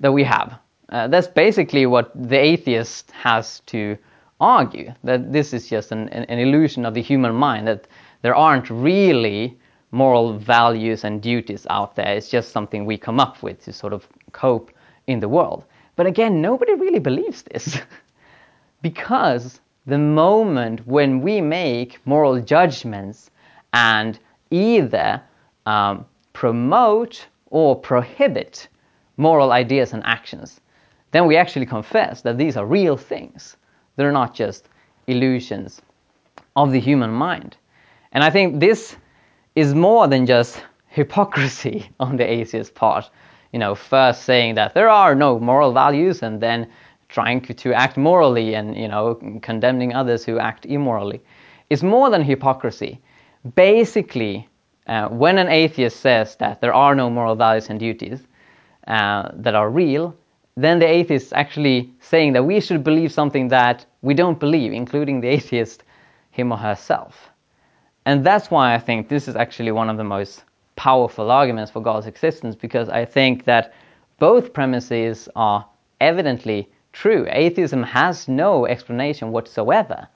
that 0.00 0.12
we 0.12 0.24
have? 0.24 0.58
Uh, 0.88 1.06
that's 1.08 1.26
basically 1.26 1.84
what 1.86 2.10
the 2.14 2.38
atheist 2.38 3.10
has 3.10 3.60
to 3.66 3.98
argue, 4.40 4.92
that 5.04 5.32
this 5.32 5.52
is 5.52 5.68
just 5.68 5.92
an, 5.92 6.08
an, 6.10 6.24
an 6.24 6.38
illusion 6.38 6.86
of 6.86 6.94
the 6.94 7.02
human 7.02 7.34
mind, 7.34 7.66
that 7.66 7.86
there 8.22 8.34
aren't 8.34 8.70
really 8.70 9.58
moral 9.90 10.38
values 10.38 11.04
and 11.04 11.22
duties 11.22 11.66
out 11.70 11.96
there. 11.96 12.14
It's 12.14 12.28
just 12.28 12.52
something 12.52 12.84
we 12.84 12.98
come 12.98 13.20
up 13.20 13.42
with 13.42 13.62
to 13.64 13.72
sort 13.72 13.92
of 13.92 14.06
cope 14.32 14.70
in 15.06 15.20
the 15.20 15.28
world. 15.28 15.64
But 15.96 16.06
again, 16.06 16.40
nobody 16.40 16.74
really 16.74 16.98
believes 16.98 17.42
this. 17.42 17.78
because 18.82 19.60
the 19.86 19.98
moment 19.98 20.86
when 20.86 21.20
we 21.20 21.40
make 21.40 21.98
moral 22.04 22.40
judgments 22.40 23.30
and 23.72 24.18
either 24.50 25.22
um, 25.66 26.04
promote 26.32 27.26
or 27.50 27.74
prohibit 27.74 28.68
moral 29.16 29.52
ideas 29.52 29.92
and 29.92 30.02
actions, 30.04 30.60
then 31.10 31.26
we 31.26 31.36
actually 31.36 31.66
confess 31.66 32.22
that 32.22 32.38
these 32.38 32.56
are 32.56 32.66
real 32.66 32.96
things. 32.96 33.56
They're 33.98 34.12
not 34.12 34.32
just 34.32 34.68
illusions 35.08 35.82
of 36.54 36.70
the 36.70 36.78
human 36.78 37.10
mind. 37.10 37.56
And 38.12 38.22
I 38.22 38.30
think 38.30 38.60
this 38.60 38.96
is 39.56 39.74
more 39.74 40.06
than 40.06 40.24
just 40.24 40.62
hypocrisy 40.86 41.90
on 42.00 42.16
the 42.16 42.24
atheist 42.24 42.76
part. 42.76 43.10
You 43.52 43.58
know, 43.58 43.74
first 43.74 44.22
saying 44.22 44.54
that 44.54 44.74
there 44.74 44.88
are 44.88 45.16
no 45.16 45.40
moral 45.40 45.72
values 45.72 46.22
and 46.22 46.40
then 46.40 46.68
trying 47.08 47.40
to 47.40 47.74
act 47.74 47.96
morally 47.96 48.54
and, 48.54 48.76
you 48.76 48.86
know, 48.86 49.16
condemning 49.42 49.94
others 49.94 50.24
who 50.24 50.38
act 50.38 50.64
immorally. 50.64 51.20
It's 51.68 51.82
more 51.82 52.08
than 52.08 52.22
hypocrisy. 52.22 53.00
Basically, 53.56 54.48
uh, 54.86 55.08
when 55.08 55.38
an 55.38 55.48
atheist 55.48 55.98
says 55.98 56.36
that 56.36 56.60
there 56.60 56.72
are 56.72 56.94
no 56.94 57.10
moral 57.10 57.34
values 57.34 57.68
and 57.68 57.80
duties 57.80 58.20
uh, 58.86 59.30
that 59.34 59.56
are 59.56 59.70
real, 59.70 60.14
then 60.64 60.80
the 60.80 60.86
atheist 60.88 61.26
is 61.26 61.32
actually 61.32 61.92
saying 62.00 62.32
that 62.32 62.44
we 62.44 62.60
should 62.60 62.82
believe 62.82 63.12
something 63.12 63.46
that 63.48 63.86
we 64.02 64.12
don't 64.12 64.40
believe, 64.40 64.72
including 64.72 65.20
the 65.20 65.28
atheist, 65.36 65.84
him 66.30 66.50
or 66.50 66.58
herself. 66.58 67.30
And 68.06 68.24
that's 68.24 68.50
why 68.50 68.74
I 68.74 68.78
think 68.78 69.08
this 69.08 69.28
is 69.28 69.36
actually 69.36 69.70
one 69.70 69.88
of 69.88 69.96
the 69.96 70.04
most 70.04 70.42
powerful 70.74 71.30
arguments 71.30 71.70
for 71.70 71.80
God's 71.80 72.06
existence, 72.06 72.56
because 72.56 72.88
I 72.88 73.04
think 73.04 73.44
that 73.44 73.72
both 74.18 74.52
premises 74.52 75.28
are 75.36 75.64
evidently 76.00 76.68
true. 76.92 77.26
Atheism 77.30 77.84
has 77.84 78.26
no 78.26 78.66
explanation 78.66 79.30
whatsoever 79.30 80.08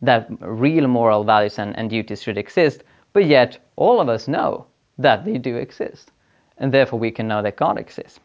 that 0.00 0.28
real 0.40 0.86
moral 0.86 1.24
values 1.24 1.58
and, 1.58 1.76
and 1.76 1.90
duties 1.90 2.22
should 2.22 2.38
exist, 2.38 2.84
but 3.12 3.24
yet 3.24 3.58
all 3.74 4.00
of 4.00 4.08
us 4.08 4.28
know 4.28 4.66
that 4.98 5.24
they 5.24 5.38
do 5.38 5.56
exist. 5.56 6.12
And 6.58 6.72
therefore 6.72 7.00
we 7.00 7.10
can 7.10 7.26
know 7.26 7.42
that 7.42 7.56
God 7.56 7.78
exists. 7.78 8.20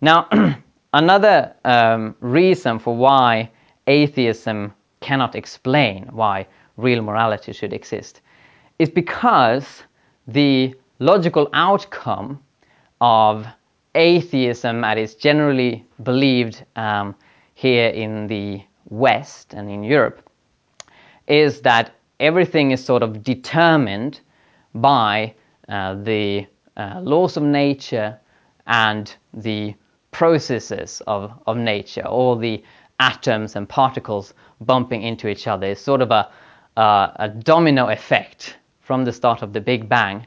Now, 0.00 0.28
another 0.92 1.54
um, 1.64 2.14
reason 2.20 2.78
for 2.78 2.96
why 2.96 3.50
atheism 3.86 4.74
cannot 5.00 5.34
explain 5.34 6.08
why 6.10 6.46
real 6.76 7.02
morality 7.02 7.52
should 7.52 7.72
exist 7.72 8.20
is 8.78 8.90
because 8.90 9.82
the 10.26 10.74
logical 10.98 11.48
outcome 11.52 12.42
of 13.00 13.46
atheism, 13.94 14.84
as 14.84 14.98
is 14.98 15.14
generally 15.14 15.84
believed 16.02 16.64
um, 16.76 17.14
here 17.54 17.88
in 17.88 18.26
the 18.26 18.62
West 18.88 19.54
and 19.54 19.70
in 19.70 19.82
Europe, 19.82 20.28
is 21.26 21.60
that 21.62 21.94
everything 22.20 22.70
is 22.70 22.84
sort 22.84 23.02
of 23.02 23.22
determined 23.22 24.20
by 24.74 25.34
uh, 25.68 25.94
the 25.94 26.46
uh, 26.76 27.00
laws 27.02 27.36
of 27.36 27.42
nature 27.42 28.18
and 28.66 29.16
the 29.32 29.74
processes 30.16 31.02
of, 31.06 31.30
of 31.46 31.58
nature, 31.58 32.06
all 32.06 32.36
the 32.36 32.64
atoms 33.00 33.54
and 33.54 33.68
particles 33.68 34.32
bumping 34.62 35.02
into 35.02 35.28
each 35.28 35.46
other. 35.46 35.66
It's 35.66 35.80
sort 35.82 36.00
of 36.00 36.10
a, 36.10 36.30
uh, 36.78 37.12
a 37.16 37.28
domino 37.28 37.88
effect 37.88 38.56
from 38.80 39.04
the 39.04 39.12
start 39.12 39.42
of 39.42 39.52
the 39.52 39.60
Big 39.60 39.90
Bang. 39.90 40.26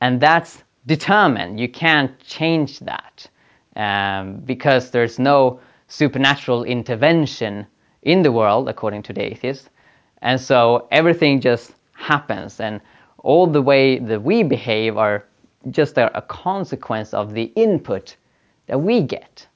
And 0.00 0.20
that's 0.20 0.64
determined. 0.86 1.60
You 1.60 1.68
can't 1.68 2.18
change 2.18 2.80
that 2.80 3.30
um, 3.76 4.40
because 4.40 4.90
there's 4.90 5.20
no 5.20 5.60
supernatural 5.86 6.64
intervention 6.64 7.68
in 8.02 8.22
the 8.22 8.32
world, 8.32 8.68
according 8.68 9.04
to 9.04 9.12
the 9.12 9.22
atheists. 9.22 9.68
And 10.22 10.40
so 10.40 10.88
everything 10.90 11.40
just 11.40 11.72
happens, 11.92 12.58
and 12.58 12.80
all 13.18 13.46
the 13.46 13.62
way 13.62 14.00
that 14.00 14.20
we 14.20 14.42
behave 14.42 14.96
are 14.96 15.24
just 15.70 15.98
a, 15.98 16.18
a 16.18 16.22
consequence 16.22 17.14
of 17.14 17.32
the 17.32 17.52
input 17.54 18.16
that 18.66 18.80
we 18.80 19.02
get. 19.02 19.46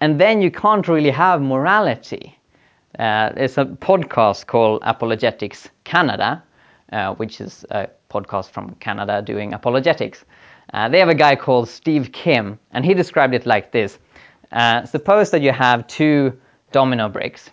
And 0.00 0.20
then 0.20 0.42
you 0.42 0.50
can't 0.50 0.86
really 0.88 1.10
have 1.10 1.40
morality. 1.40 2.38
Uh, 2.98 3.32
there's 3.32 3.58
a 3.58 3.64
podcast 3.64 4.46
called 4.46 4.82
Apologetics 4.82 5.68
Canada, 5.84 6.42
uh, 6.92 7.14
which 7.14 7.40
is 7.40 7.64
a 7.70 7.88
podcast 8.10 8.50
from 8.50 8.74
Canada 8.76 9.22
doing 9.22 9.52
apologetics. 9.54 10.24
Uh, 10.72 10.88
they 10.88 10.98
have 10.98 11.08
a 11.08 11.14
guy 11.14 11.36
called 11.36 11.68
Steve 11.68 12.10
Kim, 12.12 12.58
and 12.72 12.84
he 12.84 12.94
described 12.94 13.34
it 13.34 13.46
like 13.46 13.72
this. 13.72 13.98
Uh, 14.52 14.84
suppose 14.84 15.30
that 15.30 15.42
you 15.42 15.52
have 15.52 15.86
two 15.86 16.32
domino 16.72 17.08
bricks, 17.08 17.50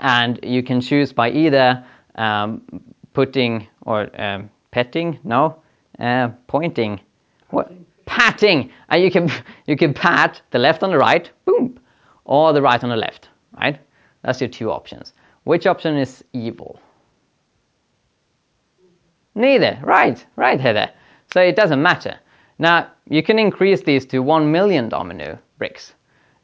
and 0.00 0.38
you 0.42 0.62
can 0.62 0.80
choose 0.80 1.12
by 1.12 1.30
either 1.30 1.84
um, 2.14 2.62
putting 3.12 3.66
or 3.82 4.08
um, 4.20 4.50
petting, 4.70 5.18
no, 5.24 5.62
uh, 5.98 6.28
pointing, 6.46 7.00
what? 7.50 7.72
Patting. 8.10 8.72
And 8.88 9.02
you 9.04 9.10
can 9.10 9.30
you 9.66 9.76
can 9.76 9.94
pat 9.94 10.42
the 10.50 10.58
left 10.58 10.82
on 10.82 10.90
the 10.90 10.98
right, 10.98 11.30
boom, 11.44 11.78
or 12.24 12.52
the 12.52 12.60
right 12.60 12.82
on 12.82 12.90
the 12.90 12.96
left, 12.96 13.28
right? 13.56 13.78
That's 14.22 14.40
your 14.40 14.50
two 14.50 14.70
options. 14.72 15.12
Which 15.44 15.66
option 15.66 15.96
is 15.96 16.24
evil? 16.32 16.80
Neither. 19.36 19.78
Right, 19.82 20.26
right, 20.34 20.60
Heather. 20.60 20.90
So 21.32 21.40
it 21.40 21.54
doesn't 21.54 21.80
matter. 21.80 22.18
Now 22.58 22.90
you 23.08 23.22
can 23.22 23.38
increase 23.38 23.82
these 23.82 24.04
to 24.06 24.18
one 24.18 24.50
million 24.50 24.88
domino 24.88 25.38
bricks, 25.58 25.94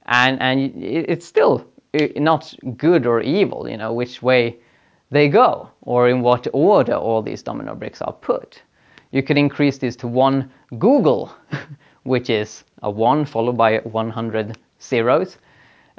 and 0.06 0.40
and 0.40 0.72
it's 0.82 1.26
still 1.26 1.66
uh, 2.00 2.06
not 2.14 2.54
good 2.76 3.06
or 3.06 3.20
evil. 3.20 3.68
You 3.68 3.76
know 3.76 3.92
which 3.92 4.22
way 4.22 4.56
they 5.10 5.28
go 5.28 5.68
or 5.82 6.08
in 6.08 6.22
what 6.22 6.46
order 6.52 6.94
all 6.94 7.22
these 7.22 7.42
domino 7.42 7.74
bricks 7.74 8.00
are 8.02 8.12
put. 8.12 8.62
You 9.10 9.22
could 9.22 9.38
increase 9.38 9.78
this 9.78 9.96
to 9.96 10.08
one 10.08 10.50
googol, 10.72 11.30
which 12.02 12.30
is 12.30 12.64
a 12.82 12.90
one 12.90 13.24
followed 13.24 13.56
by 13.56 13.78
100 13.78 14.58
zeros, 14.80 15.38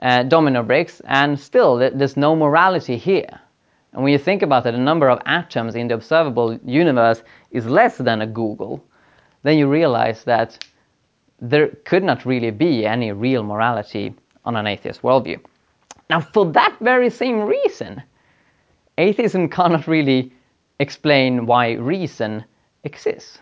uh, 0.02 0.24
domino 0.24 0.64
breaks, 0.64 1.02
and 1.06 1.40
still 1.40 1.78
there's 1.78 2.18
no 2.18 2.36
morality 2.36 2.98
here. 2.98 3.40
And 3.94 4.04
when 4.04 4.12
you 4.12 4.20
think 4.20 4.42
about 4.42 4.66
it, 4.66 4.74
the 4.74 4.78
number 4.78 5.10
of 5.10 5.20
atoms 5.26 5.76
in 5.76 5.88
the 5.88 5.96
observable 5.96 6.60
universe 6.66 7.24
is 7.52 7.66
less 7.66 7.98
than 7.98 8.22
a 8.22 8.28
googol, 8.28 8.82
then 9.44 9.58
you 9.58 9.68
realize 9.68 10.24
that 10.26 10.64
there 11.40 11.70
could 11.86 12.04
not 12.04 12.26
really 12.26 12.52
be 12.52 12.86
any 12.86 13.12
real 13.12 13.44
morality 13.44 14.14
on 14.46 14.56
an 14.56 14.68
atheist 14.68 15.02
worldview. 15.02 15.40
Now, 16.10 16.22
for 16.22 16.46
that 16.52 16.78
very 16.80 17.10
same 17.10 17.42
reason, 17.42 18.02
atheism 18.98 19.50
cannot 19.58 19.88
really 19.88 20.32
explain 20.80 21.46
why 21.46 21.74
reason 21.74 22.44
exists. 22.88 23.40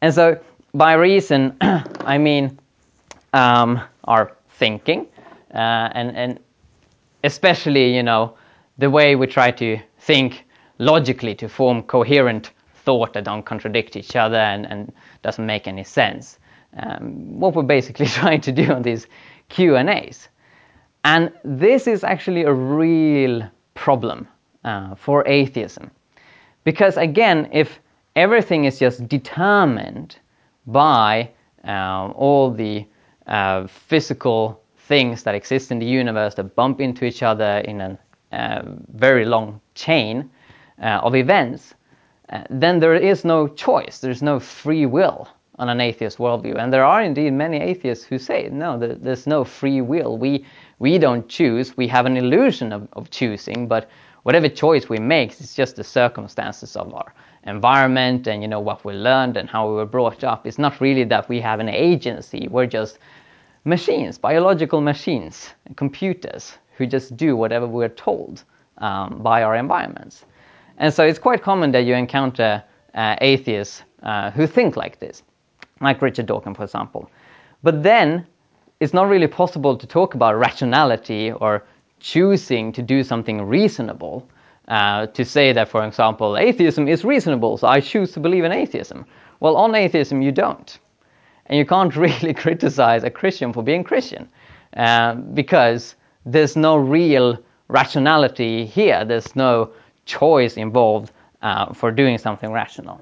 And 0.00 0.14
so, 0.14 0.40
by 0.72 0.94
reason, 0.94 1.56
I 1.60 2.16
mean 2.18 2.58
um, 3.32 3.80
our 4.04 4.36
thinking, 4.58 5.06
uh, 5.54 5.90
and, 5.94 6.16
and 6.16 6.40
especially, 7.24 7.94
you 7.94 8.02
know, 8.02 8.34
the 8.78 8.88
way 8.88 9.16
we 9.16 9.26
try 9.26 9.50
to 9.50 9.78
think 9.98 10.44
logically 10.78 11.34
to 11.34 11.48
form 11.48 11.82
coherent 11.82 12.52
thought 12.84 13.12
that 13.12 13.24
don't 13.24 13.44
contradict 13.44 13.96
each 13.96 14.16
other 14.16 14.38
and, 14.38 14.66
and 14.66 14.92
doesn't 15.22 15.46
make 15.46 15.68
any 15.68 15.84
sense. 15.84 16.38
Um, 16.78 17.38
what 17.38 17.54
we're 17.54 17.62
basically 17.62 18.06
trying 18.20 18.40
to 18.42 18.52
do 18.52 18.72
on 18.72 18.82
these 18.82 19.06
Q 19.48 19.76
and 19.76 19.90
A's, 19.90 20.28
and 21.04 21.32
this 21.44 21.86
is 21.86 22.04
actually 22.04 22.44
a 22.44 22.52
real 22.52 23.50
problem 23.74 24.28
uh, 24.64 24.94
for 24.94 25.26
atheism, 25.26 25.90
because 26.64 26.96
again, 26.96 27.48
if 27.52 27.80
everything 28.20 28.66
is 28.66 28.78
just 28.78 29.08
determined 29.08 30.18
by 30.66 31.30
uh, 31.66 32.08
all 32.14 32.50
the 32.52 32.86
uh, 33.26 33.66
physical 33.66 34.60
things 34.76 35.22
that 35.22 35.34
exist 35.34 35.70
in 35.72 35.78
the 35.78 35.86
universe 35.86 36.34
that 36.34 36.54
bump 36.54 36.80
into 36.80 37.06
each 37.06 37.22
other 37.22 37.58
in 37.64 37.80
a 37.80 37.98
uh, 38.32 38.62
very 38.94 39.24
long 39.24 39.60
chain 39.74 40.30
uh, 40.82 41.00
of 41.02 41.14
events, 41.14 41.74
uh, 42.28 42.42
then 42.50 42.78
there 42.78 42.94
is 42.94 43.24
no 43.24 43.48
choice, 43.48 44.00
there's 44.00 44.22
no 44.22 44.38
free 44.38 44.86
will 44.86 45.26
on 45.58 45.68
an 45.68 45.80
atheist 45.80 46.18
worldview. 46.18 46.56
And 46.58 46.70
there 46.72 46.84
are 46.84 47.02
indeed 47.02 47.32
many 47.32 47.56
atheists 47.56 48.04
who 48.04 48.18
say, 48.18 48.48
no, 48.52 48.78
there's 48.78 49.26
no 49.26 49.44
free 49.44 49.80
will. 49.80 50.18
We, 50.18 50.44
we 50.78 50.98
don't 50.98 51.26
choose, 51.28 51.76
we 51.76 51.88
have 51.88 52.06
an 52.06 52.16
illusion 52.16 52.72
of, 52.72 52.86
of 52.92 53.10
choosing, 53.10 53.66
but 53.66 53.88
whatever 54.24 54.48
choice 54.48 54.88
we 54.88 54.98
make 54.98 55.40
is 55.40 55.54
just 55.54 55.76
the 55.76 55.84
circumstances 55.84 56.76
of 56.76 56.94
our 56.94 57.14
environment 57.44 58.26
and 58.26 58.42
you 58.42 58.48
know 58.48 58.60
what 58.60 58.84
we 58.84 58.92
learned 58.92 59.36
and 59.36 59.48
how 59.48 59.68
we 59.68 59.74
were 59.74 59.86
brought 59.86 60.24
up. 60.24 60.46
It's 60.46 60.58
not 60.58 60.80
really 60.80 61.04
that 61.04 61.28
we 61.28 61.40
have 61.40 61.60
an 61.60 61.68
agency. 61.68 62.48
We're 62.48 62.66
just 62.66 62.98
machines, 63.64 64.18
biological 64.18 64.80
machines, 64.80 65.50
computers 65.76 66.58
who 66.76 66.86
just 66.86 67.16
do 67.16 67.36
whatever 67.36 67.66
we're 67.66 67.88
told 67.88 68.44
um, 68.78 69.22
by 69.22 69.42
our 69.42 69.56
environments. 69.56 70.24
And 70.78 70.92
so 70.92 71.04
it's 71.04 71.18
quite 71.18 71.42
common 71.42 71.72
that 71.72 71.80
you 71.80 71.94
encounter 71.94 72.62
uh, 72.94 73.16
atheists 73.20 73.82
uh, 74.02 74.30
who 74.30 74.46
think 74.46 74.76
like 74.76 74.98
this, 74.98 75.22
like 75.80 76.00
Richard 76.00 76.26
Dawkins, 76.26 76.56
for 76.56 76.64
example. 76.64 77.10
But 77.62 77.82
then 77.82 78.26
it's 78.80 78.94
not 78.94 79.08
really 79.08 79.26
possible 79.26 79.76
to 79.76 79.86
talk 79.86 80.14
about 80.14 80.38
rationality 80.38 81.32
or 81.32 81.64
choosing 82.00 82.72
to 82.72 82.82
do 82.82 83.04
something 83.04 83.42
reasonable. 83.42 84.26
Uh, 84.70 85.06
to 85.08 85.24
say 85.24 85.52
that, 85.52 85.68
for 85.68 85.84
example, 85.84 86.36
atheism 86.38 86.86
is 86.86 87.04
reasonable, 87.04 87.56
so 87.58 87.66
I 87.66 87.80
choose 87.80 88.12
to 88.12 88.20
believe 88.20 88.44
in 88.44 88.52
atheism. 88.52 89.04
Well, 89.40 89.56
on 89.56 89.74
atheism, 89.74 90.22
you 90.22 90.30
don't. 90.30 90.78
And 91.46 91.58
you 91.58 91.66
can't 91.66 91.96
really 92.06 92.32
criticize 92.32 93.02
a 93.02 93.10
Christian 93.10 93.52
for 93.52 93.64
being 93.64 93.82
Christian 93.82 94.28
uh, 94.76 95.14
because 95.14 95.96
there's 96.24 96.54
no 96.54 96.76
real 96.76 97.36
rationality 97.66 98.64
here. 98.64 99.04
There's 99.04 99.34
no 99.34 99.72
choice 100.06 100.56
involved 100.56 101.10
uh, 101.42 101.74
for 101.74 101.90
doing 101.90 102.16
something 102.16 102.52
rational. 102.52 103.00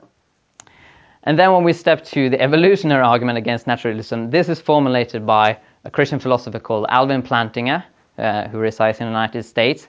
And 1.25 1.39
then 1.39 1.53
when 1.53 1.65
we 1.65 1.75
step 1.75 2.03
to 2.07 2.31
the 2.31 2.41
evolutionary 2.41 3.03
argument 3.03 3.37
against 3.37 3.67
naturalism, 3.67 4.31
this 4.31 4.49
is 4.49 4.59
formulated 4.59 5.27
by 5.27 5.59
a 5.85 5.91
Christian 5.91 6.19
philosopher 6.19 6.61
called 6.61 6.87
Alvin 6.89 7.23
Plantinga, 7.23 7.85
uh, 8.17 8.49
who 8.49 8.57
resides 8.57 9.01
in 9.01 9.05
the 9.05 9.11
United 9.11 9.43
States. 9.43 9.89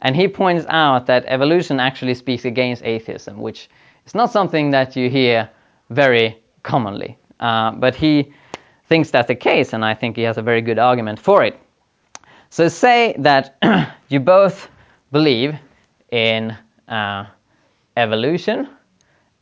And 0.00 0.14
he 0.14 0.28
points 0.28 0.64
out 0.68 1.06
that 1.06 1.24
evolution 1.26 1.80
actually 1.80 2.14
speaks 2.14 2.44
against 2.44 2.84
atheism, 2.84 3.38
which 3.38 3.68
is 4.06 4.14
not 4.14 4.30
something 4.30 4.70
that 4.70 4.96
you 4.96 5.10
hear 5.10 5.50
very 5.90 6.40
commonly. 6.62 7.18
Uh, 7.40 7.72
but 7.72 7.94
he 7.94 8.32
thinks 8.86 9.10
that's 9.10 9.28
the 9.28 9.34
case, 9.34 9.72
and 9.72 9.84
I 9.84 9.94
think 9.94 10.16
he 10.16 10.22
has 10.22 10.38
a 10.38 10.42
very 10.42 10.62
good 10.62 10.78
argument 10.78 11.18
for 11.18 11.44
it. 11.44 11.58
So, 12.50 12.68
say 12.68 13.14
that 13.18 13.56
you 14.08 14.20
both 14.20 14.68
believe 15.12 15.54
in 16.10 16.56
uh, 16.88 17.26
evolution 17.96 18.68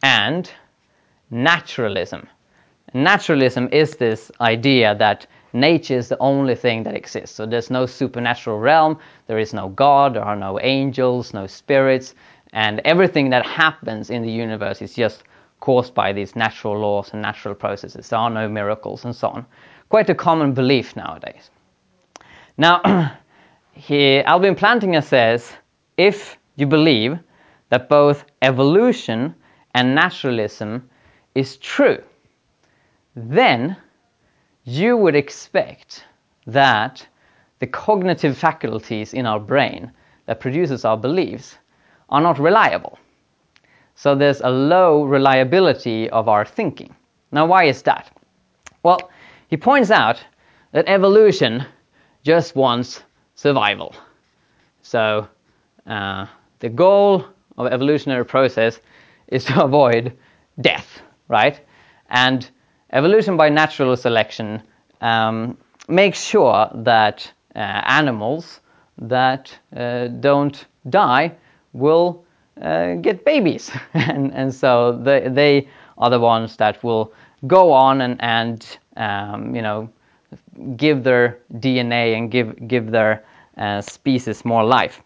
and 0.02 0.50
naturalism. 1.30 2.28
Naturalism 2.94 3.68
is 3.72 3.96
this 3.96 4.30
idea 4.40 4.94
that 4.96 5.26
nature 5.56 5.96
is 5.96 6.08
the 6.08 6.18
only 6.18 6.54
thing 6.54 6.82
that 6.84 6.94
exists. 6.94 7.34
So 7.34 7.46
there's 7.46 7.70
no 7.70 7.86
supernatural 7.86 8.58
realm, 8.58 8.98
there 9.26 9.38
is 9.38 9.52
no 9.52 9.68
God, 9.70 10.14
there 10.14 10.24
are 10.24 10.36
no 10.36 10.60
angels, 10.60 11.34
no 11.34 11.46
spirits, 11.46 12.14
and 12.52 12.80
everything 12.84 13.30
that 13.30 13.44
happens 13.44 14.10
in 14.10 14.22
the 14.22 14.30
universe 14.30 14.80
is 14.82 14.94
just 14.94 15.24
caused 15.60 15.94
by 15.94 16.12
these 16.12 16.36
natural 16.36 16.78
laws 16.78 17.10
and 17.12 17.22
natural 17.22 17.54
processes. 17.54 18.08
There 18.08 18.18
are 18.18 18.30
no 18.30 18.48
miracles 18.48 19.04
and 19.04 19.14
so 19.14 19.28
on. 19.28 19.46
Quite 19.88 20.10
a 20.10 20.14
common 20.14 20.52
belief 20.52 20.94
nowadays. 20.96 21.50
Now, 22.58 23.12
here 23.72 24.22
Alvin 24.26 24.54
Plantinga 24.54 25.02
says 25.02 25.52
if 25.96 26.38
you 26.56 26.66
believe 26.66 27.18
that 27.70 27.88
both 27.88 28.24
evolution 28.42 29.34
and 29.74 29.94
naturalism 29.94 30.88
is 31.34 31.56
true, 31.56 32.02
then 33.14 33.76
you 34.66 34.96
would 34.96 35.14
expect 35.14 36.04
that 36.46 37.06
the 37.60 37.66
cognitive 37.66 38.36
faculties 38.36 39.14
in 39.14 39.24
our 39.24 39.38
brain 39.38 39.92
that 40.26 40.40
produces 40.40 40.84
our 40.84 40.96
beliefs 40.96 41.56
are 42.10 42.20
not 42.20 42.38
reliable. 42.38 42.98
So 43.94 44.14
there's 44.14 44.40
a 44.40 44.50
low 44.50 45.04
reliability 45.04 46.10
of 46.10 46.28
our 46.28 46.44
thinking. 46.44 46.94
Now, 47.30 47.46
why 47.46 47.64
is 47.64 47.82
that? 47.82 48.10
Well, 48.82 49.10
he 49.48 49.56
points 49.56 49.90
out 49.90 50.22
that 50.72 50.88
evolution 50.88 51.64
just 52.24 52.56
wants 52.56 53.02
survival. 53.36 53.94
So 54.82 55.28
uh, 55.86 56.26
the 56.58 56.68
goal 56.68 57.24
of 57.56 57.68
evolutionary 57.72 58.24
process 58.24 58.80
is 59.28 59.44
to 59.44 59.64
avoid 59.64 60.12
death, 60.60 61.00
right? 61.28 61.60
And 62.10 62.50
evolution 62.92 63.36
by 63.36 63.48
natural 63.48 63.96
selection 63.96 64.62
um, 65.00 65.56
makes 65.88 66.22
sure 66.22 66.68
that 66.74 67.30
uh, 67.54 67.58
animals 67.58 68.60
that 68.98 69.56
uh, 69.76 70.08
don't 70.08 70.66
die 70.88 71.32
will 71.72 72.24
uh, 72.62 72.94
get 72.94 73.24
babies, 73.24 73.70
and, 73.94 74.32
and 74.34 74.54
so 74.54 74.92
they, 75.02 75.28
they 75.28 75.68
are 75.98 76.10
the 76.10 76.18
ones 76.20 76.56
that 76.56 76.82
will 76.82 77.12
go 77.46 77.72
on 77.72 78.00
and, 78.00 78.16
and 78.22 78.78
um, 78.96 79.54
you 79.54 79.62
know 79.62 79.88
give 80.76 81.04
their 81.04 81.38
DNA 81.54 82.16
and 82.16 82.30
give 82.30 82.68
give 82.68 82.90
their 82.90 83.24
uh, 83.58 83.80
species 83.80 84.44
more 84.44 84.64
life. 84.64 85.02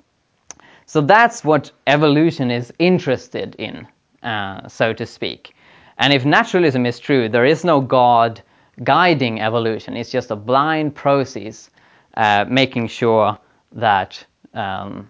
So 0.87 1.01
that's 1.01 1.45
what 1.45 1.71
evolution 1.87 2.51
is 2.51 2.73
interested 2.79 3.55
in, 3.57 3.87
uh, 4.23 4.69
so 4.69 4.93
to 4.93 5.07
speak. 5.07 5.55
And 6.01 6.13
if 6.13 6.25
naturalism 6.25 6.85
is 6.87 6.99
true, 6.99 7.29
there 7.29 7.45
is 7.45 7.65
no 7.65 7.81
God 7.81 8.43
guiding 8.83 9.41
evolution. 9.41 9.97
It's 9.97 10.11
just 10.11 10.33
a 10.33 10.37
blind 10.37 10.95
process 10.95 11.71
uh, 12.17 12.45
making 12.49 12.89
sure 12.89 13.39
that 13.73 14.27
um, 14.55 15.09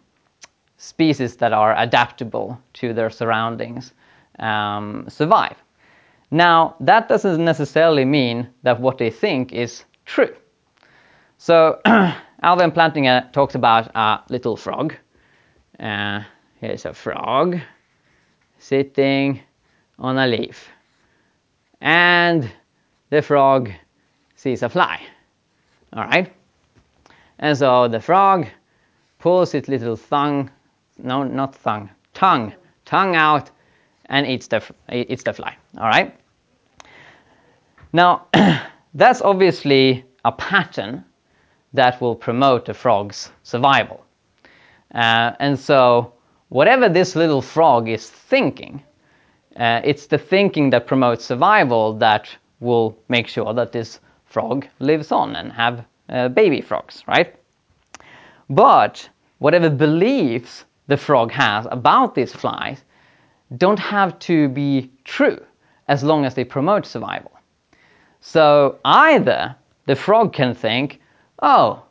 species 0.76 1.36
that 1.36 1.52
are 1.52 1.74
adaptable 1.78 2.60
to 2.74 2.92
their 2.92 3.08
surroundings 3.08 3.94
um, 4.38 5.06
survive. 5.08 5.56
Now, 6.30 6.76
that 6.80 7.08
doesn't 7.08 7.42
necessarily 7.44 8.04
mean 8.04 8.48
that 8.64 8.80
what 8.80 8.98
they 8.98 9.10
think 9.10 9.52
is 9.52 9.84
true. 10.04 10.34
So, 11.38 11.80
Alvin 12.42 12.70
Plantinga 12.70 13.32
talks 13.32 13.54
about 13.54 13.90
a 13.94 14.20
little 14.28 14.56
frog 14.56 14.94
uh, 15.80 16.22
here's 16.60 16.84
a 16.84 16.92
frog 16.92 17.58
sitting 18.58 19.40
on 19.98 20.18
a 20.18 20.26
leaf. 20.26 20.68
And 21.80 22.50
the 23.10 23.22
frog 23.22 23.70
sees 24.36 24.62
a 24.62 24.68
fly. 24.68 25.00
All 25.92 26.04
right? 26.04 26.32
And 27.38 27.56
so 27.56 27.88
the 27.88 28.00
frog 28.00 28.46
pulls 29.18 29.54
its 29.54 29.68
little 29.68 29.96
tongue, 29.96 30.50
no, 30.98 31.24
not 31.24 31.60
tongue, 31.62 31.90
tongue, 32.14 32.54
tongue 32.84 33.16
out 33.16 33.50
and 34.06 34.26
eats 34.26 34.46
the, 34.48 34.62
eats 34.92 35.22
the 35.22 35.32
fly. 35.32 35.56
All 35.78 35.88
right? 35.88 36.14
Now, 37.92 38.26
that's 38.94 39.22
obviously 39.22 40.04
a 40.24 40.32
pattern 40.32 41.04
that 41.72 42.00
will 42.00 42.14
promote 42.14 42.66
the 42.66 42.74
frog's 42.74 43.30
survival. 43.42 44.04
Uh, 44.94 45.32
and 45.38 45.58
so, 45.58 46.12
whatever 46.48 46.88
this 46.88 47.14
little 47.14 47.42
frog 47.42 47.88
is 47.88 48.10
thinking, 48.10 48.82
uh, 49.60 49.82
it's 49.84 50.06
the 50.06 50.16
thinking 50.16 50.70
that 50.70 50.86
promotes 50.86 51.24
survival 51.26 51.92
that 51.98 52.34
will 52.60 52.96
make 53.08 53.28
sure 53.28 53.52
that 53.52 53.72
this 53.72 54.00
frog 54.24 54.66
lives 54.78 55.12
on 55.12 55.36
and 55.36 55.52
have 55.52 55.84
uh, 56.08 56.28
baby 56.28 56.62
frogs, 56.62 57.04
right? 57.06 57.36
But 58.48 59.08
whatever 59.38 59.68
beliefs 59.68 60.64
the 60.86 60.96
frog 60.96 61.30
has 61.32 61.66
about 61.70 62.14
these 62.14 62.32
flies 62.32 62.82
don't 63.58 63.78
have 63.78 64.18
to 64.20 64.48
be 64.48 64.90
true 65.04 65.38
as 65.88 66.02
long 66.02 66.24
as 66.24 66.34
they 66.34 66.44
promote 66.44 66.86
survival. 66.86 67.32
So 68.20 68.78
either 68.84 69.56
the 69.84 69.96
frog 69.96 70.32
can 70.32 70.54
think, 70.54 71.00
oh, 71.42 71.82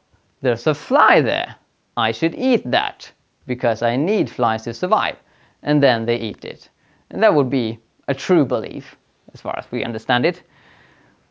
there's 0.41 0.65
a 0.65 0.74
fly 0.74 1.22
there. 1.22 1.55
I 1.95 2.13
should 2.13 2.34
eat 2.34 2.63
that 2.72 3.11
because 3.45 3.84
I 3.84 3.95
need 3.95 4.30
flies 4.30 4.63
to 4.63 4.74
survive. 4.74 5.17
And 5.61 5.84
then 5.84 6.05
they 6.05 6.17
eat 6.17 6.45
it. 6.45 6.70
And 7.12 7.24
that 7.24 7.34
would 7.34 7.49
be 7.49 7.80
a 8.07 8.14
true 8.14 8.45
belief, 8.45 8.95
as 9.34 9.41
far 9.41 9.57
as 9.57 9.66
we 9.72 9.84
understand 9.84 10.26
it. 10.26 10.43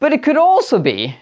But 0.00 0.12
it 0.12 0.22
could 0.22 0.36
also 0.36 0.78
be 0.78 1.16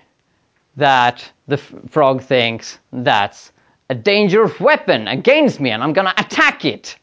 that 0.76 1.30
the 1.46 1.56
frog 1.56 2.22
thinks 2.22 2.78
that's 2.92 3.52
a 3.88 3.94
dangerous 3.94 4.58
weapon 4.60 5.08
against 5.08 5.60
me 5.60 5.70
and 5.70 5.82
I'm 5.82 5.92
gonna 5.92 6.14
attack 6.18 6.64
it. 6.64 6.98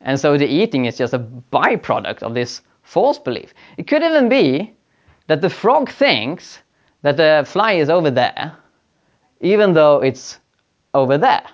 And 0.00 0.20
so 0.20 0.36
the 0.36 0.46
eating 0.46 0.84
is 0.84 0.98
just 0.98 1.14
a 1.14 1.18
byproduct 1.18 2.22
of 2.22 2.34
this 2.34 2.60
false 2.82 3.18
belief. 3.18 3.54
It 3.78 3.86
could 3.86 4.02
even 4.02 4.28
be 4.28 4.74
that 5.26 5.40
the 5.40 5.48
frog 5.48 5.90
thinks 5.90 6.58
that 7.02 7.16
the 7.16 7.44
fly 7.46 7.72
is 7.74 7.88
over 7.88 8.10
there, 8.10 8.56
even 9.40 9.72
though 9.72 10.02
it's 10.02 10.38
over 10.92 11.16
there. 11.16 11.44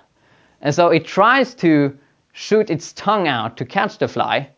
And 0.60 0.74
so 0.74 0.88
it 0.88 1.04
tries 1.04 1.54
to 1.56 1.96
shoot 2.32 2.70
its 2.70 2.92
tongue 2.92 3.28
out 3.28 3.56
to 3.56 3.64
catch 3.64 3.98
the 3.98 4.08
fly, 4.08 4.50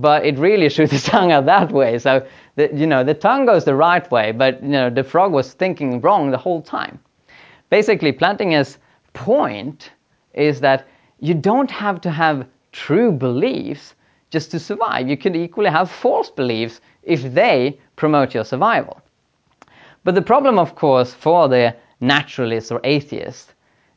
but 0.00 0.24
it 0.24 0.38
really 0.38 0.68
shoots 0.68 0.92
its 0.98 1.04
tongue 1.04 1.32
out 1.32 1.46
that 1.46 1.72
way. 1.72 1.98
So 1.98 2.26
the, 2.56 2.70
you 2.74 2.86
know 2.86 3.04
the 3.04 3.14
tongue 3.14 3.46
goes 3.46 3.64
the 3.64 3.74
right 3.74 4.10
way, 4.10 4.32
but 4.32 4.62
you 4.62 4.68
know 4.68 4.90
the 4.90 5.04
frog 5.04 5.32
was 5.32 5.52
thinking 5.52 6.00
wrong 6.00 6.30
the 6.30 6.38
whole 6.38 6.62
time. 6.62 6.98
Basically, 7.68 8.12
Plantinga's 8.12 8.78
point 9.12 9.92
is 10.34 10.60
that 10.60 10.88
you 11.20 11.34
don't 11.34 11.70
have 11.70 12.00
to 12.00 12.10
have 12.10 12.46
true 12.72 13.12
beliefs 13.12 13.94
just 14.30 14.50
to 14.52 14.58
survive. 14.58 15.08
You 15.08 15.16
could 15.16 15.36
equally 15.36 15.70
have 15.70 15.90
false 15.90 16.30
beliefs 16.30 16.80
if 17.02 17.22
they 17.34 17.78
promote 17.96 18.34
your 18.34 18.44
survival. 18.44 19.00
But 20.04 20.14
the 20.14 20.22
problem, 20.22 20.58
of 20.58 20.74
course, 20.74 21.12
for 21.12 21.48
the 21.48 21.76
naturalist 22.00 22.72
or 22.72 22.80
atheist 22.84 23.54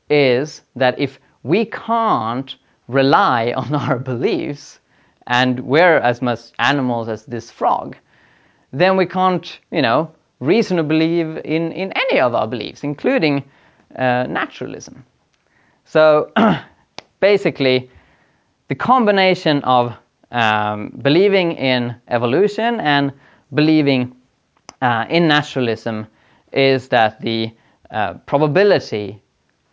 is 0.10 0.62
that 0.76 0.99
if 0.99 1.20
we 1.43 1.66
can't 1.66 2.56
rely 2.88 3.54
on 3.58 3.74
our 3.74 3.97
beliefs 3.97 4.80
and 5.28 5.59
we're 5.61 5.97
as 5.97 6.21
much 6.21 6.39
animals 6.59 7.07
as 7.09 7.26
this 7.26 7.49
frog, 7.51 7.95
then 8.71 8.97
we 8.97 9.05
can't, 9.05 9.59
you 9.71 9.82
know, 9.82 10.11
reasonably 10.39 11.24
believe 11.24 11.38
in, 11.45 11.71
in 11.71 11.91
any 11.93 12.19
of 12.19 12.34
our 12.34 12.47
beliefs, 12.47 12.84
including 12.84 13.43
uh, 13.95 14.26
naturalism. 14.28 15.05
So 15.86 16.32
basically, 17.19 17.89
the 18.67 18.76
combination 18.76 19.63
of 19.63 19.93
um, 20.32 20.99
believing 21.01 21.53
in 21.53 21.95
evolution 22.07 22.80
and 22.80 23.13
believing 23.53 24.15
uh, 24.82 25.05
in 25.09 25.28
naturalism 25.28 26.07
is 26.51 26.89
that 26.89 27.21
the 27.21 27.51
uh, 27.91 28.15
probability 28.26 29.21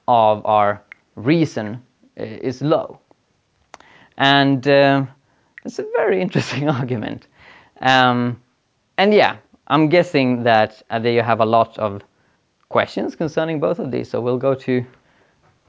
of 0.07 0.45
our 0.45 0.83
reason 1.17 1.83
uh, 2.19 2.25
is 2.25 2.63
low. 2.63 2.99
And 4.19 4.67
uh, 4.69 5.07
it's 5.65 5.79
a 5.79 5.87
very 5.97 6.21
interesting 6.27 6.69
argument. 6.69 7.27
Um, 7.81 8.41
and 8.99 9.15
yeah, 9.15 9.37
I'm 9.67 9.89
guessing 9.89 10.43
that 10.45 10.83
uh, 10.91 11.01
you 11.01 11.23
have 11.23 11.41
a 11.41 11.47
lot 11.47 11.79
of 11.79 12.03
questions 12.69 13.17
concerning 13.17 13.61
both 13.61 13.79
of 13.79 13.91
these, 13.91 14.11
so 14.11 14.21
we'll 14.21 14.39
go 14.39 14.55
to 14.55 14.85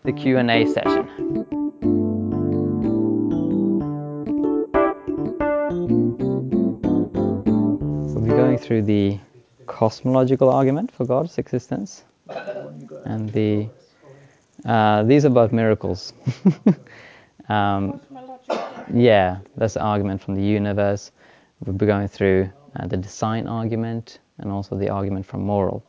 the 0.03 0.11
Q&A 0.11 0.65
session. 0.65 1.07
We'll 8.13 8.23
be 8.23 8.29
going 8.29 8.57
through 8.57 8.83
the 8.83 9.19
cosmological 9.67 10.49
argument 10.49 10.91
for 10.91 11.05
God's 11.05 11.37
existence 11.37 12.03
and 13.05 13.31
the 13.31 13.69
uh, 14.65 15.03
these 15.03 15.25
are 15.25 15.29
both 15.29 15.51
miracles. 15.51 16.13
um, 17.49 17.99
yeah, 18.93 19.39
that's 19.57 19.75
the 19.75 19.81
argument 19.81 20.21
from 20.21 20.35
the 20.35 20.41
universe. 20.41 21.11
We'll 21.59 21.75
be 21.75 21.85
going 21.85 22.07
through 22.07 22.51
uh, 22.75 22.87
the 22.87 22.97
design 22.97 23.47
argument 23.47 24.19
and 24.39 24.51
also 24.51 24.77
the 24.77 24.89
argument 24.89 25.25
from 25.25 25.41
moral. 25.45 25.83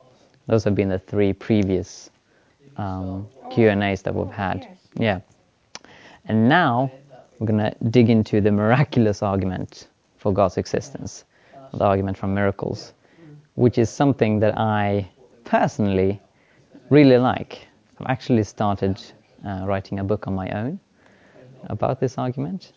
Those 0.47 0.65
have 0.65 0.75
been 0.75 0.89
the 0.89 0.99
three 0.99 1.33
previous 1.33 2.11
um, 2.77 3.29
Q 3.51 3.69
and 3.69 3.83
A's 3.83 4.03
that 4.03 4.15
we've 4.15 4.33
had. 4.33 4.67
Yeah, 4.95 5.21
and 6.27 6.49
now 6.49 6.91
we're 7.39 7.47
gonna 7.47 7.75
dig 7.91 8.11
into 8.11 8.41
the 8.41 8.53
miraculous 8.53 9.23
argument 9.23 9.89
for 10.17 10.33
God's 10.33 10.59
existence, 10.59 11.25
the 11.73 11.85
argument 11.85 12.17
from 12.17 12.35
miracles, 12.35 12.93
which 13.55 13.79
is 13.79 13.91
something 13.91 14.41
that 14.41 14.59
I 14.59 15.09
personally 15.45 16.21
really 16.91 17.19
like. 17.19 17.67
I've 17.99 18.07
actually 18.07 18.45
started 18.45 19.03
uh, 19.47 19.65
writing 19.67 19.99
a 19.99 20.05
book 20.05 20.27
on 20.27 20.35
my 20.35 20.51
own 20.51 20.79
about 21.69 22.01
this 22.01 22.19
argument, 22.19 22.73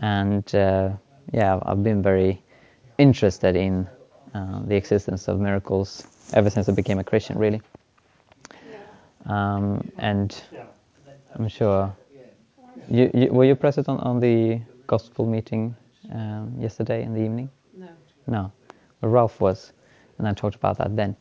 and 0.00 0.54
uh, 0.54 0.90
yeah, 1.32 1.58
I've 1.62 1.82
been 1.82 2.02
very 2.02 2.42
interested 2.98 3.56
in 3.56 3.86
uh, 4.34 4.60
the 4.66 4.76
existence 4.76 5.28
of 5.28 5.40
miracles 5.40 6.06
ever 6.34 6.50
since 6.50 6.68
I 6.68 6.72
became 6.72 6.98
a 6.98 7.04
Christian, 7.04 7.38
really. 7.38 7.60
Um, 9.26 9.90
and 9.98 10.40
I'm 11.34 11.48
sure 11.48 11.94
you, 12.88 13.10
you, 13.12 13.32
were 13.32 13.44
you 13.44 13.54
present 13.54 13.88
on, 13.88 13.98
on 13.98 14.20
the 14.20 14.60
gospel 14.86 15.26
meeting 15.26 15.74
um, 16.12 16.54
yesterday 16.58 17.02
in 17.02 17.12
the 17.12 17.20
evening? 17.20 17.50
No. 17.76 17.88
No. 18.26 18.52
Well, 19.00 19.10
Ralph 19.10 19.40
was, 19.40 19.72
and 20.18 20.28
I 20.28 20.32
talked 20.32 20.54
about 20.54 20.78
that 20.78 20.94
then. 20.94 21.16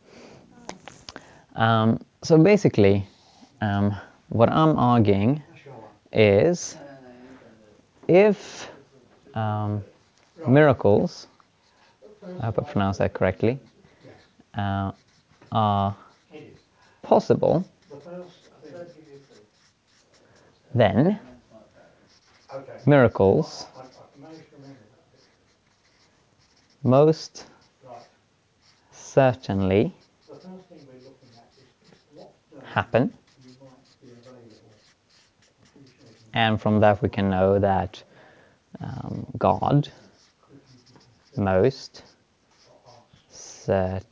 Um, 1.56 2.00
so 2.22 2.38
basically, 2.38 3.08
um, 3.62 3.96
what 4.30 4.50
I'm 4.52 4.78
arguing 4.78 5.42
is 6.12 6.78
if 8.08 8.70
um, 9.34 9.84
miracles, 10.46 11.28
I 12.40 12.46
hope 12.46 12.60
I 12.60 12.64
pronounced 12.64 13.00
that 13.00 13.14
correctly, 13.14 13.60
uh, 14.58 14.92
are 15.52 15.96
possible, 17.02 17.64
then 20.74 21.20
miracles 22.86 23.66
most 26.84 27.46
certainly 28.92 29.94
happen. 32.64 33.12
And 36.36 36.62
from 36.62 36.82
that 36.82 37.02
we 37.02 37.10
can 37.10 37.30
know 37.30 37.58
that 37.60 38.04
um, 38.82 39.26
God 39.38 39.90
most 41.38 42.04
certainly 43.30 44.12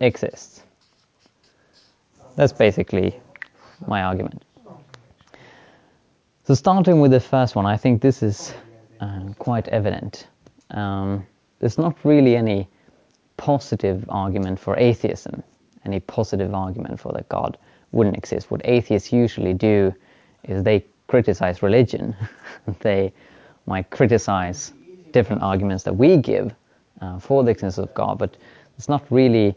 exists. 0.00 0.62
That's 2.34 2.52
basically 2.52 3.18
my 3.86 4.02
argument. 4.02 4.42
So 6.44 6.54
starting 6.54 7.00
with 7.00 7.12
the 7.12 7.20
first 7.20 7.54
one, 7.54 7.66
I 7.66 7.76
think 7.76 8.02
this 8.02 8.22
is 8.22 8.52
uh, 9.00 9.34
quite 9.38 9.68
evident. 9.68 10.26
Um, 10.70 11.26
there's 11.60 11.78
not 11.78 11.96
really 12.04 12.36
any 12.36 12.68
positive 13.36 14.04
argument 14.08 14.58
for 14.58 14.76
atheism, 14.76 15.44
any 15.84 16.00
positive 16.00 16.54
argument 16.54 16.98
for 16.98 17.12
that 17.12 17.28
God 17.28 17.56
wouldn't 17.92 18.16
exist. 18.16 18.50
What 18.50 18.60
atheists 18.64 19.12
usually 19.12 19.54
do 19.54 19.94
is 20.44 20.62
they 20.62 20.84
criticize 21.06 21.62
religion. 21.62 22.14
they 22.80 23.12
might 23.66 23.90
criticize 23.90 24.72
different 25.12 25.42
arguments 25.42 25.84
that 25.84 25.92
we 25.92 26.16
give 26.16 26.54
uh, 27.00 27.18
for 27.18 27.44
the 27.44 27.50
existence 27.50 27.78
of 27.78 27.94
God, 27.94 28.18
but 28.18 28.36
it's 28.76 28.88
not 28.88 29.04
really 29.10 29.54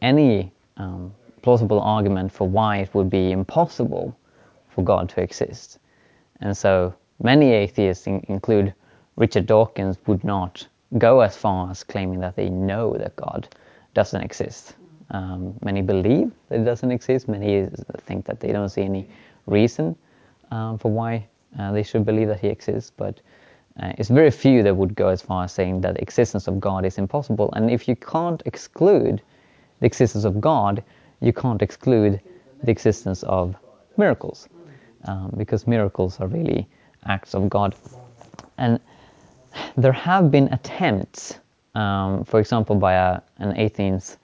any 0.00 0.52
um, 0.76 1.14
plausible 1.42 1.80
argument 1.80 2.32
for 2.32 2.48
why 2.48 2.78
it 2.78 2.94
would 2.94 3.10
be 3.10 3.32
impossible 3.32 4.16
for 4.68 4.82
God 4.82 5.08
to 5.10 5.20
exist. 5.20 5.78
And 6.40 6.56
so 6.56 6.94
many 7.22 7.52
atheists, 7.52 8.06
in, 8.06 8.24
include 8.28 8.74
Richard 9.16 9.46
Dawkins, 9.46 9.98
would 10.06 10.24
not 10.24 10.66
go 10.98 11.20
as 11.20 11.36
far 11.36 11.70
as 11.70 11.84
claiming 11.84 12.20
that 12.20 12.36
they 12.36 12.48
know 12.48 12.94
that 12.94 13.16
God 13.16 13.48
doesn't 13.94 14.20
exist. 14.20 14.74
Um, 15.12 15.54
many 15.62 15.82
believe 15.82 16.32
that 16.48 16.60
it 16.60 16.64
doesn't 16.64 16.90
exist. 16.90 17.28
Many 17.28 17.68
think 18.06 18.24
that 18.24 18.40
they 18.40 18.50
don't 18.50 18.70
see 18.70 18.82
any 18.82 19.08
reason 19.46 19.94
um, 20.50 20.78
for 20.78 20.90
why 20.90 21.26
uh, 21.58 21.72
they 21.72 21.82
should 21.82 22.04
believe 22.04 22.28
that 22.28 22.40
He 22.40 22.48
exists. 22.48 22.90
But 22.96 23.20
uh, 23.80 23.92
it's 23.98 24.08
very 24.08 24.30
few 24.30 24.62
that 24.62 24.74
would 24.74 24.94
go 24.94 25.08
as 25.08 25.22
far 25.22 25.44
as 25.44 25.52
saying 25.52 25.80
that 25.82 25.94
the 25.94 26.02
existence 26.02 26.48
of 26.48 26.60
God 26.60 26.84
is 26.84 26.98
impossible. 26.98 27.52
And 27.52 27.70
if 27.70 27.88
you 27.88 27.96
can't 27.96 28.42
exclude 28.46 29.22
the 29.80 29.86
existence 29.86 30.24
of 30.24 30.40
God, 30.40 30.82
you 31.20 31.32
can't 31.32 31.62
exclude 31.62 32.20
the 32.62 32.70
existence 32.70 33.22
of 33.24 33.56
miracles, 33.96 34.48
um, 35.04 35.32
because 35.36 35.66
miracles 35.66 36.20
are 36.20 36.26
really 36.26 36.68
acts 37.06 37.34
of 37.34 37.48
God. 37.48 37.74
And 38.58 38.78
there 39.76 39.92
have 39.92 40.30
been 40.30 40.48
attempts, 40.52 41.38
um, 41.74 42.24
for 42.24 42.40
example, 42.40 42.76
by 42.76 42.94
a, 42.94 43.20
an 43.38 43.54
18th 43.54 44.12
uh, 44.12 44.16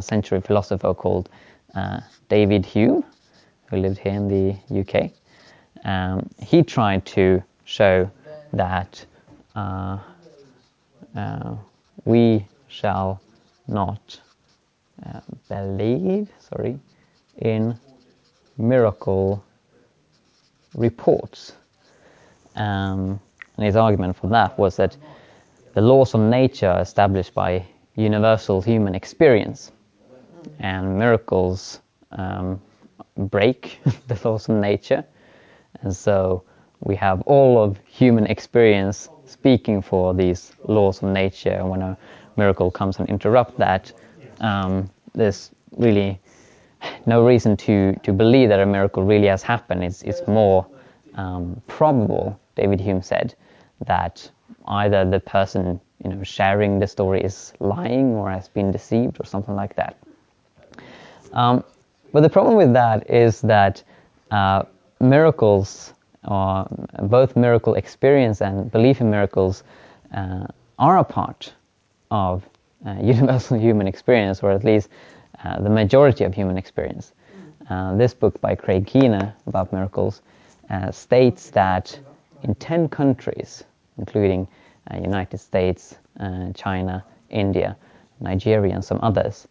century 0.00 0.40
philosopher 0.40 0.94
called 0.94 1.28
uh, 1.74 2.00
David 2.28 2.64
Hume, 2.64 3.04
who 3.66 3.76
lived 3.76 3.98
here 3.98 4.12
in 4.12 4.28
the 4.28 4.80
UK. 4.80 5.10
Um, 5.84 6.28
he 6.40 6.62
tried 6.62 7.04
to 7.06 7.42
show 7.64 8.10
that 8.52 9.04
uh, 9.54 9.98
uh 11.14 11.56
we 12.04 12.46
shall 12.68 13.20
not 13.66 14.20
uh, 15.06 15.20
believe, 15.48 16.30
sorry, 16.38 16.78
in 17.38 17.78
miracle 18.56 19.44
reports. 20.74 21.52
Um, 22.56 23.20
and 23.56 23.66
his 23.66 23.76
argument 23.76 24.16
for 24.16 24.28
that 24.28 24.58
was 24.58 24.76
that 24.76 24.96
the 25.74 25.80
laws 25.80 26.14
of 26.14 26.20
nature 26.20 26.76
established 26.80 27.34
by 27.34 27.64
universal 27.98 28.60
human 28.62 28.94
experience, 28.94 29.72
and 30.60 30.98
miracles 30.98 31.80
um, 32.12 32.60
break 33.16 33.80
the 34.08 34.18
laws 34.24 34.48
of 34.48 34.56
nature, 34.56 35.04
and 35.82 35.94
so 35.94 36.42
we 36.80 36.94
have 36.94 37.20
all 37.22 37.62
of 37.62 37.78
human 37.86 38.26
experience 38.26 39.08
speaking 39.24 39.82
for 39.82 40.14
these 40.14 40.52
laws 40.64 41.02
of 41.02 41.10
nature. 41.10 41.50
And 41.50 41.68
when 41.68 41.82
a 41.82 41.98
miracle 42.36 42.70
comes 42.70 42.98
and 42.98 43.08
interrupt 43.08 43.58
that, 43.58 43.92
um, 44.40 44.88
there's 45.14 45.50
really 45.76 46.20
no 47.06 47.26
reason 47.26 47.56
to, 47.56 47.94
to 48.04 48.12
believe 48.12 48.48
that 48.48 48.60
a 48.60 48.66
miracle 48.66 49.02
really 49.02 49.26
has 49.26 49.42
happened. 49.42 49.82
It's, 49.82 50.02
it's 50.02 50.26
more 50.26 50.66
um, 51.14 51.60
probable, 51.66 52.38
David 52.54 52.80
Hume 52.80 53.02
said, 53.02 53.34
that 53.86 54.30
either 54.66 55.04
the 55.04 55.20
person 55.20 55.80
you 56.02 56.10
know 56.10 56.22
sharing 56.22 56.78
the 56.78 56.86
story 56.86 57.22
is 57.22 57.52
lying 57.60 58.14
or 58.14 58.30
has 58.30 58.48
been 58.48 58.70
deceived 58.70 59.20
or 59.20 59.24
something 59.24 59.54
like 59.54 59.74
that. 59.76 59.96
Um, 61.32 61.64
but 62.12 62.22
the 62.22 62.28
problem 62.28 62.56
with 62.56 62.72
that 62.72 63.10
is 63.10 63.40
that 63.42 63.82
uh, 64.30 64.62
miracles, 65.00 65.92
or 66.24 66.66
both 67.02 67.36
miracle 67.36 67.74
experience 67.74 68.40
and 68.40 68.70
belief 68.70 69.00
in 69.00 69.10
miracles, 69.10 69.62
uh, 70.14 70.46
are 70.78 70.98
a 70.98 71.04
part 71.04 71.52
of 72.10 72.48
uh, 72.86 72.96
universal 73.02 73.58
human 73.58 73.86
experience, 73.86 74.42
or 74.42 74.50
at 74.50 74.64
least 74.64 74.88
uh, 75.44 75.60
the 75.60 75.70
majority 75.70 76.24
of 76.24 76.34
human 76.34 76.56
experience. 76.56 77.12
Uh, 77.68 77.94
this 77.96 78.14
book 78.14 78.40
by 78.40 78.54
Craig 78.54 78.86
Keener 78.86 79.34
about 79.46 79.72
miracles 79.72 80.22
uh, 80.70 80.90
states 80.90 81.50
that 81.50 81.98
in 82.42 82.54
10 82.54 82.88
countries, 82.88 83.64
including 83.98 84.46
uh, 84.46 84.67
Uh, 84.90 84.96
United 84.98 85.38
States, 85.38 85.96
uh, 86.20 86.52
China, 86.54 87.04
India, 87.30 87.76
Nigeria, 88.20 88.74
and 88.74 88.84
some 88.84 88.98
others, 89.02 89.46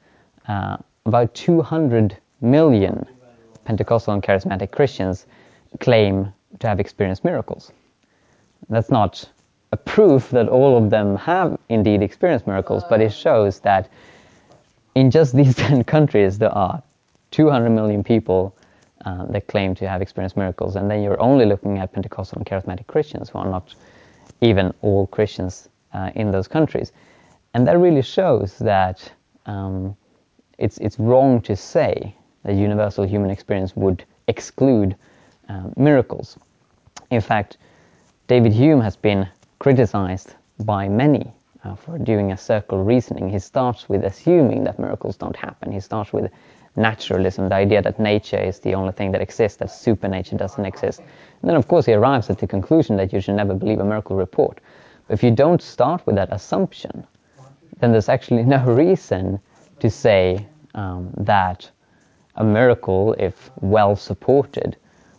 uh, 0.48 0.78
about 1.06 1.34
200 1.36 2.18
million 2.42 3.06
Pentecostal 3.66 4.14
and 4.14 4.24
charismatic 4.24 4.72
Christians 4.72 5.26
claim 5.80 6.32
to 6.60 6.68
have 6.68 6.80
experienced 6.80 7.24
miracles. 7.24 7.72
That's 8.70 8.90
not 8.90 9.30
a 9.72 9.78
proof 9.78 10.30
that 10.30 10.48
all 10.48 10.78
of 10.78 10.90
them 10.90 11.18
have 11.18 11.60
indeed 11.70 12.02
experienced 12.02 12.48
miracles, 12.48 12.84
but 12.90 13.02
it 13.02 13.12
shows 13.12 13.60
that 13.62 13.90
in 14.96 15.12
just 15.12 15.36
these 15.40 15.56
10 15.56 15.84
countries 15.84 16.38
there 16.38 16.52
are 16.52 16.82
200 17.32 17.70
million 17.70 18.04
people 18.04 18.56
uh, 19.06 19.26
that 19.26 19.48
claim 19.48 19.76
to 19.76 19.88
have 19.88 20.02
experienced 20.02 20.38
miracles, 20.38 20.76
and 20.76 20.90
then 20.90 21.04
you're 21.04 21.22
only 21.22 21.46
looking 21.46 21.78
at 21.78 21.94
Pentecostal 21.94 22.40
and 22.40 22.46
charismatic 22.48 22.88
Christians 22.88 23.30
who 23.30 23.38
are 23.40 23.50
not 23.50 23.76
even 24.42 24.74
all 24.82 25.08
Christians 25.08 25.70
uh, 25.94 26.12
in 26.16 26.32
those 26.32 26.48
countries. 26.48 26.92
And 27.54 27.68
that 27.68 27.78
really 27.78 28.02
shows 28.02 28.58
that 28.60 29.12
um, 29.46 29.96
it's, 30.58 30.78
it's 30.80 31.00
wrong 31.00 31.42
to 31.42 31.56
say 31.56 32.16
that 32.44 32.54
universal 32.54 33.06
human 33.06 33.30
experience 33.30 33.76
would 33.76 34.06
exclude 34.28 34.96
uh, 35.50 35.70
miracles. 35.76 36.38
In 37.10 37.22
fact, 37.22 37.58
David 38.28 38.52
Hume 38.52 38.82
has 38.82 38.96
been 38.96 39.28
criticized 39.60 40.36
by 40.60 40.88
many 40.88 41.34
uh, 41.64 41.76
for 41.76 41.98
doing 41.98 42.32
a 42.32 42.38
circle 42.38 42.84
reasoning. 42.84 43.30
He 43.30 43.40
starts 43.40 43.90
with 43.90 44.04
assuming 44.04 44.64
that 44.66 44.80
miracles 44.80 45.18
don't 45.18 45.36
happen. 45.36 45.72
He 45.72 45.80
starts 45.80 46.14
with 46.14 46.32
naturalism, 46.78 47.50
the 47.50 47.56
idea 47.56 47.82
that 47.82 48.00
nature 48.00 48.38
is 48.38 48.60
the 48.60 48.74
only 48.74 48.92
thing 48.92 49.12
that 49.12 49.22
exists, 49.22 49.58
that 49.58 49.72
supernature 49.72 50.38
doesn't 50.38 50.66
exist. 50.66 51.00
And 51.00 51.50
then, 51.50 51.56
of 51.56 51.68
course, 51.68 51.86
he 51.86 51.94
arrives 51.94 52.30
at 52.30 52.38
the 52.38 52.48
conclusion 52.48 52.96
that 52.98 53.12
you 53.12 53.20
should 53.20 53.36
never 53.36 53.54
believe 53.54 53.80
a 53.80 53.84
miracle 53.84 54.16
report. 54.16 54.60
But 55.08 55.14
if 55.16 55.24
you 55.24 55.32
don't 55.32 55.62
start 55.62 56.06
with 56.06 56.16
that 56.16 56.30
assumption, 56.32 57.06
then 57.80 57.92
there's 57.92 58.10
actually 58.10 58.44
no 58.44 58.64
reason 58.66 59.40
to 59.80 59.90
say 59.90 60.46
um, 60.76 61.12
that 61.18 61.70
a 62.36 62.44
miracle, 62.44 63.14
if 63.18 63.50
well 63.62 63.96
supported, 63.96 64.78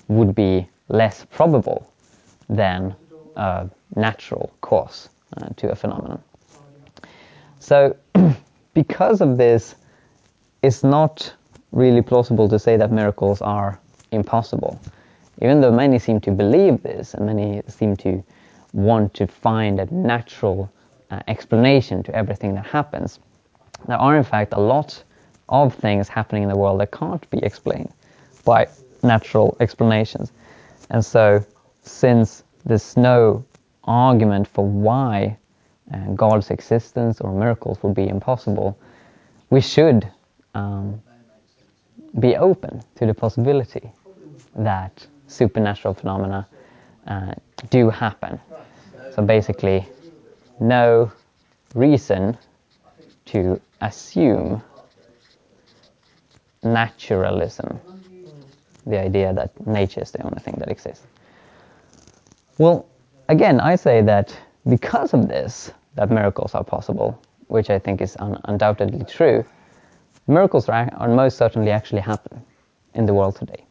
would 0.08 0.34
be 0.34 0.68
less 0.88 1.26
probable 1.30 1.92
than 2.48 2.94
a 3.36 3.68
natural 3.96 4.52
cause 4.60 5.08
uh, 5.36 5.48
to 5.56 5.70
a 5.70 5.74
phenomenon. 5.74 6.22
So, 7.58 7.96
because 8.74 9.20
of 9.20 9.36
this, 9.36 9.74
it's 10.62 10.82
not 10.82 11.32
really 11.72 12.02
plausible 12.02 12.48
to 12.48 12.58
say 12.58 12.76
that 12.76 12.90
miracles 12.90 13.42
are 13.42 13.78
impossible. 14.12 14.80
Even 15.40 15.60
though 15.60 15.70
many 15.72 15.98
seem 15.98 16.20
to 16.20 16.30
believe 16.30 16.82
this 16.82 17.14
and 17.14 17.26
many 17.26 17.62
seem 17.68 17.96
to 17.96 18.22
want 18.72 19.14
to 19.14 19.26
find 19.26 19.80
a 19.80 19.94
natural 19.94 20.70
uh, 21.10 21.20
explanation 21.28 22.02
to 22.02 22.14
everything 22.14 22.54
that 22.54 22.66
happens, 22.66 23.20
there 23.86 23.96
are 23.96 24.16
in 24.16 24.24
fact 24.24 24.52
a 24.54 24.60
lot 24.60 25.02
of 25.48 25.74
things 25.74 26.08
happening 26.08 26.42
in 26.42 26.48
the 26.48 26.56
world 26.56 26.80
that 26.80 26.90
can't 26.90 27.28
be 27.30 27.38
explained 27.38 27.92
by 28.44 28.66
natural 29.02 29.56
explanations. 29.60 30.32
And 30.90 31.04
so, 31.04 31.44
since 31.82 32.44
there's 32.64 32.96
no 32.96 33.44
argument 33.84 34.48
for 34.48 34.66
why 34.66 35.36
uh, 35.92 35.98
God's 36.14 36.50
existence 36.50 37.20
or 37.20 37.32
miracles 37.32 37.82
would 37.82 37.94
be 37.94 38.08
impossible, 38.08 38.78
we 39.50 39.60
should 39.60 40.10
um, 40.54 41.00
be 42.18 42.36
open 42.36 42.82
to 42.96 43.06
the 43.06 43.14
possibility 43.14 43.90
that 44.56 45.06
supernatural 45.26 45.94
phenomena 45.94 46.46
uh, 47.06 47.32
do 47.70 47.90
happen. 47.90 48.40
So 49.14 49.22
basically, 49.22 49.86
no 50.60 51.10
reason 51.74 52.36
to 53.26 53.60
assume 53.80 54.62
naturalism, 56.62 57.80
the 58.86 58.98
idea 58.98 59.32
that 59.34 59.66
nature 59.66 60.00
is 60.00 60.10
the 60.10 60.22
only 60.22 60.40
thing 60.40 60.54
that 60.58 60.70
exists. 60.70 61.06
Well, 62.58 62.86
again, 63.28 63.60
I 63.60 63.76
say 63.76 64.02
that 64.02 64.36
because 64.68 65.14
of 65.14 65.28
this, 65.28 65.70
that 65.94 66.10
miracles 66.10 66.54
are 66.54 66.64
possible, 66.64 67.20
which 67.48 67.70
I 67.70 67.78
think 67.78 68.00
is 68.00 68.16
un- 68.18 68.40
undoubtedly 68.44 69.04
true, 69.04 69.44
miracles 70.28 70.68
are, 70.68 70.88
are 70.96 71.08
most 71.08 71.36
certainly 71.36 71.70
actually 71.70 72.02
happen 72.02 72.42
in 72.94 73.06
the 73.06 73.14
world 73.14 73.36
today. 73.36 73.64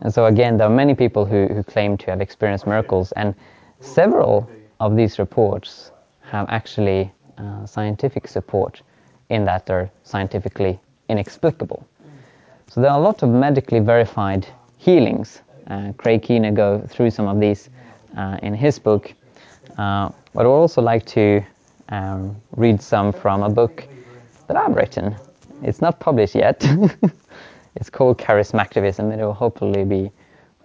And 0.00 0.14
so 0.14 0.26
again, 0.26 0.56
there 0.56 0.66
are 0.66 0.74
many 0.74 0.94
people 0.94 1.24
who, 1.24 1.46
who 1.46 1.62
claim 1.62 1.96
to 1.98 2.06
have 2.10 2.20
experienced 2.20 2.66
miracles, 2.66 3.12
and 3.12 3.34
several 3.80 4.48
of 4.78 4.96
these 4.96 5.18
reports 5.18 5.90
have 6.20 6.46
actually 6.48 7.10
uh, 7.38 7.66
scientific 7.66 8.28
support 8.28 8.82
in 9.30 9.44
that 9.44 9.66
they're 9.66 9.90
scientifically 10.04 10.78
inexplicable. 11.08 11.86
So 12.68 12.80
there 12.80 12.90
are 12.90 12.98
a 12.98 13.02
lot 13.02 13.22
of 13.22 13.30
medically 13.30 13.80
verified 13.80 14.46
healings. 14.76 15.42
Uh, 15.66 15.92
Craig 15.96 16.22
Keener 16.22 16.52
go 16.52 16.80
through 16.88 17.10
some 17.10 17.26
of 17.26 17.40
these 17.40 17.70
uh, 18.16 18.38
in 18.42 18.54
his 18.54 18.78
book, 18.78 19.12
uh, 19.78 20.10
but 20.34 20.44
I 20.44 20.48
would 20.48 20.60
also 20.60 20.82
like 20.82 21.04
to 21.06 21.42
um, 21.88 22.36
read 22.56 22.80
some 22.80 23.12
from 23.12 23.42
a 23.42 23.48
book 23.48 23.86
that 24.46 24.56
I've 24.56 24.74
written. 24.74 25.16
It's 25.62 25.80
not 25.80 25.98
published 25.98 26.34
yet. 26.34 26.64
it's 27.74 27.90
called 27.90 28.18
Charismactivism. 28.18 29.12
It 29.12 29.22
will 29.22 29.32
hopefully 29.32 29.84
be 29.84 30.10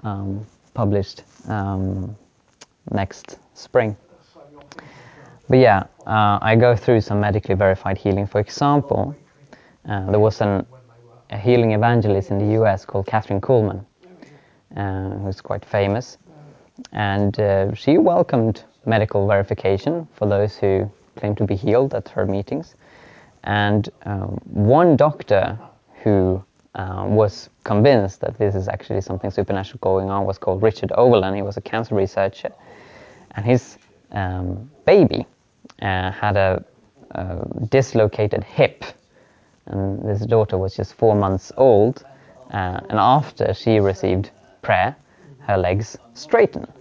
um, 0.03 0.45
published 0.73 1.23
um, 1.47 2.15
next 2.91 3.39
spring. 3.53 3.95
But 5.49 5.59
yeah, 5.59 5.83
uh, 6.05 6.39
I 6.41 6.55
go 6.55 6.75
through 6.75 7.01
some 7.01 7.19
medically 7.19 7.55
verified 7.55 7.97
healing. 7.97 8.27
For 8.27 8.39
example, 8.39 9.15
uh, 9.87 10.09
there 10.11 10.19
was 10.19 10.41
an, 10.41 10.65
a 11.29 11.37
healing 11.37 11.71
evangelist 11.71 12.31
in 12.31 12.37
the 12.37 12.61
US 12.61 12.85
called 12.85 13.05
Kathryn 13.05 13.41
Kuhlman, 13.41 13.85
uh, 14.77 15.17
who's 15.19 15.41
quite 15.41 15.65
famous. 15.65 16.17
And 16.91 17.39
uh, 17.39 17.73
she 17.73 17.97
welcomed 17.97 18.63
medical 18.85 19.27
verification 19.27 20.07
for 20.13 20.27
those 20.27 20.55
who 20.57 20.89
claim 21.15 21.35
to 21.35 21.45
be 21.45 21.55
healed 21.55 21.93
at 21.93 22.09
her 22.09 22.25
meetings. 22.25 22.75
And 23.43 23.89
um, 24.05 24.39
one 24.45 24.95
doctor 24.95 25.59
who 26.03 26.43
uh, 26.75 27.05
was 27.07 27.49
convinced 27.63 28.21
that 28.21 28.37
this 28.37 28.55
is 28.55 28.67
actually 28.67 29.01
something 29.01 29.29
supernatural 29.31 29.79
going 29.81 30.09
on 30.09 30.25
was 30.25 30.37
called 30.37 30.61
Richard 30.63 30.89
Owellen. 30.91 31.35
He 31.35 31.41
was 31.41 31.57
a 31.57 31.61
cancer 31.61 31.95
researcher. 31.95 32.51
And 33.35 33.45
his 33.45 33.77
um, 34.11 34.69
baby 34.85 35.25
uh, 35.81 36.11
had 36.11 36.37
a, 36.37 36.63
a, 37.11 37.45
dislocated 37.69 38.43
hip. 38.43 38.83
And 39.65 40.03
this 40.07 40.25
daughter 40.25 40.57
was 40.57 40.75
just 40.75 40.93
four 40.93 41.15
months 41.15 41.51
old. 41.57 42.03
Uh, 42.51 42.79
and 42.89 42.99
after 42.99 43.53
she 43.53 43.79
received 43.79 44.31
prayer, 44.61 44.95
her 45.39 45.57
legs 45.57 45.97
straightened. 46.13 46.71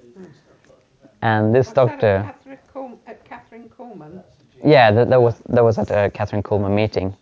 And 1.22 1.54
this 1.54 1.72
doctor. 1.72 2.34
Kathryn, 3.28 3.68
Kuhlman? 3.68 4.22
Yeah, 4.64 4.92
that, 4.92 5.10
that, 5.10 5.20
was, 5.20 5.40
that 5.48 5.64
was 5.64 5.78
at 5.78 5.90
a 5.90 6.10
Kathryn 6.10 6.42
Kuhlman 6.42 6.74
meeting. 6.74 7.16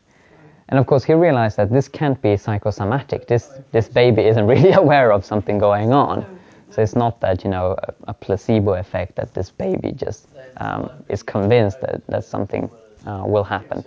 And 0.69 0.79
of 0.79 0.87
course, 0.87 1.05
he 1.05 1.15
realized 1.15 1.57
that 1.57 1.71
this 1.71 1.89
can't 1.89 2.21
be 2.23 2.37
psychosomatic. 2.37 3.27
This, 3.27 3.49
this 3.73 3.89
baby 3.89 4.23
isn't 4.23 4.47
really 4.55 4.73
aware 4.73 5.13
of 5.13 5.25
something 5.25 5.59
going 5.59 5.93
on. 5.93 6.39
So 6.71 6.83
it's 6.83 6.95
not 6.95 7.21
that, 7.21 7.43
you 7.43 7.51
know, 7.51 7.77
a, 7.83 7.95
a 8.09 8.15
placebo 8.15 8.75
effect 8.75 9.17
that 9.17 9.35
this 9.35 9.51
baby 9.51 9.93
just 9.93 10.29
um, 10.59 10.91
is 11.09 11.23
convinced 11.23 11.81
that, 11.81 12.07
that 12.07 12.25
something 12.25 12.71
uh, 13.07 13.25
will 13.27 13.43
happen. 13.43 13.85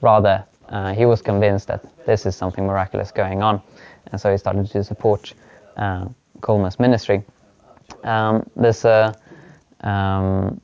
Rather, 0.00 0.44
uh, 0.70 0.92
he 0.92 1.06
was 1.06 1.22
convinced 1.22 1.68
that 1.68 1.84
this 2.06 2.26
is 2.26 2.34
something 2.34 2.66
miraculous 2.66 3.12
going 3.12 3.42
on. 3.42 3.62
And 4.10 4.20
so 4.20 4.32
he 4.32 4.38
started 4.38 4.66
to 4.70 4.82
support 4.82 5.32
uh, 5.76 6.06
Kuhlman's 6.40 6.80
ministry. 6.80 7.22
Um, 8.02 8.48
there's 8.56 8.84
a 8.84 9.14
um, 9.80 10.60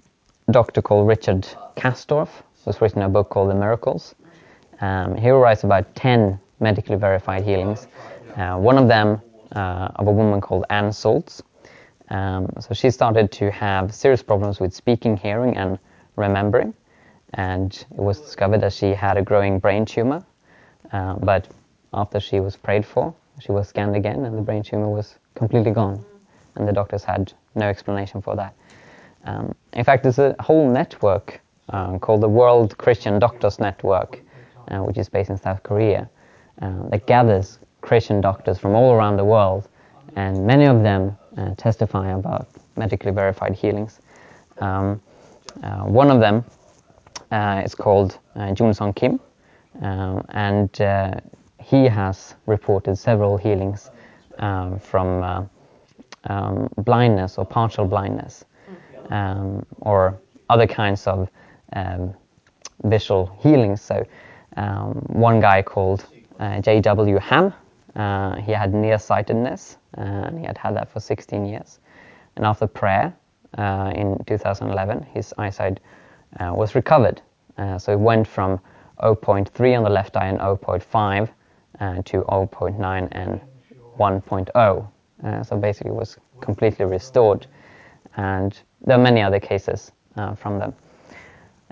doctor 0.50 0.82
called 0.82 1.06
Richard 1.08 1.46
Casdorph 1.76 2.42
who's 2.64 2.80
written 2.80 3.02
a 3.02 3.08
book 3.08 3.30
called 3.30 3.50
The 3.50 3.54
Miracles. 3.54 4.14
Um, 4.80 5.16
he 5.16 5.30
writes 5.30 5.64
about 5.64 5.94
10 5.94 6.38
medically 6.60 6.96
verified 6.96 7.42
healings. 7.42 7.86
Uh, 8.36 8.56
one 8.56 8.78
of 8.78 8.88
them 8.88 9.20
uh, 9.52 9.88
of 9.96 10.06
a 10.06 10.12
woman 10.12 10.40
called 10.40 10.64
Ann 10.70 10.90
Saltz. 10.90 11.42
Um, 12.10 12.48
so 12.60 12.74
she 12.74 12.90
started 12.90 13.30
to 13.32 13.50
have 13.50 13.94
serious 13.94 14.22
problems 14.22 14.60
with 14.60 14.74
speaking, 14.74 15.16
hearing, 15.16 15.56
and 15.56 15.78
remembering. 16.16 16.74
And 17.34 17.72
it 17.72 18.02
was 18.02 18.20
discovered 18.20 18.60
that 18.62 18.72
she 18.72 18.92
had 18.92 19.16
a 19.16 19.22
growing 19.22 19.58
brain 19.58 19.84
tumor. 19.84 20.24
Uh, 20.92 21.14
but 21.14 21.48
after 21.94 22.18
she 22.18 22.40
was 22.40 22.56
prayed 22.56 22.84
for, 22.84 23.14
she 23.38 23.52
was 23.52 23.68
scanned 23.68 23.96
again, 23.96 24.24
and 24.24 24.36
the 24.36 24.42
brain 24.42 24.62
tumor 24.62 24.88
was 24.88 25.16
completely 25.34 25.70
gone. 25.70 26.04
And 26.56 26.66
the 26.66 26.72
doctors 26.72 27.04
had 27.04 27.32
no 27.54 27.68
explanation 27.68 28.20
for 28.20 28.34
that. 28.36 28.54
Um, 29.24 29.54
in 29.72 29.84
fact, 29.84 30.02
there's 30.02 30.18
a 30.18 30.34
whole 30.40 30.70
network 30.70 31.40
um, 31.68 31.98
called 31.98 32.20
the 32.20 32.28
World 32.28 32.76
Christian 32.78 33.18
Doctors 33.18 33.58
Network, 33.58 34.20
uh, 34.68 34.78
which 34.78 34.98
is 34.98 35.08
based 35.08 35.30
in 35.30 35.36
South 35.36 35.62
Korea, 35.62 36.08
uh, 36.62 36.88
that 36.88 37.06
gathers 37.06 37.58
Christian 37.80 38.20
doctors 38.20 38.58
from 38.58 38.74
all 38.74 38.92
around 38.92 39.16
the 39.16 39.24
world, 39.24 39.68
and 40.16 40.46
many 40.46 40.66
of 40.66 40.82
them 40.82 41.16
uh, 41.36 41.54
testify 41.56 42.10
about 42.12 42.48
medically 42.76 43.12
verified 43.12 43.54
healings. 43.54 44.00
Um, 44.58 45.00
uh, 45.62 45.82
one 45.84 46.10
of 46.10 46.20
them 46.20 46.44
uh, 47.30 47.62
is 47.64 47.74
called 47.74 48.18
uh, 48.36 48.52
Jun 48.52 48.74
Song 48.74 48.92
Kim, 48.92 49.20
um, 49.82 50.24
and 50.30 50.70
he 51.62 51.84
has 51.86 52.34
reported 52.46 52.96
several 52.96 53.36
healings 53.36 53.90
from 54.80 55.48
blindness 56.78 57.38
or 57.38 57.44
partial 57.44 57.86
blindness, 57.86 58.44
um, 59.10 59.64
or 59.80 60.18
other 60.48 60.66
kinds 60.66 61.06
of 61.06 61.28
um, 61.74 62.14
visual 62.84 63.26
healings. 63.40 63.80
So 63.80 64.04
um, 64.56 64.94
one 65.08 65.40
guy 65.40 65.62
called 65.62 66.06
uh, 66.38 66.60
J.W. 66.60 67.18
Ham, 67.18 67.52
uh, 67.96 68.36
he 68.36 68.52
had 68.52 68.72
nearsightedness, 68.74 69.76
uh, 69.98 70.00
and 70.00 70.38
he 70.38 70.46
had 70.46 70.56
had 70.56 70.76
that 70.76 70.90
for 70.90 71.00
16 71.00 71.44
years. 71.46 71.78
And 72.36 72.46
after 72.46 72.66
prayer 72.66 73.14
uh, 73.58 73.92
in 73.94 74.16
2011, 74.26 75.02
his 75.12 75.34
eyesight 75.38 75.80
uh, 76.38 76.52
was 76.54 76.74
recovered. 76.74 77.20
So 77.76 77.92
it 77.92 78.00
went 78.00 78.26
from 78.26 78.58
0.3 79.02 79.76
on 79.76 79.84
the 79.84 79.90
left 79.90 80.16
eye 80.16 80.28
and 80.28 80.38
0.5 80.38 81.28
to 82.06 82.22
0.9 82.22 83.08
and 83.12 83.40
1.0 83.98 84.86
Uh, 85.22 85.42
so 85.42 85.56
basically, 85.56 85.90
was 85.90 86.16
completely 86.40 86.86
restored, 86.86 87.46
and 88.16 88.62
there 88.84 88.98
are 88.98 89.02
many 89.02 89.20
other 89.20 89.40
cases 89.40 89.92
uh, 90.16 90.34
from 90.34 90.58
them. 90.58 90.74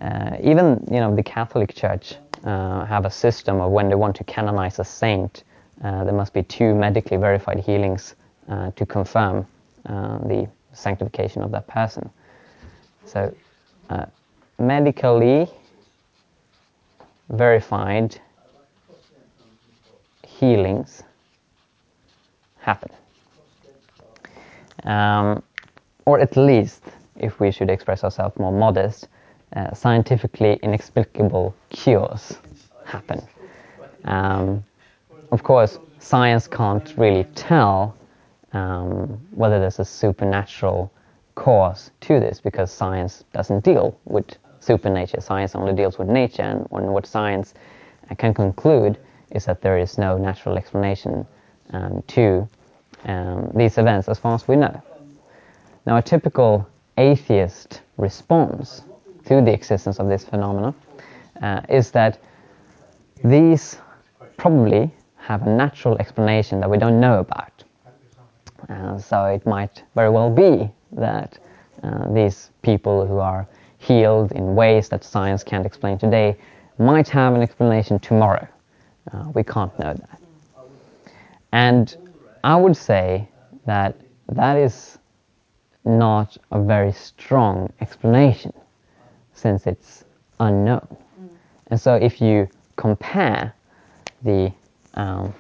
Uh, 0.01 0.37
even 0.43 0.87
you 0.91 1.01
know 1.01 1.15
the 1.15 1.23
Catholic 1.23 1.75
Church 1.75 2.15
uh, 2.45 2.85
have 2.85 3.05
a 3.05 3.11
system 3.11 3.61
of 3.61 3.73
when 3.73 3.89
they 3.89 3.95
want 3.95 4.15
to 4.17 4.25
canonize 4.25 4.79
a 4.79 4.85
saint, 4.85 5.45
there 5.83 6.13
must 6.13 6.33
be 6.33 6.43
two 6.43 6.75
medically 6.75 7.17
verified 7.17 7.59
healings 7.59 8.15
to 8.77 8.87
confirm 8.87 9.47
the 9.85 10.49
sanctification 10.73 11.43
of 11.43 11.51
that 11.51 11.67
person. 11.67 12.09
So, 13.05 13.35
medically 14.59 15.49
verified 17.31 18.21
healings 20.27 21.03
happen. 22.61 22.91
Um, 24.85 25.43
or 26.07 26.21
at 26.21 26.37
least, 26.37 26.83
if 27.19 27.41
we 27.41 27.51
should 27.51 27.71
express 27.71 28.05
ourselves 28.05 28.39
more 28.39 28.53
modest, 28.53 29.09
uh, 29.57 29.73
scientifically 29.75 30.59
inexplicable 30.63 31.55
cures 31.71 32.39
happen. 32.85 33.21
Um, 34.05 34.65
of 35.33 35.43
course, 35.43 35.79
science 35.99 36.47
can't 36.47 36.95
really 36.97 37.25
tell 37.35 37.97
um, 38.53 39.21
whether 39.33 39.59
there's 39.59 39.79
a 39.79 39.85
supernatural 39.85 40.91
cause 41.35 41.91
to 42.01 42.19
this 42.19 42.41
because 42.41 42.73
science 42.73 43.25
doesn't 43.33 43.65
deal 43.65 43.99
with 44.05 44.27
supernature. 44.61 45.21
Science 45.21 45.55
only 45.55 45.75
deals 45.75 45.99
with 45.99 46.09
nature, 46.09 46.43
and, 46.43 46.67
what 46.71 47.07
science 47.07 47.55
can 48.17 48.35
conclude 48.35 48.99
is 49.31 49.45
that 49.45 49.61
there 49.61 49.79
is 49.79 49.99
no 49.99 50.17
natural 50.17 50.57
explanation 50.57 51.27
um, 51.71 52.03
to 52.07 52.49
um, 53.05 53.51
these 53.55 53.79
events 53.79 54.09
as 54.09 54.19
far 54.19 54.35
as 54.35 54.49
we 54.49 54.57
know. 54.57 54.83
Now, 55.87 55.97
a 55.99 56.03
typical 56.03 56.67
atheist 56.99 57.83
response 57.97 58.83
to 59.27 59.41
the 59.41 59.53
existence 59.53 59.99
of 59.99 60.09
this 60.09 60.25
phenomena 60.25 60.75
uh, 61.43 61.61
is 61.69 61.91
that 61.93 62.19
these 63.25 63.79
probably 64.37 64.91
have 65.17 65.47
a 65.47 65.51
natural 65.51 65.97
explanation 65.99 66.61
that 66.61 66.71
we 66.71 66.79
don't 66.79 67.01
know 67.01 67.19
about. 67.19 67.65
Uh, 68.69 68.99
so 68.99 69.25
it 69.27 69.45
might 69.47 69.83
very 69.95 70.11
well 70.11 70.31
be 70.31 70.71
that 70.93 71.39
uh, 71.83 72.13
these 72.13 72.51
people 72.63 73.07
who 73.07 73.19
are 73.19 73.47
healed 73.79 74.33
in 74.33 74.55
ways 74.55 74.89
that 74.89 75.05
science 75.05 75.45
can't 75.45 75.67
explain 75.67 75.99
today 75.99 76.37
might 76.79 77.09
have 77.09 77.35
an 77.35 77.43
explanation 77.43 77.99
tomorrow. 77.99 78.47
Uh, 79.13 79.25
we 79.35 79.43
can't 79.43 79.77
know 79.79 79.95
that. 79.95 80.21
And 81.53 81.97
I 82.45 82.57
would 82.57 82.77
say 82.77 83.29
that 83.67 83.97
that 84.29 84.57
is 84.57 84.99
not 85.89 86.37
a 86.53 86.63
very 86.63 86.93
strong 86.93 87.73
explanation 87.81 88.53
since 89.33 89.67
it's 89.67 90.05
unknown. 90.39 90.87
Mm. 91.21 91.29
And 91.69 91.81
so 91.81 91.95
if 91.95 92.21
you 92.21 92.49
compare 92.77 93.55
the 94.23 94.53
um, 94.95 95.35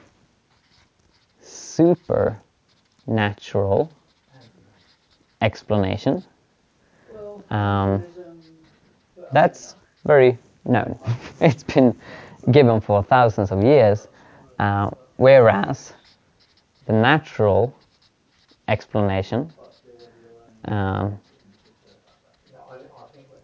supernatural 1.40 3.92
explanation, 5.42 6.24
um, 7.50 8.02
that's 9.32 9.76
very 10.04 10.38
known. 10.64 10.98
it's 11.40 11.62
been 11.62 11.96
given 12.50 12.80
for 12.80 13.02
thousands 13.02 13.52
of 13.52 13.62
years, 13.62 14.08
uh, 14.58 14.90
whereas 15.16 15.92
the 16.86 16.92
natural 16.92 17.74
explanation 18.68 19.52
um, 20.64 21.18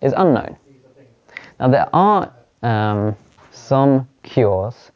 is 0.03 0.13
unknown. 0.17 0.57
Now 1.59 1.69
there 1.69 1.89
are 1.93 2.33
um, 2.63 3.17
some 3.51 4.09
cures 4.23 4.91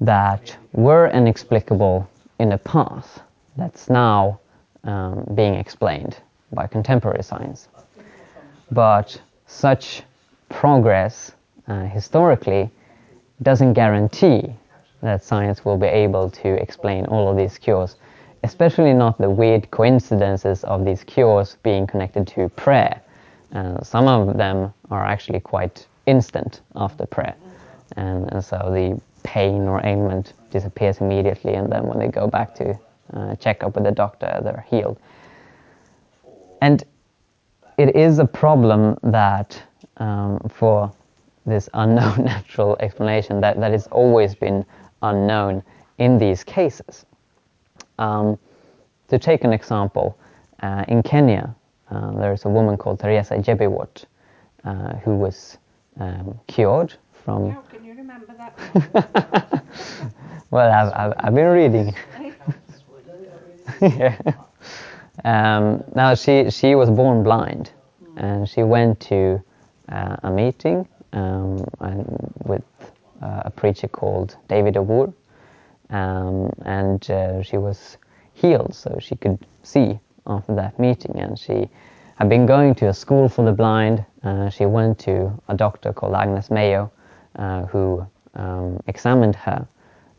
that 0.00 0.56
were 0.72 1.08
inexplicable 1.08 2.08
in 2.38 2.50
the 2.50 2.58
past 2.58 3.22
that's 3.56 3.90
now 3.90 4.38
um, 4.84 5.26
being 5.34 5.54
explained 5.54 6.16
by 6.52 6.66
contemporary 6.66 7.22
science. 7.22 7.68
But 8.70 9.20
such 9.46 10.02
progress 10.48 11.32
uh, 11.66 11.84
historically 11.84 12.70
doesn't 13.42 13.72
guarantee 13.72 14.54
that 15.02 15.24
science 15.24 15.64
will 15.64 15.76
be 15.76 15.86
able 15.86 16.30
to 16.30 16.48
explain 16.60 17.06
all 17.06 17.28
of 17.30 17.36
these 17.36 17.58
cures, 17.58 17.96
especially 18.42 18.92
not 18.92 19.18
the 19.18 19.28
weird 19.28 19.70
coincidences 19.70 20.64
of 20.64 20.84
these 20.84 21.04
cures 21.04 21.56
being 21.62 21.86
connected 21.86 22.26
to 22.26 22.48
prayer. 22.50 23.00
Uh, 23.52 23.82
some 23.82 24.06
of 24.06 24.36
them 24.36 24.72
are 24.90 25.04
actually 25.04 25.40
quite 25.40 25.86
instant 26.06 26.60
after 26.76 27.06
prayer, 27.06 27.34
and, 27.96 28.30
and, 28.32 28.44
so 28.44 28.56
the 28.72 29.00
pain 29.22 29.62
or 29.62 29.84
ailment 29.84 30.34
disappears 30.50 31.00
immediately, 31.00 31.54
and 31.54 31.70
then 31.70 31.86
when 31.86 31.98
they 31.98 32.08
go 32.08 32.26
back 32.26 32.54
to 32.54 32.78
uh, 33.14 33.34
check 33.36 33.62
up 33.62 33.74
with 33.74 33.84
the 33.84 33.90
doctor, 33.90 34.40
they're 34.42 34.64
healed. 34.68 34.98
And 36.60 36.84
it 37.78 37.94
is 37.96 38.18
a 38.18 38.24
problem 38.24 38.98
that 39.02 39.60
um, 39.96 40.38
for 40.48 40.92
this 41.46 41.68
unknown 41.74 42.24
natural 42.24 42.76
explanation 42.80 43.40
that, 43.40 43.58
that 43.60 43.72
has 43.72 43.86
always 43.88 44.34
been 44.34 44.64
unknown 45.02 45.62
in 45.98 46.18
these 46.18 46.44
cases. 46.44 47.06
Um, 47.98 48.38
to 49.08 49.18
take 49.18 49.44
an 49.44 49.52
example, 49.52 50.18
uh, 50.62 50.84
in 50.88 51.02
Kenya, 51.02 51.54
uh, 51.90 52.12
there's 52.12 52.44
a 52.44 52.48
woman 52.48 52.76
called 52.76 53.00
Teresa 53.00 53.34
Jebiwott 53.36 54.04
uh, 54.64 54.96
who 54.96 55.16
was 55.16 55.58
um, 55.98 56.38
cured 56.46 56.94
from. 57.24 57.50
How 57.50 57.60
can 57.62 57.84
you 57.84 57.94
remember 57.94 58.34
that? 58.36 59.64
well, 60.50 60.70
I've, 60.70 60.92
I've, 60.92 61.14
I've, 61.18 61.34
been 61.34 61.46
reading. 61.46 61.94
yeah. 63.80 64.16
Um, 65.24 65.82
now 65.94 66.14
she 66.14 66.50
she 66.50 66.74
was 66.74 66.90
born 66.90 67.22
blind, 67.22 67.70
and 68.16 68.48
she 68.48 68.62
went 68.62 69.00
to 69.00 69.42
uh, 69.88 70.16
a 70.22 70.30
meeting 70.30 70.86
um, 71.12 71.64
with 72.44 72.62
uh, 73.22 73.42
a 73.44 73.50
preacher 73.50 73.88
called 73.88 74.36
David 74.48 74.74
Awur, 74.74 75.12
um, 75.90 76.50
and 76.64 77.10
uh, 77.10 77.42
she 77.42 77.56
was 77.56 77.96
healed, 78.34 78.74
so 78.74 78.98
she 79.00 79.16
could 79.16 79.46
see 79.62 79.98
after 80.26 80.54
that 80.54 80.78
meeting, 80.78 81.18
and 81.18 81.38
she 81.38 81.68
had 82.16 82.28
been 82.28 82.46
going 82.46 82.74
to 82.74 82.88
a 82.88 82.94
school 82.94 83.28
for 83.28 83.44
the 83.44 83.52
blind. 83.52 84.04
Uh, 84.22 84.50
she 84.50 84.66
went 84.66 84.98
to 84.98 85.32
a 85.48 85.54
doctor 85.54 85.92
called 85.92 86.14
Agnes 86.14 86.50
Mayo, 86.50 86.90
uh, 87.36 87.62
who 87.66 88.06
um, 88.34 88.80
examined 88.86 89.36
her 89.36 89.66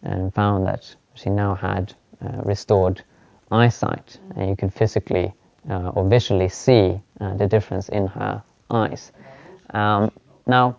and 0.04 0.34
found 0.34 0.66
that 0.66 0.96
she 1.14 1.30
now 1.30 1.54
had 1.54 1.94
uh, 2.26 2.42
restored 2.44 3.04
eyesight, 3.52 4.20
and 4.36 4.50
you 4.50 4.56
could 4.56 4.74
physically 4.74 5.34
uh, 5.70 5.90
or 5.90 6.08
visually 6.08 6.50
see 6.50 7.00
the 7.38 7.46
difference 7.48 7.90
in 7.90 8.08
her 8.08 8.42
eyes. 8.72 9.12
Um, 9.72 10.12
now, 10.48 10.78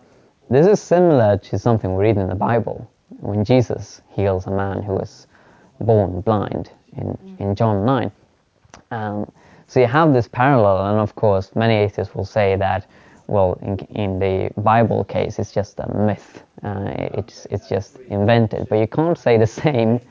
this 0.49 0.67
is 0.67 0.81
similar 0.81 1.37
to 1.37 1.59
something 1.59 1.95
we 1.95 2.03
read 2.03 2.17
in 2.17 2.27
the 2.27 2.35
Bible 2.35 2.89
when 3.21 3.45
Jesus 3.45 4.01
heals 4.09 4.47
a 4.47 4.51
man 4.51 4.81
who 4.81 4.93
was 4.93 5.27
born 5.79 6.21
blind 6.21 6.71
in, 6.97 7.17
in 7.39 7.55
John 7.55 7.85
9. 7.85 8.11
Um, 8.91 9.31
so 9.67 9.79
you 9.79 9.87
have 9.87 10.13
this 10.13 10.27
parallel, 10.27 10.87
and 10.87 10.99
of 10.99 11.15
course, 11.15 11.55
many 11.55 11.75
atheists 11.75 12.13
will 12.13 12.25
say 12.25 12.55
that, 12.57 12.87
well, 13.27 13.57
in, 13.61 13.77
in 13.95 14.19
the 14.19 14.51
Bible 14.57 15.05
case, 15.05 15.39
it's 15.39 15.53
just 15.53 15.79
a 15.79 15.87
myth. 15.95 16.43
Uh, 16.63 16.91
it's, 16.95 17.47
it's 17.49 17.69
just 17.69 17.97
invented. 18.09 18.67
But 18.67 18.77
you 18.79 18.87
can't 18.87 19.17
say 19.17 19.37
the 19.37 19.47
same 19.47 20.01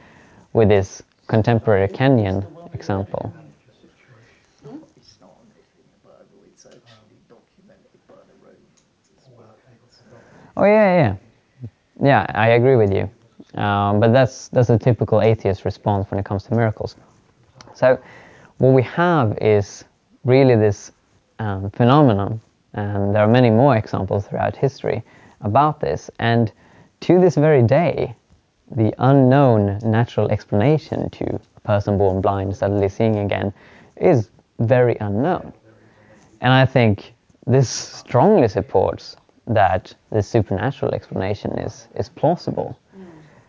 with 0.53 0.69
this 0.69 1.03
contemporary 1.27 1.89
Kenyan 1.89 2.47
example. 2.75 3.33
Oh 10.57 10.65
yeah, 10.65 10.97
yeah, 10.97 11.17
yeah. 12.03 12.27
I 12.29 12.51
agree 12.51 12.77
with 12.77 12.93
you. 12.93 13.11
Um, 13.61 14.01
but 14.01 14.13
that's 14.13 14.49
that's 14.49 14.71
a 14.71 14.79
typical 14.79 15.21
atheist 15.21 15.65
response 15.65 16.11
when 16.11 16.21
it 16.21 16.25
comes 16.25 16.45
to 16.45 16.55
miracles. 16.55 16.97
So 17.75 17.99
what 18.59 18.71
we 18.71 18.83
have 18.83 19.37
is 19.41 19.85
really 20.25 20.55
this 20.55 20.93
um, 21.39 21.71
phenomenon, 21.71 22.41
and 22.75 23.15
there 23.15 23.23
are 23.23 23.29
many 23.29 23.51
more 23.51 23.77
examples 23.77 24.27
throughout 24.27 24.55
history 24.55 25.03
about 25.41 25.81
this. 25.81 26.11
And 26.19 26.53
to 27.01 27.21
this 27.21 27.35
very 27.35 27.63
day, 27.63 28.15
the 28.71 28.95
unknown 28.99 29.79
natural 29.83 30.31
explanation 30.31 31.11
to 31.11 31.41
a 31.57 31.61
person 31.61 31.99
born 31.99 32.21
blind 32.21 32.57
suddenly 32.57 32.89
seeing 32.89 33.19
again 33.19 33.53
is 33.97 34.31
very 34.59 34.97
unknown. 35.01 35.53
And 36.41 36.53
I 36.53 36.67
think 36.67 37.15
this 37.47 37.69
strongly 37.69 38.49
supports 38.49 39.17
that 39.55 39.95
the 40.11 40.23
supernatural 40.23 40.95
explanation 40.95 41.53
is, 41.59 41.89
is 41.97 42.09
plausible. 42.09 42.79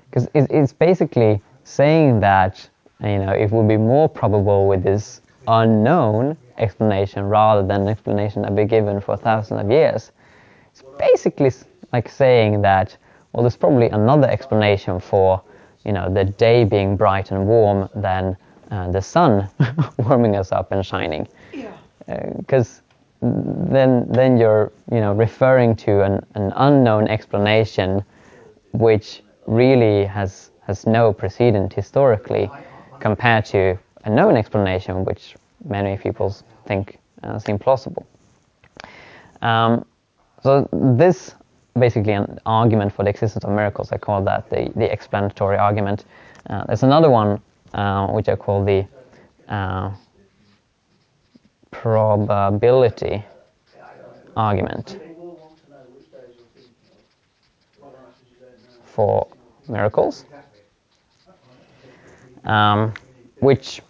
Because 0.09 0.27
mm. 0.27 0.43
it, 0.43 0.51
it's 0.51 0.73
basically 0.73 1.41
saying 1.63 2.19
that 2.19 2.69
you 3.01 3.17
know, 3.17 3.31
it 3.31 3.51
would 3.51 3.67
be 3.67 3.77
more 3.77 4.07
probable 4.07 4.67
with 4.67 4.83
this 4.83 5.21
unknown 5.47 6.37
explanation 6.57 7.23
rather 7.23 7.65
than 7.65 7.81
an 7.81 7.87
explanation 7.87 8.43
that 8.43 8.55
be 8.55 8.65
given 8.65 9.01
for 9.01 9.17
thousands 9.17 9.61
of 9.61 9.71
years. 9.71 10.11
It's 10.71 10.83
basically 10.99 11.51
like 11.91 12.07
saying 12.09 12.61
that, 12.61 12.95
well, 13.33 13.43
there's 13.43 13.57
probably 13.57 13.89
another 13.89 14.29
explanation 14.29 14.99
for, 14.99 15.41
you 15.83 15.93
know, 15.93 16.13
the 16.13 16.25
day 16.25 16.63
being 16.63 16.95
bright 16.95 17.31
and 17.31 17.47
warm 17.47 17.89
than 17.95 18.37
uh, 18.69 18.91
the 18.91 19.01
sun 19.01 19.49
warming 19.97 20.35
us 20.35 20.51
up 20.51 20.71
and 20.71 20.85
shining. 20.85 21.27
Yeah. 21.53 21.75
Because 22.37 22.79
uh, 22.79 22.80
then, 23.21 24.07
then 24.09 24.37
you're, 24.37 24.71
you 24.91 24.99
know, 24.99 25.13
referring 25.13 25.75
to 25.77 26.03
an, 26.03 26.25
an 26.35 26.51
unknown 26.55 27.07
explanation, 27.07 28.03
which 28.71 29.21
really 29.47 30.05
has 30.05 30.51
has 30.67 30.85
no 30.85 31.11
precedent 31.11 31.73
historically, 31.73 32.49
compared 32.99 33.43
to 33.45 33.77
a 34.05 34.09
known 34.09 34.37
explanation, 34.37 35.03
which 35.03 35.35
many 35.65 35.97
people 35.97 36.35
think 36.65 36.99
uh, 37.23 37.37
seem 37.39 37.57
plausible. 37.59 38.05
Um, 39.41 39.85
so 40.43 40.69
this 40.71 41.35
basically 41.77 42.13
an 42.13 42.39
argument 42.45 42.93
for 42.93 43.03
the 43.03 43.09
existence 43.09 43.43
of 43.43 43.51
miracles. 43.51 43.91
I 43.91 43.97
call 43.97 44.23
that 44.23 44.49
the, 44.49 44.71
the 44.75 44.91
explanatory 44.91 45.57
argument. 45.57 46.05
Uh, 46.49 46.65
there's 46.65 46.83
another 46.83 47.09
one 47.09 47.41
uh, 47.73 48.07
which 48.07 48.29
I 48.29 48.35
call 48.35 48.63
the 48.63 48.85
uh, 49.47 49.91
probability 51.71 53.23
argument 54.35 54.99
for 58.85 59.27
miracles, 59.67 60.25
um, 62.43 62.93
which 63.39 63.81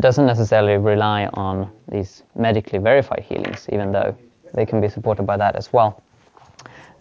doesn't 0.00 0.26
necessarily 0.26 0.76
rely 0.76 1.26
on 1.34 1.70
these 1.88 2.22
medically 2.34 2.78
verified 2.78 3.24
healings, 3.26 3.66
even 3.72 3.92
though 3.92 4.16
they 4.54 4.66
can 4.66 4.80
be 4.80 4.88
supported 4.88 5.24
by 5.24 5.36
that 5.36 5.56
as 5.56 5.72
well. 5.72 6.02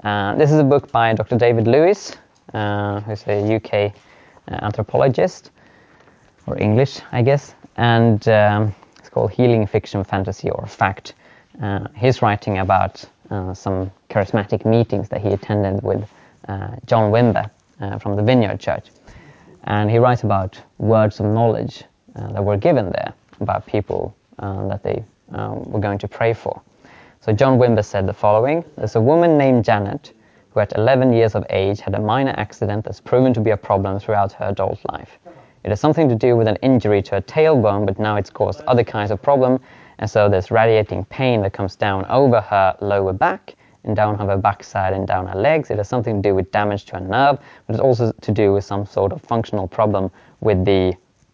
Uh, 0.03 0.35
this 0.35 0.51
is 0.51 0.59
a 0.59 0.63
book 0.63 0.91
by 0.91 1.13
Dr. 1.13 1.37
David 1.37 1.67
Lewis, 1.67 2.15
uh, 2.53 2.99
who's 3.01 3.23
a 3.27 3.55
UK 3.55 3.73
uh, 3.73 4.65
anthropologist, 4.65 5.51
or 6.47 6.57
English, 6.61 6.99
I 7.11 7.21
guess, 7.21 7.55
and 7.77 8.27
um, 8.27 8.75
called 9.15 9.31
Healing 9.31 9.65
Fiction, 9.65 10.03
Fantasy, 10.03 10.49
or 10.49 10.67
Fact. 10.67 11.13
Uh, 11.63 11.87
he's 11.95 12.21
writing 12.21 12.57
about 12.57 13.01
uh, 13.31 13.53
some 13.53 13.89
charismatic 14.09 14.65
meetings 14.65 15.07
that 15.07 15.21
he 15.21 15.29
attended 15.29 15.81
with 15.81 16.03
uh, 16.49 16.75
John 16.85 17.13
Wimber 17.13 17.49
from 18.01 18.17
the 18.17 18.23
Vineyard 18.23 18.59
Church. 18.59 18.87
And 19.63 19.89
he 19.89 19.99
writes 19.99 20.23
about 20.23 20.61
words 20.79 21.21
of 21.21 21.27
knowledge 21.27 21.85
that 22.13 22.43
were 22.43 22.57
given 22.57 22.91
there 22.91 23.13
about 23.39 23.65
people 23.65 24.13
that 24.37 24.83
they 24.83 25.01
um, 25.31 25.63
were 25.71 25.79
going 25.79 25.99
to 25.99 26.09
pray 26.09 26.33
for. 26.33 26.61
So 27.21 27.31
John 27.31 27.57
Wimber 27.57 27.85
said 27.85 28.07
the 28.07 28.13
following 28.13 28.65
There's 28.75 28.95
a 28.95 29.01
woman 29.01 29.37
named 29.37 29.63
Janet 29.63 30.11
who, 30.49 30.59
at 30.59 30.75
11 30.77 31.13
years 31.13 31.35
of 31.35 31.45
age, 31.49 31.79
had 31.79 31.95
a 31.95 32.01
minor 32.01 32.33
accident 32.35 32.83
that's 32.83 32.99
proven 32.99 33.33
to 33.33 33.39
be 33.39 33.51
a 33.51 33.57
problem 33.57 33.97
throughout 33.97 34.33
her 34.33 34.45
adult 34.45 34.79
life. 34.91 35.19
It 35.65 35.69
has 35.69 35.79
something 35.79 36.07
to 36.09 36.15
do 36.15 36.37
with 36.37 36.47
an 36.47 36.57
injury 36.57 37.01
to 37.01 37.15
her 37.15 37.21
tailbone, 37.21 37.87
but 37.87 37.97
now 37.97 38.17
it's 38.17 38.29
caused 38.29 38.61
other 38.67 38.83
kinds 38.83 39.09
of 39.09 39.19
problem, 39.19 39.59
and 39.97 40.07
so 40.07 40.29
there's 40.29 40.51
radiating 40.51 41.05
pain 41.05 41.41
that 41.41 41.53
comes 41.53 41.75
down 41.75 42.05
over 42.05 42.39
her 42.39 42.77
lower 42.81 43.13
back 43.13 43.55
and 43.83 43.95
down 43.95 44.15
her 44.15 44.37
backside 44.37 44.93
and 44.93 45.07
down 45.07 45.25
her 45.25 45.39
legs. 45.39 45.71
It 45.71 45.77
has 45.77 45.89
something 45.89 46.21
to 46.21 46.29
do 46.29 46.35
with 46.35 46.51
damage 46.51 46.85
to 46.85 46.97
a 46.97 46.99
nerve, 46.99 47.39
but 47.65 47.73
it's 47.73 47.81
also 47.81 48.11
to 48.11 48.31
do 48.31 48.53
with 48.53 48.63
some 48.63 48.85
sort 48.85 49.11
of 49.11 49.23
functional 49.23 49.67
problem 49.67 50.11
with 50.39 50.65
the, 50.65 50.93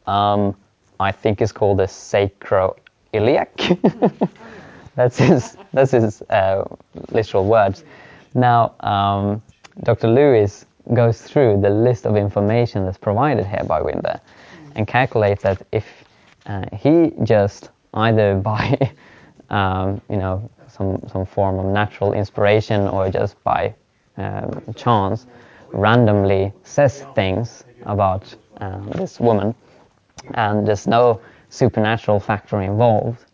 um, 0.10 0.56
I 0.98 1.12
think 1.12 1.42
it's 1.42 1.52
called 1.52 1.80
the 1.80 1.88
sacroiliac. 1.88 2.78
That's 4.96 5.18
his, 5.18 5.58
that's 5.72 5.92
his 5.92 6.22
uh, 6.24 6.66
literal 7.12 7.46
words. 7.46 7.86
Now, 8.34 8.76
um, 8.82 9.42
Dr. 9.84 10.10
Lewis 10.10 10.66
goes 10.94 11.22
through 11.22 11.62
the 11.62 11.70
list 11.70 12.06
of 12.06 12.16
information 12.16 12.86
that's 12.86 12.98
provided 12.98 13.46
here 13.46 13.64
by 13.66 13.82
Wimber 13.82 14.20
and 14.76 14.88
calculates 14.88 15.44
that 15.44 15.62
if 15.72 15.86
uh, 16.46 16.66
he 16.74 17.12
just 17.24 17.70
either 17.94 18.36
by 18.52 18.92
um, 19.50 20.02
you 20.10 20.18
know 20.18 20.50
some 20.68 21.02
some 21.12 21.26
form 21.26 21.60
of 21.60 21.66
natural 21.66 22.14
inspiration 22.14 22.88
or 22.88 23.10
just 23.10 23.42
by 23.44 23.74
um, 24.18 24.64
chance 24.76 25.28
randomly 25.74 26.54
says 26.64 27.06
things 27.16 27.64
about 27.84 28.34
um, 28.58 28.90
this 28.96 29.20
woman 29.20 29.54
and 30.36 30.68
there's 30.68 30.88
no 30.88 31.20
supernatural 31.50 32.20
factor 32.20 32.62
involved 32.62 33.26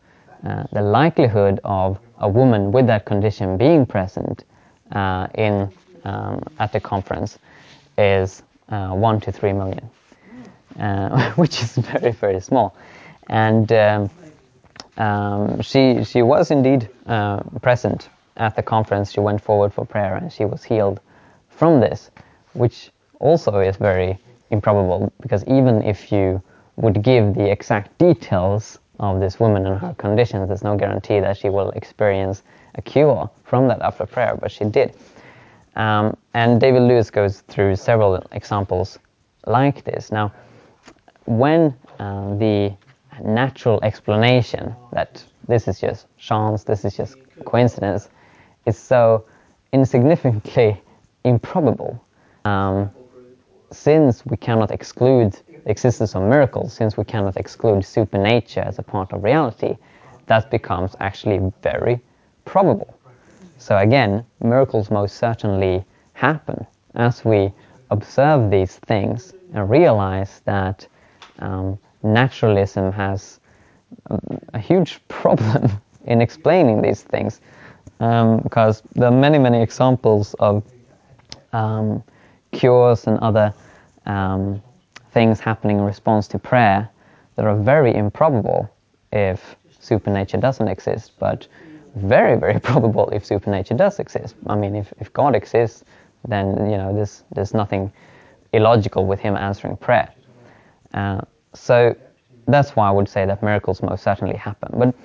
uh, 0.45 0.63
the 0.71 0.81
likelihood 0.81 1.59
of 1.63 1.99
a 2.19 2.29
woman 2.29 2.71
with 2.71 2.87
that 2.87 3.05
condition 3.05 3.57
being 3.57 3.85
present 3.85 4.43
uh, 4.91 5.27
in 5.35 5.69
um, 6.07 6.43
at 6.59 6.71
the 6.71 6.79
conference 6.79 7.37
is 7.97 8.43
uh, 8.69 8.89
one 8.89 9.19
to 9.21 9.31
three 9.31 9.53
million, 9.53 9.89
uh, 10.79 11.31
which 11.41 11.61
is 11.61 11.75
very 11.75 12.11
very 12.11 12.39
small, 12.39 12.75
and 13.29 13.71
um, 13.71 14.09
um, 14.97 15.61
she 15.61 16.03
she 16.03 16.21
was 16.21 16.51
indeed 16.51 16.89
uh, 17.05 17.39
present 17.61 18.09
at 18.37 18.55
the 18.55 18.63
conference. 18.63 19.11
She 19.11 19.19
went 19.19 19.41
forward 19.41 19.73
for 19.73 19.85
prayer 19.85 20.15
and 20.15 20.31
she 20.31 20.45
was 20.45 20.63
healed 20.63 20.99
from 21.49 21.79
this, 21.79 22.11
which 22.53 22.91
also 23.19 23.59
is 23.59 23.77
very 23.77 24.17
improbable 24.51 25.11
because 25.21 25.43
even 25.45 25.81
if 25.83 26.11
you 26.11 26.41
would 26.77 27.01
give 27.03 27.33
the 27.33 27.51
exact 27.51 27.97
details 27.97 28.79
of 28.99 29.19
this 29.19 29.39
woman 29.39 29.65
and 29.65 29.79
her 29.79 29.93
conditions, 29.97 30.47
there's 30.47 30.63
no 30.63 30.75
guarantee 30.75 31.19
that 31.19 31.37
she 31.37 31.49
will 31.49 31.71
experience 31.71 32.43
a 32.75 32.81
cure 32.81 33.29
from 33.43 33.67
that 33.67 33.81
after 33.81 34.05
prayer, 34.05 34.37
but 34.39 34.51
she 34.51 34.65
did. 34.65 34.95
Um, 35.77 36.17
and 36.33 36.59
David 36.59 36.81
Lewis 36.81 37.11
goes 37.11 37.41
through 37.41 37.75
several 37.75 38.15
examples 38.31 38.97
like 39.45 39.83
this. 39.83 40.11
Now, 40.11 40.33
when 41.25 41.73
uh, 41.99 42.35
the 42.37 42.75
natural 43.23 43.79
explanation 43.83 44.75
that 44.91 45.23
this 45.47 45.67
is 45.67 45.79
just 45.79 46.07
chance, 46.17 46.63
this 46.63 46.83
is 46.83 46.97
just 46.97 47.15
coincidence, 47.45 48.09
is 48.65 48.77
so 48.77 49.25
insignificantly 49.71 50.81
improbable, 51.23 52.03
um, 52.45 52.89
since 53.71 54.25
we 54.25 54.37
cannot 54.37 54.71
exclude 54.71 55.33
the 55.63 55.69
existence 55.69 56.15
of 56.15 56.23
miracles, 56.23 56.73
since 56.73 56.97
we 56.97 57.03
cannot 57.03 57.37
exclude 57.37 57.85
supernature 57.85 58.61
as 58.61 58.79
a 58.79 58.83
part 58.83 59.13
of 59.13 59.23
reality, 59.23 59.77
that 60.25 60.49
becomes 60.49 60.95
actually 60.99 61.39
very 61.61 61.99
probable. 62.45 62.96
So 63.57 63.77
again, 63.77 64.23
miracles 64.41 64.91
most 64.91 65.15
certainly 65.17 65.83
happen 66.13 66.65
as 66.95 67.25
we 67.25 67.51
observe 67.89 68.51
these 68.51 68.77
things 68.77 69.33
and 69.53 69.69
realize 69.69 70.41
that 70.45 70.87
um, 71.39 71.77
naturalism 72.03 72.91
has 72.91 73.39
a 74.53 74.59
huge 74.59 74.99
problem 75.07 75.71
in 76.05 76.21
explaining 76.21 76.81
these 76.81 77.01
things 77.01 77.41
um, 77.99 78.39
because 78.39 78.83
there 78.93 79.07
are 79.07 79.19
many, 79.19 79.39
many 79.39 79.61
examples 79.61 80.33
of 80.35 80.63
um, 81.53 82.03
cures 82.51 83.07
and 83.07 83.17
other 83.19 83.53
um, 84.05 84.61
things 85.11 85.39
happening 85.39 85.79
in 85.79 85.83
response 85.83 86.27
to 86.27 86.39
prayer 86.39 86.89
that 87.35 87.45
are 87.45 87.55
very 87.55 87.95
improbable 87.95 88.69
if 89.11 89.55
supernature 89.79 90.37
doesn't 90.37 90.67
exist, 90.67 91.13
but 91.19 91.47
very, 91.97 92.37
very 92.39 92.59
probable 92.69 93.09
if 93.09 93.25
supernature 93.25 93.75
does 93.75 93.99
exist. 93.99 94.35
I 94.47 94.55
mean, 94.55 94.75
if, 94.75 94.93
if 94.99 95.11
God 95.13 95.35
exists, 95.35 95.83
then 96.27 96.69
you 96.69 96.77
know 96.77 96.93
there's 96.93 97.23
there's 97.31 97.53
nothing 97.53 97.91
illogical 98.53 99.05
with 99.05 99.19
Him 99.19 99.35
answering 99.35 99.77
prayer. 99.77 100.09
Uh, 100.93 101.21
so 101.53 101.95
that's 102.47 102.75
why 102.75 102.87
I 102.87 102.91
would 102.91 103.09
say 103.09 103.25
that 103.25 103.43
miracles 103.43 103.81
most 103.81 104.03
certainly 104.03 104.35
happen. 104.35 104.79
But 104.79 104.95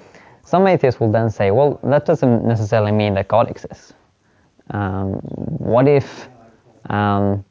some 0.45 0.67
atheists 0.67 1.01
will 1.01 1.11
then 1.11 1.31
say, 1.31 1.51
well, 1.51 1.81
that 1.85 2.05
doesn't 2.07 2.45
necessarily 2.45 2.93
mean 2.93 3.15
that 3.15 3.29
God 3.29 3.51
exists. 3.51 3.95
Um, 4.71 5.13
what 5.59 5.89
if, 5.89 6.29
um, 6.91 7.45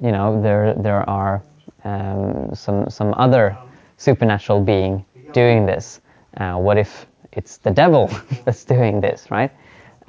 you 0.00 0.12
know, 0.12 0.40
there 0.42 0.74
there 0.74 1.08
are 1.08 1.42
um, 1.84 2.50
some 2.54 2.88
some 2.90 3.14
other 3.16 3.56
supernatural 3.96 4.60
being 4.60 5.04
doing 5.32 5.66
this? 5.66 6.00
Uh, 6.36 6.56
what 6.56 6.76
if 6.76 7.06
it's 7.36 7.58
the 7.58 7.70
devil 7.70 8.10
that's 8.44 8.64
doing 8.64 9.00
this, 9.00 9.30
right? 9.30 9.52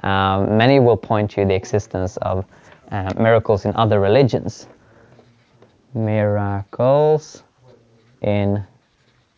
Um, 0.02 0.56
many 0.56 0.80
will 0.80 0.96
point 0.96 1.30
to 1.32 1.44
the 1.44 1.54
existence 1.54 2.16
of 2.18 2.44
uh, 2.90 3.12
miracles 3.18 3.64
in 3.64 3.76
other 3.76 4.00
religions. 4.00 4.66
Miracles 5.94 7.42
in 8.22 8.64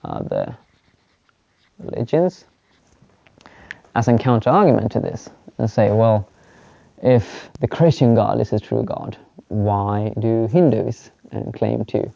other 0.05 0.57
religions 1.79 2.45
as 3.95 4.09
a 4.09 4.17
counter 4.17 4.51
argument 4.51 4.93
to 4.93 5.01
this 5.01 5.29
and 5.59 5.71
say, 5.71 5.91
well, 5.91 6.29
if 7.03 7.51
the 7.61 7.69
Christian 7.69 8.15
God 8.15 8.41
is 8.41 8.53
a 8.53 8.59
true 8.59 8.83
God, 8.83 9.17
why 9.49 10.13
do 10.19 10.47
Hindus 10.47 11.11
uh, 11.33 11.51
claim 11.53 11.85
to 11.87 12.11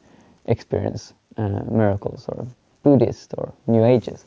experience 0.47 1.15
uh, 1.37 1.63
miracles, 1.71 2.27
or 2.29 2.47
Buddhist, 2.83 3.35
or 3.39 3.53
New 3.67 3.85
Ages, 3.85 4.25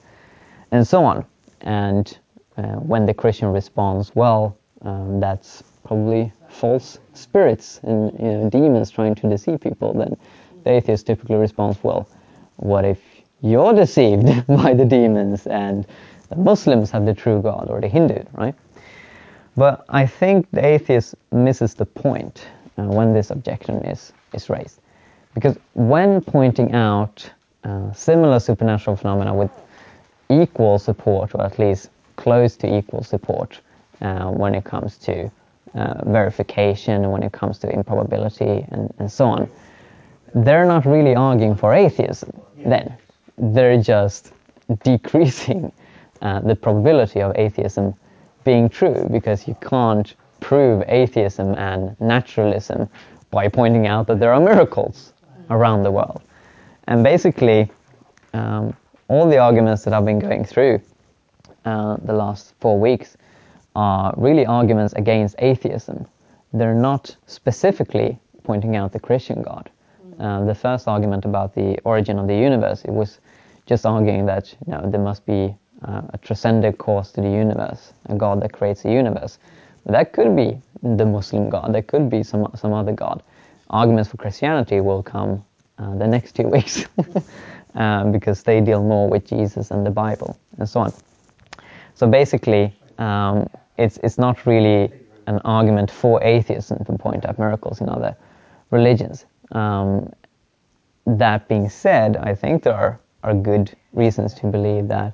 and 0.71 0.85
so 0.85 1.03
on. 1.05 1.25
And 1.61 2.17
uh, 2.57 2.73
when 2.75 3.05
the 3.05 3.13
Christian 3.13 3.51
responds, 3.51 4.15
well, 4.15 4.57
um, 4.81 5.19
that's 5.19 5.63
probably 5.83 6.31
false 6.49 6.99
spirits 7.13 7.79
and 7.83 8.11
you 8.19 8.25
know, 8.25 8.49
demons 8.49 8.91
trying 8.91 9.15
to 9.15 9.29
deceive 9.29 9.61
people, 9.61 9.93
then 9.93 10.17
the 10.63 10.71
atheist 10.71 11.07
typically 11.07 11.35
responds, 11.35 11.77
well, 11.83 12.07
what 12.57 12.85
if 12.85 12.99
you're 13.41 13.73
deceived 13.73 14.45
by 14.47 14.73
the 14.73 14.85
demons 14.85 15.47
and 15.47 15.85
the 16.29 16.35
Muslims 16.35 16.91
have 16.91 17.05
the 17.05 17.13
true 17.13 17.41
God 17.41 17.67
or 17.69 17.79
the 17.79 17.87
Hindu, 17.87 18.23
right? 18.33 18.55
But 19.55 19.85
I 19.89 20.05
think 20.05 20.47
the 20.51 20.65
atheist 20.65 21.15
misses 21.31 21.73
the 21.73 21.85
point 21.85 22.45
uh, 22.77 22.83
when 22.83 23.13
this 23.13 23.31
objection 23.31 23.83
is, 23.85 24.13
is 24.33 24.49
raised. 24.49 24.79
Because 25.33 25.57
when 25.73 26.21
pointing 26.21 26.73
out 26.73 27.29
uh, 27.63 27.91
similar 27.93 28.39
supernatural 28.39 28.95
phenomena 28.95 29.33
with 29.33 29.51
equal 30.29 30.79
support, 30.79 31.33
or 31.35 31.43
at 31.43 31.59
least 31.59 31.89
close 32.15 32.55
to 32.57 32.77
equal 32.77 33.03
support, 33.03 33.59
uh, 34.01 34.29
when 34.29 34.55
it 34.55 34.63
comes 34.63 34.97
to 34.97 35.29
uh, 35.75 36.03
verification, 36.05 37.11
when 37.11 37.23
it 37.23 37.31
comes 37.31 37.57
to 37.59 37.69
improbability, 37.69 38.65
and, 38.71 38.93
and 38.99 39.11
so 39.11 39.25
on, 39.25 39.49
they're 40.35 40.65
not 40.65 40.85
really 40.85 41.15
arguing 41.15 41.55
for 41.55 41.73
atheism 41.73 42.31
then. 42.65 42.95
They're 43.37 43.81
just 43.81 44.33
decreasing 44.83 45.71
uh, 46.21 46.39
the 46.41 46.55
probability 46.55 47.21
of 47.21 47.35
atheism 47.37 47.93
being 48.43 48.69
true 48.69 49.07
because 49.11 49.47
you 49.47 49.55
can't 49.61 50.15
prove 50.39 50.83
atheism 50.87 51.53
and 51.55 51.99
naturalism 51.99 52.89
by 53.31 53.47
pointing 53.47 53.87
out 53.87 54.07
that 54.07 54.19
there 54.19 54.33
are 54.33 54.39
miracles 54.39 55.13
around 55.49 55.83
the 55.83 55.91
world. 55.91 56.21
And 56.87 57.03
basically, 57.03 57.69
um, 58.33 58.75
all 59.07 59.29
the 59.29 59.37
arguments 59.37 59.83
that 59.83 59.93
I've 59.93 60.05
been 60.05 60.19
going 60.19 60.43
through 60.43 60.81
uh, 61.65 61.97
the 62.03 62.13
last 62.13 62.53
four 62.59 62.79
weeks 62.79 63.17
are 63.75 64.13
really 64.17 64.45
arguments 64.45 64.93
against 64.93 65.35
atheism. 65.39 66.05
They're 66.53 66.73
not 66.73 67.15
specifically 67.27 68.19
pointing 68.43 68.75
out 68.75 68.91
the 68.91 68.99
Christian 68.99 69.41
God. 69.41 69.69
Uh, 70.19 70.45
the 70.45 70.55
first 70.55 70.87
argument 70.87 71.25
about 71.25 71.53
the 71.53 71.77
origin 71.83 72.17
of 72.17 72.27
the 72.27 72.35
universe, 72.35 72.83
it 72.85 72.91
was 72.91 73.19
just 73.65 73.85
arguing 73.85 74.25
that 74.25 74.55
you 74.65 74.71
know, 74.73 74.89
there 74.89 75.01
must 75.01 75.25
be 75.25 75.53
uh, 75.83 76.01
a 76.09 76.17
transcendent 76.17 76.77
cause 76.77 77.11
to 77.11 77.21
the 77.21 77.29
universe, 77.29 77.93
a 78.07 78.15
God 78.15 78.41
that 78.41 78.51
creates 78.51 78.81
the 78.81 78.91
universe. 78.91 79.37
That 79.85 80.13
could 80.13 80.35
be 80.35 80.59
the 80.81 81.05
Muslim 81.05 81.49
God, 81.49 81.73
there 81.73 81.83
could 81.83 82.09
be 82.09 82.23
some, 82.23 82.49
some 82.55 82.73
other 82.73 82.93
God. 82.93 83.21
Arguments 83.69 84.09
for 84.09 84.17
Christianity 84.17 84.81
will 84.81 85.03
come 85.03 85.43
uh, 85.77 85.95
the 85.95 86.07
next 86.07 86.35
two 86.35 86.47
weeks 86.47 86.85
um, 87.77 88.11
because 88.11 88.43
they 88.43 88.59
deal 88.59 88.83
more 88.83 89.07
with 89.07 89.25
Jesus 89.25 89.71
and 89.71 89.85
the 89.85 89.91
Bible 89.91 90.37
and 90.57 90.67
so 90.67 90.81
on. 90.81 90.93
So 91.93 92.07
basically, 92.07 92.75
um, 92.97 93.47
it's, 93.77 93.97
it's 94.03 94.17
not 94.17 94.45
really 94.45 94.91
an 95.27 95.39
argument 95.45 95.91
for 95.91 96.21
atheism 96.23 96.83
to 96.85 96.93
point 96.93 97.25
out 97.25 97.37
miracles 97.39 97.79
in 97.79 97.89
other 97.89 98.15
religions. 98.71 99.25
Um, 99.51 100.11
that 101.05 101.47
being 101.47 101.69
said, 101.69 102.17
I 102.17 102.35
think 102.35 102.63
there 102.63 102.73
are, 102.73 102.99
are 103.23 103.33
good 103.33 103.75
reasons 103.93 104.33
to 104.35 104.47
believe 104.47 104.87
that 104.89 105.13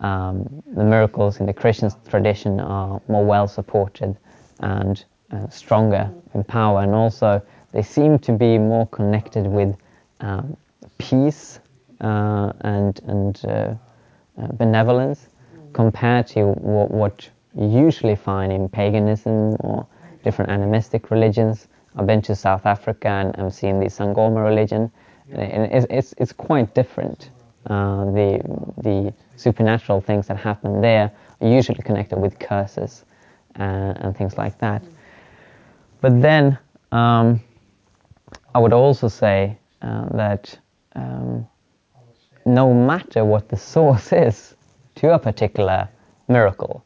um, 0.00 0.62
the 0.74 0.84
miracles 0.84 1.40
in 1.40 1.46
the 1.46 1.52
Christian 1.52 1.90
tradition 2.08 2.60
are 2.60 3.00
more 3.08 3.24
well 3.24 3.46
supported 3.46 4.16
and 4.60 5.04
uh, 5.30 5.48
stronger 5.48 6.10
in 6.34 6.44
power, 6.44 6.82
and 6.82 6.94
also 6.94 7.40
they 7.72 7.82
seem 7.82 8.18
to 8.18 8.32
be 8.32 8.58
more 8.58 8.86
connected 8.88 9.46
with 9.46 9.76
um, 10.20 10.56
peace 10.98 11.60
uh, 12.04 12.52
and 12.60 13.00
and 13.06 13.44
uh, 13.44 13.74
uh 14.40 14.46
benevolence 14.52 15.28
compared 15.72 16.26
to 16.28 16.46
what, 16.46 16.90
what, 16.90 17.28
you 17.56 17.68
usually 17.68 18.16
find 18.16 18.52
in 18.52 18.68
paganism 18.68 19.56
or 19.60 19.86
different 20.22 20.50
animistic 20.50 21.10
religions. 21.10 21.68
I've 21.96 22.06
been 22.06 22.22
to 22.22 22.34
South 22.34 22.66
Africa 22.66 23.08
and 23.08 23.36
I've 23.36 23.52
seen 23.52 23.78
the 23.78 23.86
Sangoma 23.86 24.44
religion, 24.44 24.90
and 25.30 25.72
it's, 25.72 25.86
it's, 25.90 26.14
it's 26.18 26.32
quite 26.32 26.74
different. 26.74 27.30
Uh, 27.66 28.04
the 28.06 28.40
the 28.82 29.14
supernatural 29.36 30.00
things 30.00 30.26
that 30.26 30.36
happen 30.36 30.82
there 30.82 31.10
are 31.40 31.48
usually 31.48 31.82
connected 31.82 32.18
with 32.18 32.38
curses 32.38 33.04
uh, 33.58 33.94
and 34.02 34.16
things 34.16 34.36
like 34.36 34.58
that. 34.58 34.82
But 36.00 36.20
then 36.20 36.58
um, 36.92 37.40
I 38.54 38.58
would 38.58 38.74
also 38.74 39.08
say 39.08 39.56
uh, 39.80 40.08
that 40.16 40.58
um, 40.94 41.46
no 42.44 42.72
matter 42.72 43.24
what 43.24 43.48
the 43.48 43.56
source 43.56 44.12
is 44.26 44.54
to 44.96 45.14
a 45.14 45.18
particular 45.18 45.88
miracle, 46.28 46.84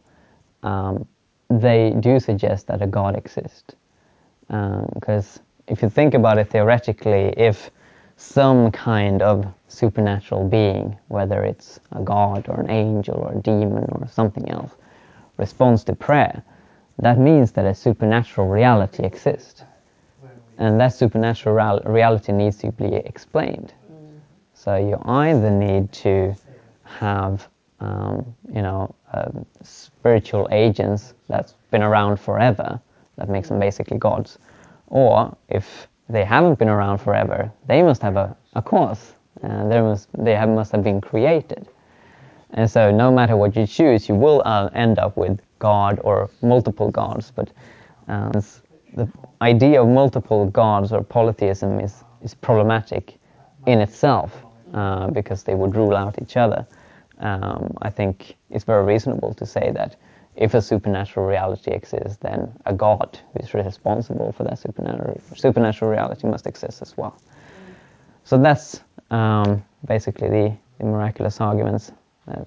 um, 0.62 1.06
they 1.51 1.94
do 2.01 2.20
suggest 2.20 2.66
that 2.66 2.82
a 2.82 2.86
God 2.86 3.16
exists. 3.16 3.74
Because 4.48 5.39
um, 5.39 5.43
if 5.66 5.82
you 5.82 5.90
think 5.90 6.14
about 6.14 6.39
it 6.39 6.51
theoretically, 6.51 7.35
if 7.36 7.70
some 8.16 8.70
kind 8.72 9.22
of 9.22 9.47
supernatural 9.68 10.48
being, 10.48 10.98
whether 11.09 11.44
it's 11.44 11.78
a 11.93 12.02
god 12.02 12.48
or 12.48 12.60
an 12.60 12.70
angel 12.70 13.14
or 13.14 13.32
a 13.32 13.40
demon 13.40 13.86
or 13.93 14.09
something 14.09 14.48
else, 14.51 14.72
responds 15.36 15.85
to 15.85 15.94
prayer, 15.94 16.43
that 16.98 17.18
means 17.18 17.52
that 17.52 17.64
a 17.64 17.74
supernatural 17.74 18.48
reality 18.48 19.05
exists. 19.05 19.62
And 20.59 20.80
that 20.80 20.89
supernatural 20.89 21.80
reality 21.85 22.32
needs 22.32 22.56
to 22.59 22.72
be 22.72 22.97
explained. 22.97 23.72
So 24.59 24.74
you 24.74 25.01
either 25.05 25.52
need 25.52 25.93
to 25.93 26.35
have, 26.82 27.48
um, 27.78 28.35
you 28.52 28.60
know, 28.60 28.93
uh, 29.12 29.30
spiritual 29.62 30.48
agents 30.51 31.14
that's 31.28 31.55
been 31.70 31.85
around 31.85 32.18
forever, 32.18 32.80
that 33.18 33.28
makes 33.28 33.51
them 33.51 33.60
basically 33.60 33.98
gods, 33.98 34.39
or 34.89 35.36
if 35.48 35.86
they 36.09 36.24
haven't 36.24 36.59
been 36.59 36.68
around 36.68 36.98
forever. 36.98 37.52
They 37.68 37.85
must 37.85 38.02
have 38.02 38.16
a, 38.16 38.36
a 38.55 38.60
cause. 38.60 39.14
Uh, 39.44 39.68
they 39.68 39.80
must, 39.80 40.09
they 40.18 40.35
have, 40.35 40.48
must 40.48 40.72
have 40.72 40.82
been 40.82 41.01
created. 41.01 41.68
And 42.51 42.68
so 42.68 42.90
no 42.90 43.12
matter 43.12 43.36
what 43.36 43.55
you 43.55 43.64
choose, 43.64 44.09
you 44.09 44.16
will 44.16 44.43
uh, 44.44 44.70
end 44.74 44.98
up 44.98 45.16
with 45.16 45.40
God 45.60 46.01
or 46.02 46.30
multiple 46.43 46.90
gods. 46.90 47.30
But 47.30 47.51
uh, 48.09 48.32
the 48.94 49.09
idea 49.40 49.80
of 49.80 49.89
multiple 49.89 50.47
gods 50.47 50.90
or 50.90 51.05
polytheism 51.05 51.78
is, 51.78 52.02
is 52.22 52.35
problematic 52.35 53.20
in 53.66 53.80
itself 53.80 54.44
uh, 54.74 55.09
because 55.09 55.43
they 55.43 55.55
would 55.55 55.74
rule 55.74 55.97
out 55.97 56.20
each 56.20 56.36
other. 56.36 56.66
Um, 57.20 57.77
I 57.82 57.90
think 57.90 58.36
it's 58.51 58.65
very 58.65 58.85
reasonable 58.85 59.35
to 59.35 59.47
say 59.47 59.70
that 59.73 59.97
if 60.36 60.55
a 60.55 60.62
supernatural 60.62 61.27
reality 61.27 61.73
exists, 61.73 62.19
then 62.20 62.53
a 62.65 62.73
God 62.73 63.19
who 63.32 63.40
is 63.40 63.55
responsible 63.55 64.31
for 64.32 64.45
that 64.45 64.59
supernatural, 64.59 65.20
supernatural 65.35 65.90
reality 65.90 66.28
must 66.28 66.47
exist 66.47 66.81
as 66.81 66.97
well. 66.97 67.20
So 68.23 68.39
that's 68.39 68.81
um, 69.11 69.65
basically 69.86 70.28
the, 70.28 70.57
the, 70.78 70.85
miraculous 70.85 71.40
arguments 71.40 71.93
that 72.27 72.47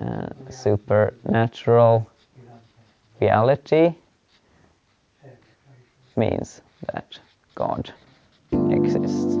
uh, 0.00 0.28
supernatural 0.50 2.08
reality 3.20 3.94
means 6.16 6.60
that 6.92 7.18
God 7.54 7.92
exists. 8.70 9.37